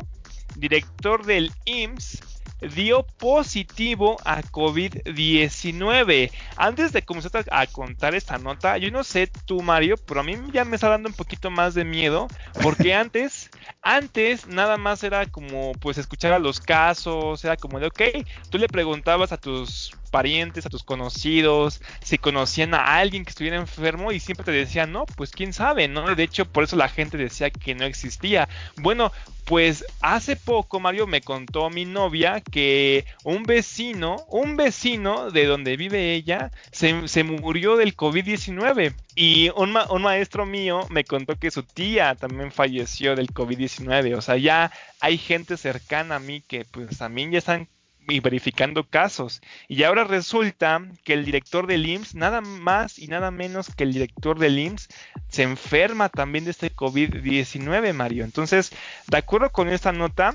director 0.56 1.24
del 1.24 1.52
IMSS, 1.64 2.20
dio 2.60 3.04
positivo 3.18 4.16
a 4.24 4.42
COVID-19. 4.42 6.30
Antes 6.56 6.92
de 6.92 7.02
comenzar 7.02 7.44
a 7.50 7.66
contar 7.66 8.14
esta 8.14 8.38
nota, 8.38 8.78
yo 8.78 8.90
no 8.90 9.04
sé 9.04 9.30
tú, 9.44 9.60
Mario, 9.62 9.96
pero 9.96 10.20
a 10.20 10.22
mí 10.22 10.36
ya 10.52 10.64
me 10.64 10.76
está 10.76 10.88
dando 10.88 11.08
un 11.08 11.14
poquito 11.14 11.50
más 11.50 11.74
de 11.74 11.84
miedo, 11.84 12.28
porque 12.62 12.94
antes, 12.94 13.50
antes 13.82 14.46
nada 14.46 14.76
más 14.76 15.02
era 15.02 15.26
como, 15.26 15.72
pues, 15.72 15.98
escuchar 15.98 16.32
a 16.32 16.38
los 16.38 16.60
casos, 16.60 17.44
era 17.44 17.56
como 17.56 17.80
de, 17.80 17.86
ok, 17.86 18.02
tú 18.50 18.58
le 18.58 18.68
preguntabas 18.68 19.32
a 19.32 19.36
tus 19.36 19.92
parientes, 20.14 20.64
a 20.64 20.70
tus 20.70 20.84
conocidos, 20.84 21.82
si 22.00 22.18
conocían 22.18 22.72
a 22.72 22.98
alguien 22.98 23.24
que 23.24 23.30
estuviera 23.30 23.56
enfermo 23.56 24.12
y 24.12 24.20
siempre 24.20 24.44
te 24.44 24.52
decían, 24.52 24.92
no, 24.92 25.06
pues 25.06 25.32
quién 25.32 25.52
sabe, 25.52 25.88
¿no? 25.88 26.14
De 26.14 26.22
hecho, 26.22 26.44
por 26.44 26.62
eso 26.62 26.76
la 26.76 26.88
gente 26.88 27.16
decía 27.16 27.50
que 27.50 27.74
no 27.74 27.84
existía. 27.84 28.48
Bueno, 28.76 29.10
pues 29.44 29.84
hace 30.02 30.36
poco, 30.36 30.78
Mario, 30.78 31.08
me 31.08 31.20
contó 31.20 31.68
mi 31.68 31.84
novia 31.84 32.40
que 32.40 33.06
un 33.24 33.42
vecino, 33.42 34.24
un 34.28 34.56
vecino 34.56 35.32
de 35.32 35.46
donde 35.46 35.76
vive 35.76 36.14
ella, 36.14 36.52
se, 36.70 37.24
murió 37.24 37.74
del 37.76 37.96
COVID-19. 37.96 38.94
Y 39.16 39.50
un, 39.56 39.76
un, 39.90 40.02
maestro 40.02 40.46
mío 40.46 40.86
me 40.90 41.02
contó 41.02 41.36
que 41.36 41.50
su 41.50 41.64
tía 41.64 42.14
también 42.14 42.52
falleció 42.52 43.16
del 43.16 43.34
COVID-19. 43.34 44.16
O 44.16 44.20
sea, 44.20 44.36
ya 44.36 44.70
hay 45.00 45.18
gente 45.18 45.56
cercana 45.56 46.16
a 46.16 46.20
mí 46.20 46.40
que 46.40 46.64
pues 46.64 46.98
también 46.98 47.32
ya 47.32 47.38
están 47.38 47.68
y 48.08 48.20
verificando 48.20 48.88
casos. 48.88 49.40
Y 49.68 49.82
ahora 49.82 50.04
resulta 50.04 50.82
que 51.04 51.14
el 51.14 51.24
director 51.24 51.66
del 51.66 51.86
IMSS, 51.86 52.14
nada 52.14 52.40
más 52.40 52.98
y 52.98 53.06
nada 53.08 53.30
menos 53.30 53.74
que 53.74 53.84
el 53.84 53.92
director 53.92 54.38
del 54.38 54.58
IMSS, 54.58 54.88
se 55.28 55.42
enferma 55.42 56.08
también 56.08 56.44
de 56.44 56.50
este 56.50 56.74
COVID-19, 56.74 57.92
Mario. 57.92 58.24
Entonces, 58.24 58.72
de 59.08 59.16
acuerdo 59.16 59.50
con 59.50 59.68
esta 59.68 59.92
nota, 59.92 60.34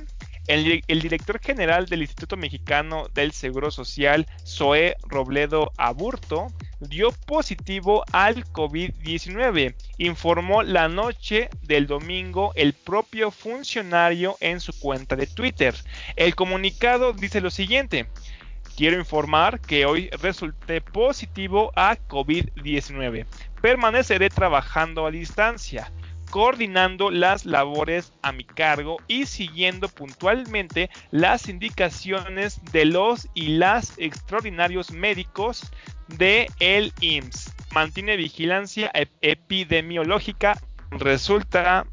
el, 0.49 1.01
director 1.01 1.39
general 1.39 1.85
del 1.85 2.01
Instituto 2.01 2.35
Mexicano 2.35 3.07
del 3.13 3.33
Seguro 3.33 3.69
Social, 3.69 4.25
Zoe 4.43 4.95
Robledo 5.03 5.71
Aburto, 5.77 6.47
dio 6.79 7.11
positivo 7.11 8.03
al 8.11 8.43
COVID-19, 8.45 9.75
informó 9.99 10.63
la 10.63 10.87
noche 10.87 11.49
del 11.61 11.85
domingo 11.85 12.51
el 12.55 12.73
propio 12.73 13.29
funcionario 13.29 14.37
en 14.39 14.59
su 14.59 14.77
cuenta 14.79 15.15
de 15.15 15.27
Twitter. 15.27 15.75
El 16.15 16.33
comunicado 16.33 17.13
dice 17.13 17.41
lo 17.41 17.51
siguiente. 17.51 18.07
Quiero 18.75 18.97
informar 18.97 19.59
que 19.59 19.85
hoy 19.85 20.09
resulté 20.19 20.81
positivo 20.81 21.71
a 21.75 21.95
COVID-19. 22.07 23.27
Permaneceré 23.61 24.29
trabajando 24.29 25.05
a 25.05 25.11
distancia 25.11 25.91
coordinando 26.29 27.11
las 27.11 27.45
labores 27.45 28.13
a 28.21 28.31
mi 28.31 28.43
cargo 28.43 28.97
y 29.07 29.25
siguiendo 29.25 29.89
puntualmente 29.89 30.89
las 31.11 31.49
indicaciones 31.49 32.61
de 32.71 32.85
los 32.85 33.27
y 33.33 33.57
las 33.57 33.97
extraordinarios 33.97 34.91
médicos 34.91 35.71
de 36.07 36.49
el 36.59 36.93
IMSS. 37.01 37.53
Mantiene 37.71 38.17
vigilancia 38.17 38.91
epidemiológica. 39.21 40.59
Resulta 40.91 41.85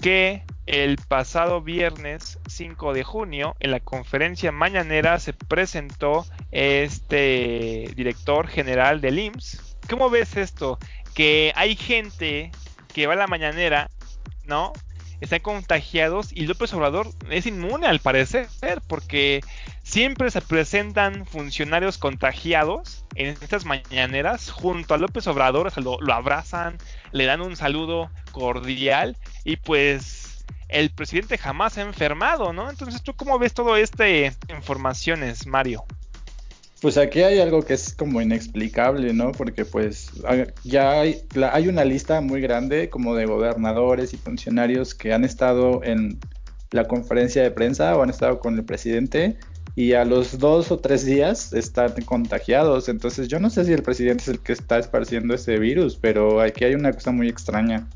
que 0.00 0.44
el 0.66 0.96
pasado 0.96 1.62
viernes 1.62 2.38
5 2.46 2.92
de 2.92 3.02
junio 3.02 3.56
en 3.58 3.70
la 3.70 3.80
conferencia 3.80 4.52
mañanera 4.52 5.18
se 5.18 5.32
presentó 5.32 6.26
este 6.52 7.90
director 7.96 8.48
general 8.48 9.00
del 9.00 9.18
IMSS. 9.18 9.76
¿Cómo 9.88 10.10
ves 10.10 10.36
esto? 10.36 10.78
Que 11.14 11.52
hay 11.56 11.74
gente 11.74 12.52
que 12.98 13.06
va 13.06 13.12
a 13.12 13.16
la 13.16 13.28
mañanera, 13.28 13.90
¿no? 14.44 14.72
Están 15.20 15.38
contagiados 15.38 16.32
y 16.32 16.46
López 16.46 16.74
Obrador 16.74 17.08
es 17.30 17.46
inmune 17.46 17.86
al 17.86 18.00
parecer, 18.00 18.48
porque 18.88 19.40
siempre 19.84 20.32
se 20.32 20.40
presentan 20.40 21.24
funcionarios 21.24 21.96
contagiados 21.96 23.04
en 23.14 23.28
estas 23.40 23.64
mañaneras 23.64 24.50
junto 24.50 24.94
a 24.94 24.98
López 24.98 25.28
Obrador, 25.28 25.68
o 25.68 25.70
sea, 25.70 25.80
lo, 25.80 26.00
lo 26.00 26.12
abrazan, 26.12 26.76
le 27.12 27.26
dan 27.26 27.40
un 27.40 27.54
saludo 27.54 28.10
cordial 28.32 29.16
y 29.44 29.58
pues 29.58 30.44
el 30.68 30.90
presidente 30.90 31.38
jamás 31.38 31.78
ha 31.78 31.82
enfermado, 31.82 32.52
¿no? 32.52 32.68
Entonces, 32.68 33.00
¿tú 33.04 33.14
cómo 33.14 33.38
ves 33.38 33.54
todo 33.54 33.76
este 33.76 34.32
informaciones, 34.48 35.46
Mario? 35.46 35.84
Pues 36.80 36.96
aquí 36.96 37.22
hay 37.22 37.40
algo 37.40 37.62
que 37.62 37.74
es 37.74 37.92
como 37.92 38.20
inexplicable, 38.20 39.12
¿no? 39.12 39.32
Porque 39.32 39.64
pues 39.64 40.12
ya 40.62 41.00
hay, 41.00 41.68
una 41.68 41.84
lista 41.84 42.20
muy 42.20 42.40
grande 42.40 42.88
como 42.88 43.16
de 43.16 43.26
gobernadores 43.26 44.14
y 44.14 44.16
funcionarios 44.16 44.94
que 44.94 45.12
han 45.12 45.24
estado 45.24 45.82
en 45.82 46.20
la 46.70 46.86
conferencia 46.86 47.42
de 47.42 47.50
prensa 47.50 47.96
o 47.96 48.02
han 48.02 48.10
estado 48.10 48.38
con 48.38 48.54
el 48.54 48.64
presidente 48.64 49.36
y 49.74 49.94
a 49.94 50.04
los 50.04 50.38
dos 50.38 50.70
o 50.70 50.78
tres 50.78 51.04
días 51.04 51.52
están 51.52 51.92
contagiados. 52.04 52.88
Entonces 52.88 53.26
yo 53.26 53.40
no 53.40 53.50
sé 53.50 53.64
si 53.64 53.72
el 53.72 53.82
presidente 53.82 54.22
es 54.22 54.28
el 54.28 54.38
que 54.38 54.52
está 54.52 54.78
esparciendo 54.78 55.34
ese 55.34 55.58
virus, 55.58 55.96
pero 55.96 56.40
aquí 56.40 56.64
hay 56.64 56.74
una 56.74 56.92
cosa 56.92 57.10
muy 57.10 57.28
extraña. 57.28 57.88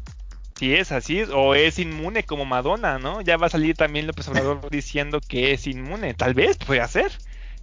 Si 0.57 0.75
es 0.75 0.91
así, 0.91 1.23
o 1.23 1.55
es 1.55 1.79
inmune 1.79 2.25
como 2.25 2.45
Madonna, 2.45 2.99
¿no? 2.99 3.21
Ya 3.21 3.37
va 3.37 3.47
a 3.47 3.51
salir 3.51 3.77
también 3.77 4.09
López 4.09 4.27
Obrador 4.29 4.61
diciendo 4.71 5.21
que 5.21 5.53
es 5.53 5.69
inmune. 5.69 6.15
Tal 6.15 6.35
vez 6.35 6.57
puede 6.57 6.87
ser 6.89 7.13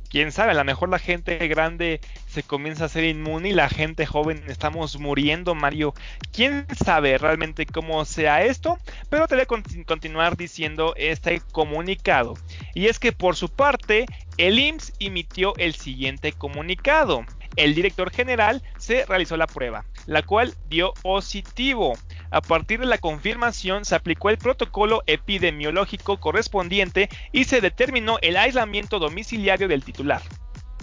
quién 0.09 0.31
sabe, 0.31 0.51
a 0.51 0.55
lo 0.55 0.63
mejor 0.63 0.89
la 0.89 0.99
gente 0.99 1.47
grande 1.47 2.01
se 2.27 2.43
comienza 2.43 2.85
a 2.85 2.89
ser 2.89 3.03
inmune 3.03 3.49
y 3.49 3.53
la 3.53 3.69
gente 3.69 4.05
joven 4.05 4.43
estamos 4.47 4.99
muriendo, 4.99 5.55
Mario. 5.55 5.93
Quién 6.33 6.65
sabe 6.83 7.17
realmente 7.17 7.65
cómo 7.65 8.03
sea 8.05 8.43
esto, 8.43 8.77
pero 9.09 9.27
te 9.27 9.35
voy 9.35 9.43
a 9.43 9.83
continuar 9.85 10.35
diciendo 10.35 10.93
este 10.97 11.41
comunicado. 11.51 12.33
Y 12.73 12.87
es 12.87 12.99
que 12.99 13.11
por 13.11 13.35
su 13.35 13.49
parte, 13.49 14.05
el 14.37 14.59
IMSS 14.59 14.93
emitió 14.99 15.53
el 15.57 15.75
siguiente 15.75 16.31
comunicado. 16.33 17.25
El 17.55 17.75
director 17.75 18.11
general 18.11 18.63
se 18.77 19.05
realizó 19.05 19.35
la 19.35 19.47
prueba, 19.47 19.85
la 20.09 20.23
cual 20.23 20.55
dio 20.67 20.93
positivo. 21.03 21.93
A 22.31 22.41
partir 22.41 22.79
de 22.79 22.87
la 22.87 22.97
confirmación 22.97 23.85
se 23.85 23.93
aplicó 23.93 24.31
el 24.31 24.39
protocolo 24.39 25.03
epidemiológico 25.05 26.19
correspondiente 26.19 27.09
y 27.31 27.43
se 27.43 27.61
determinó 27.61 28.17
el 28.23 28.35
aislamiento 28.35 28.97
domiciliario 28.97 29.67
del 29.67 29.85
titular. 29.85 30.21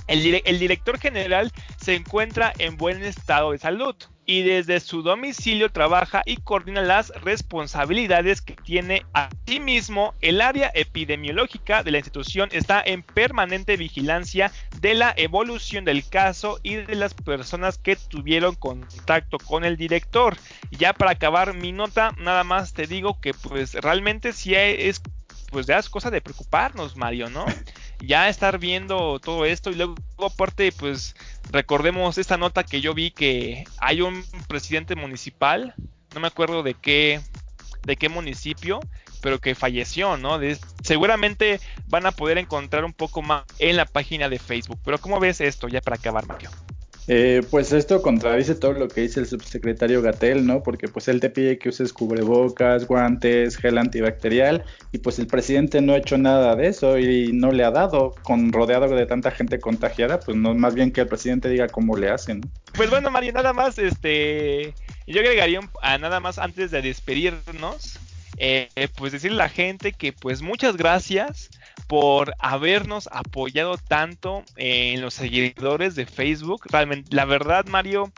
El, 0.07 0.23
director 0.61 1.01
general 1.01 1.51
se 1.77 1.97
encuentra 1.97 2.53
en 2.59 2.77
buen 2.77 3.03
estado 3.03 3.51
de 3.51 3.59
salud 3.59 3.97
y 4.27 4.43
desde 4.43 4.81
su 4.81 5.03
domicilio 5.03 5.71
trabaja 5.71 6.23
y 6.27 6.37
coordina 6.39 6.83
las 6.83 7.11
responsabilidades 7.23 8.43
que 8.43 8.55
tiene 8.55 9.07
a 9.15 9.29
sí 9.47 9.61
mismo. 9.61 10.15
El 10.21 10.41
área 10.41 10.71
epidemiológica 10.75 11.83
de 11.83 11.93
la 11.93 11.99
institución 11.99 12.49
está 12.53 12.83
en 12.85 13.03
permanente 13.03 13.77
vigilancia 13.77 14.53
de 14.81 14.95
la 14.95 15.15
evolución 15.17 15.85
del 15.85 16.07
caso 16.09 16.59
y 16.63 16.75
de 16.75 16.97
las 16.97 17.15
personas 17.15 17.79
que 17.79 17.97
tuvieron 17.97 18.57
contacto 18.57 19.39
con 19.39 19.65
el 19.65 19.77
director. 19.77 20.37
Ya 20.73 20.93
para 20.93 21.13
acabar 21.13 21.55
mi 21.55 21.73
nota, 21.73 22.13
nada 22.19 22.45
más 22.45 22.73
te 22.73 22.87
digo 22.87 23.21
que 23.21 23.33
pues 23.33 23.75
realmente 23.75 24.33
sí 24.33 24.55
es 24.55 25.01
pues 25.51 25.67
ya 25.67 25.79
es 25.79 25.89
cosa 25.89 26.11
de 26.11 26.21
preocuparnos, 26.21 26.97
Mario, 26.97 27.31
¿no? 27.31 27.47
Ya 28.01 28.29
estar 28.29 28.59
viendo 28.59 29.19
todo 29.21 29.45
esto 29.45 29.71
y 29.71 29.75
luego 29.75 29.95
aparte, 30.19 30.73
pues 30.73 31.15
recordemos 31.51 32.19
esta 32.19 32.37
nota 32.37 32.65
que 32.65 32.81
yo 32.81 32.95
vi 32.95 33.11
que 33.11 33.65
hay 33.79 34.01
un 34.01 34.25
presidente 34.49 34.97
municipal, 34.97 35.75
no 36.15 36.21
me 36.21 36.29
acuerdo 36.29 36.63
de 36.63 36.75
qué, 36.75 37.21
de 37.85 37.97
qué 37.97 38.09
municipio, 38.09 38.81
pero 39.21 39.41
que 39.41 39.55
falleció, 39.55 40.17
¿no? 40.17 40.39
seguramente 40.83 41.61
van 41.89 42.07
a 42.07 42.13
poder 42.13 42.39
encontrar 42.39 42.85
un 42.85 42.93
poco 42.93 43.23
más 43.23 43.45
en 43.59 43.77
la 43.77 43.87
página 43.87 44.29
de 44.29 44.39
Facebook. 44.39 44.79
Pero 44.85 44.99
¿cómo 44.99 45.19
ves 45.21 45.41
esto 45.41 45.69
ya 45.69 45.81
para 45.81 45.97
acabar, 45.97 46.27
Mario? 46.27 46.51
Eh, 47.09 47.43
pues 47.51 47.73
esto 47.73 48.03
contradice 48.03 48.57
todo 48.57 48.73
lo 48.73 48.89
que 48.89 49.03
dice 49.03 49.21
el 49.21 49.27
subsecretario 49.27 50.03
Gatel, 50.03 50.45
¿no? 50.45 50.63
Porque 50.63 50.89
pues 50.89 51.07
él 51.07 51.21
te 51.21 51.31
pide 51.31 51.57
que 51.59 51.69
uses 51.69 51.93
cubrebocas, 51.93 52.87
guantes, 52.87 53.57
gel 53.57 53.79
antibacterial 53.79 54.65
y 54.91 54.99
pues 54.99 55.21
el 55.21 55.29
presidente 55.29 55.81
no 55.81 55.93
ha 55.93 55.99
hecho 55.99 56.19
nada 56.19 56.57
de 56.57 56.67
eso 56.67 56.99
y 56.99 57.33
no 57.33 57.53
le 57.53 57.63
ha 57.63 57.71
dado, 57.71 58.15
con 58.23 58.53
rodeado 58.53 58.89
de 58.89 59.07
tanta 59.07 59.31
gente 59.31 59.61
contagiada, 59.61 60.19
pues 60.19 60.37
no 60.37 60.53
más 60.55 60.75
bien 60.75 60.91
que 60.91 61.03
el 61.03 61.07
presidente 61.07 61.49
diga 61.49 61.69
cómo 61.69 61.97
le 61.97 62.11
hacen. 62.11 62.41
Pues 62.75 62.91
bueno, 62.91 63.11
Mario, 63.11 63.33
nada 63.33 63.53
más, 63.53 63.79
este, 63.79 64.75
yo 65.07 65.21
agregaría 65.21 65.61
a 65.83 65.99
nada 65.99 66.19
más 66.19 66.39
antes 66.39 66.73
de 66.73 66.83
despedirnos, 66.83 68.01
eh, 68.39 68.69
pues 68.97 69.13
decirle 69.13 69.37
a 69.37 69.45
la 69.45 69.49
gente 69.49 69.93
que 69.93 70.13
pues 70.13 70.43
muchas 70.43 70.77
gracias 70.77 71.51
por 71.87 72.35
habernos 72.39 73.09
apoyado 73.13 73.77
tanto 73.79 74.45
en 74.57 75.01
los 75.01 75.15
seguidores 75.15 75.95
de 75.95 76.07
Facebook. 76.07 76.67
Realmente, 76.71 77.15
la 77.15 77.25
verdad, 77.25 77.67
Mario, 77.67 78.13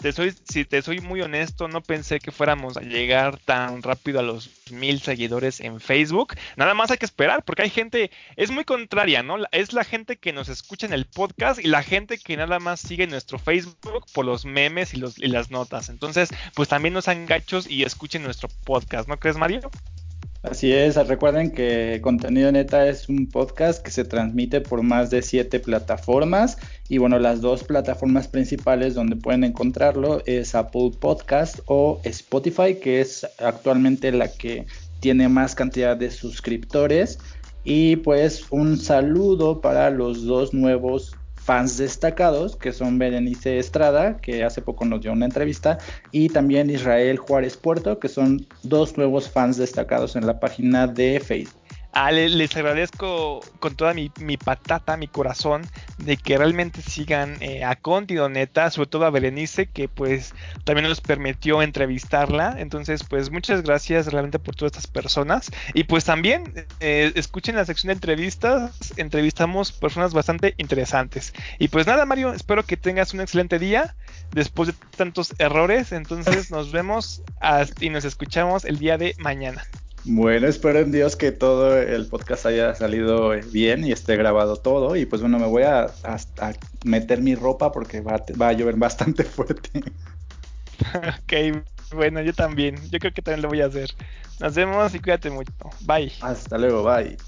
te 0.00 0.12
soy, 0.12 0.34
si 0.48 0.64
te 0.64 0.80
soy 0.80 1.00
muy 1.00 1.20
honesto, 1.20 1.68
no 1.68 1.82
pensé 1.82 2.20
que 2.20 2.30
fuéramos 2.30 2.78
a 2.78 2.80
llegar 2.80 3.38
tan 3.38 3.82
rápido 3.82 4.18
a 4.18 4.22
los 4.22 4.50
mil 4.70 5.00
seguidores 5.00 5.60
en 5.60 5.78
Facebook. 5.78 6.36
Nada 6.56 6.72
más 6.72 6.90
hay 6.90 6.96
que 6.96 7.04
esperar, 7.04 7.44
porque 7.44 7.62
hay 7.62 7.70
gente, 7.70 8.10
es 8.36 8.50
muy 8.50 8.64
contraria, 8.64 9.22
¿no? 9.22 9.36
Es 9.52 9.74
la 9.74 9.84
gente 9.84 10.16
que 10.16 10.32
nos 10.32 10.48
escucha 10.48 10.86
en 10.86 10.94
el 10.94 11.04
podcast 11.04 11.60
y 11.62 11.68
la 11.68 11.82
gente 11.82 12.16
que 12.16 12.36
nada 12.36 12.58
más 12.60 12.80
sigue 12.80 13.06
nuestro 13.06 13.38
Facebook 13.38 14.06
por 14.14 14.24
los 14.24 14.46
memes 14.46 14.94
y, 14.94 14.96
los, 14.96 15.18
y 15.18 15.26
las 15.26 15.50
notas. 15.50 15.90
Entonces, 15.90 16.30
pues 16.54 16.68
también 16.68 16.94
nos 16.94 17.08
han 17.08 17.26
gachos 17.26 17.68
y 17.68 17.82
escuchen 17.82 18.22
nuestro 18.22 18.48
podcast, 18.64 19.06
¿no 19.06 19.18
crees, 19.18 19.36
Mario? 19.36 19.70
Así 20.42 20.72
es, 20.72 20.96
recuerden 21.06 21.50
que 21.50 22.00
Contenido 22.02 22.50
Neta 22.50 22.88
es 22.88 23.10
un 23.10 23.26
podcast 23.26 23.84
que 23.84 23.90
se 23.90 24.04
transmite 24.04 24.62
por 24.62 24.82
más 24.82 25.10
de 25.10 25.20
siete 25.20 25.60
plataformas 25.60 26.56
y 26.88 26.96
bueno, 26.96 27.18
las 27.18 27.42
dos 27.42 27.62
plataformas 27.62 28.26
principales 28.26 28.94
donde 28.94 29.16
pueden 29.16 29.44
encontrarlo 29.44 30.22
es 30.24 30.54
Apple 30.54 30.92
Podcast 30.98 31.60
o 31.66 32.00
Spotify, 32.04 32.76
que 32.76 33.02
es 33.02 33.26
actualmente 33.38 34.12
la 34.12 34.28
que 34.28 34.64
tiene 35.00 35.28
más 35.28 35.54
cantidad 35.54 35.94
de 35.94 36.10
suscriptores. 36.10 37.18
Y 37.62 37.96
pues 37.96 38.46
un 38.50 38.78
saludo 38.78 39.60
para 39.60 39.90
los 39.90 40.24
dos 40.24 40.54
nuevos 40.54 41.16
fans 41.42 41.78
destacados, 41.78 42.56
que 42.56 42.72
son 42.72 42.98
Berenice 42.98 43.58
Estrada, 43.58 44.18
que 44.18 44.44
hace 44.44 44.60
poco 44.60 44.84
nos 44.84 45.00
dio 45.00 45.12
una 45.12 45.24
entrevista, 45.24 45.78
y 46.12 46.28
también 46.28 46.70
Israel 46.70 47.18
Juárez 47.18 47.56
Puerto, 47.56 47.98
que 47.98 48.08
son 48.08 48.46
dos 48.62 48.96
nuevos 48.96 49.28
fans 49.28 49.56
destacados 49.56 50.16
en 50.16 50.26
la 50.26 50.38
página 50.38 50.86
de 50.86 51.20
Facebook. 51.20 51.59
Ah, 51.92 52.12
les, 52.12 52.56
agradezco 52.56 53.40
con 53.58 53.74
toda 53.74 53.94
mi, 53.94 54.10
patata, 54.36 54.96
mi 54.96 55.08
corazón, 55.08 55.62
de 55.98 56.16
que 56.16 56.38
realmente 56.38 56.82
sigan 56.82 57.36
eh, 57.40 57.64
a 57.64 57.74
Conti 57.74 58.14
Doneta, 58.14 58.70
sobre 58.70 58.88
todo 58.88 59.06
a 59.06 59.10
Berenice, 59.10 59.66
que 59.66 59.88
pues 59.88 60.32
también 60.64 60.88
nos 60.88 61.00
permitió 61.00 61.62
entrevistarla. 61.62 62.54
Entonces, 62.58 63.02
pues 63.02 63.30
muchas 63.30 63.62
gracias 63.62 64.06
realmente 64.12 64.38
por 64.38 64.54
todas 64.54 64.72
estas 64.72 64.86
personas. 64.86 65.50
Y 65.74 65.84
pues 65.84 66.04
también 66.04 66.66
eh, 66.78 67.10
escuchen 67.16 67.56
la 67.56 67.64
sección 67.64 67.88
de 67.88 67.94
entrevistas, 67.94 68.94
entrevistamos 68.96 69.72
personas 69.72 70.14
bastante 70.14 70.54
interesantes. 70.58 71.34
Y 71.58 71.68
pues 71.68 71.88
nada, 71.88 72.06
Mario, 72.06 72.32
espero 72.32 72.64
que 72.64 72.76
tengas 72.76 73.14
un 73.14 73.20
excelente 73.20 73.58
día 73.58 73.96
después 74.32 74.68
de 74.68 74.74
tantos 74.96 75.34
errores. 75.38 75.90
Entonces, 75.90 76.50
nos 76.52 76.70
vemos 76.70 77.22
y 77.80 77.90
nos 77.90 78.04
escuchamos 78.04 78.64
el 78.64 78.78
día 78.78 78.96
de 78.96 79.16
mañana. 79.18 79.64
Bueno, 80.04 80.46
espero 80.46 80.78
en 80.80 80.92
Dios 80.92 81.16
que 81.16 81.30
todo 81.30 81.76
el 81.76 82.06
podcast 82.06 82.46
haya 82.46 82.74
salido 82.74 83.30
bien 83.52 83.84
y 83.84 83.92
esté 83.92 84.16
grabado 84.16 84.56
todo. 84.56 84.96
Y 84.96 85.06
pues 85.06 85.20
bueno, 85.20 85.38
me 85.38 85.46
voy 85.46 85.64
a, 85.64 85.88
meter 86.84 87.20
mi 87.20 87.34
ropa 87.34 87.70
porque 87.70 88.00
va, 88.00 88.22
va, 88.40 88.48
a 88.48 88.52
llover 88.52 88.76
bastante 88.76 89.24
fuerte. 89.24 89.82
ok, 90.94 91.62
bueno, 91.94 92.22
yo 92.22 92.32
también. 92.32 92.76
Yo 92.90 92.98
creo 92.98 93.12
que 93.12 93.22
también 93.22 93.42
lo 93.42 93.48
voy 93.48 93.60
a 93.60 93.66
hacer. 93.66 93.90
Nos 94.40 94.54
vemos 94.54 94.94
y 94.94 95.00
cuídate 95.00 95.30
mucho. 95.30 95.52
Bye. 95.82 96.12
Hasta 96.22 96.56
luego, 96.56 96.82
bye. 96.82 97.18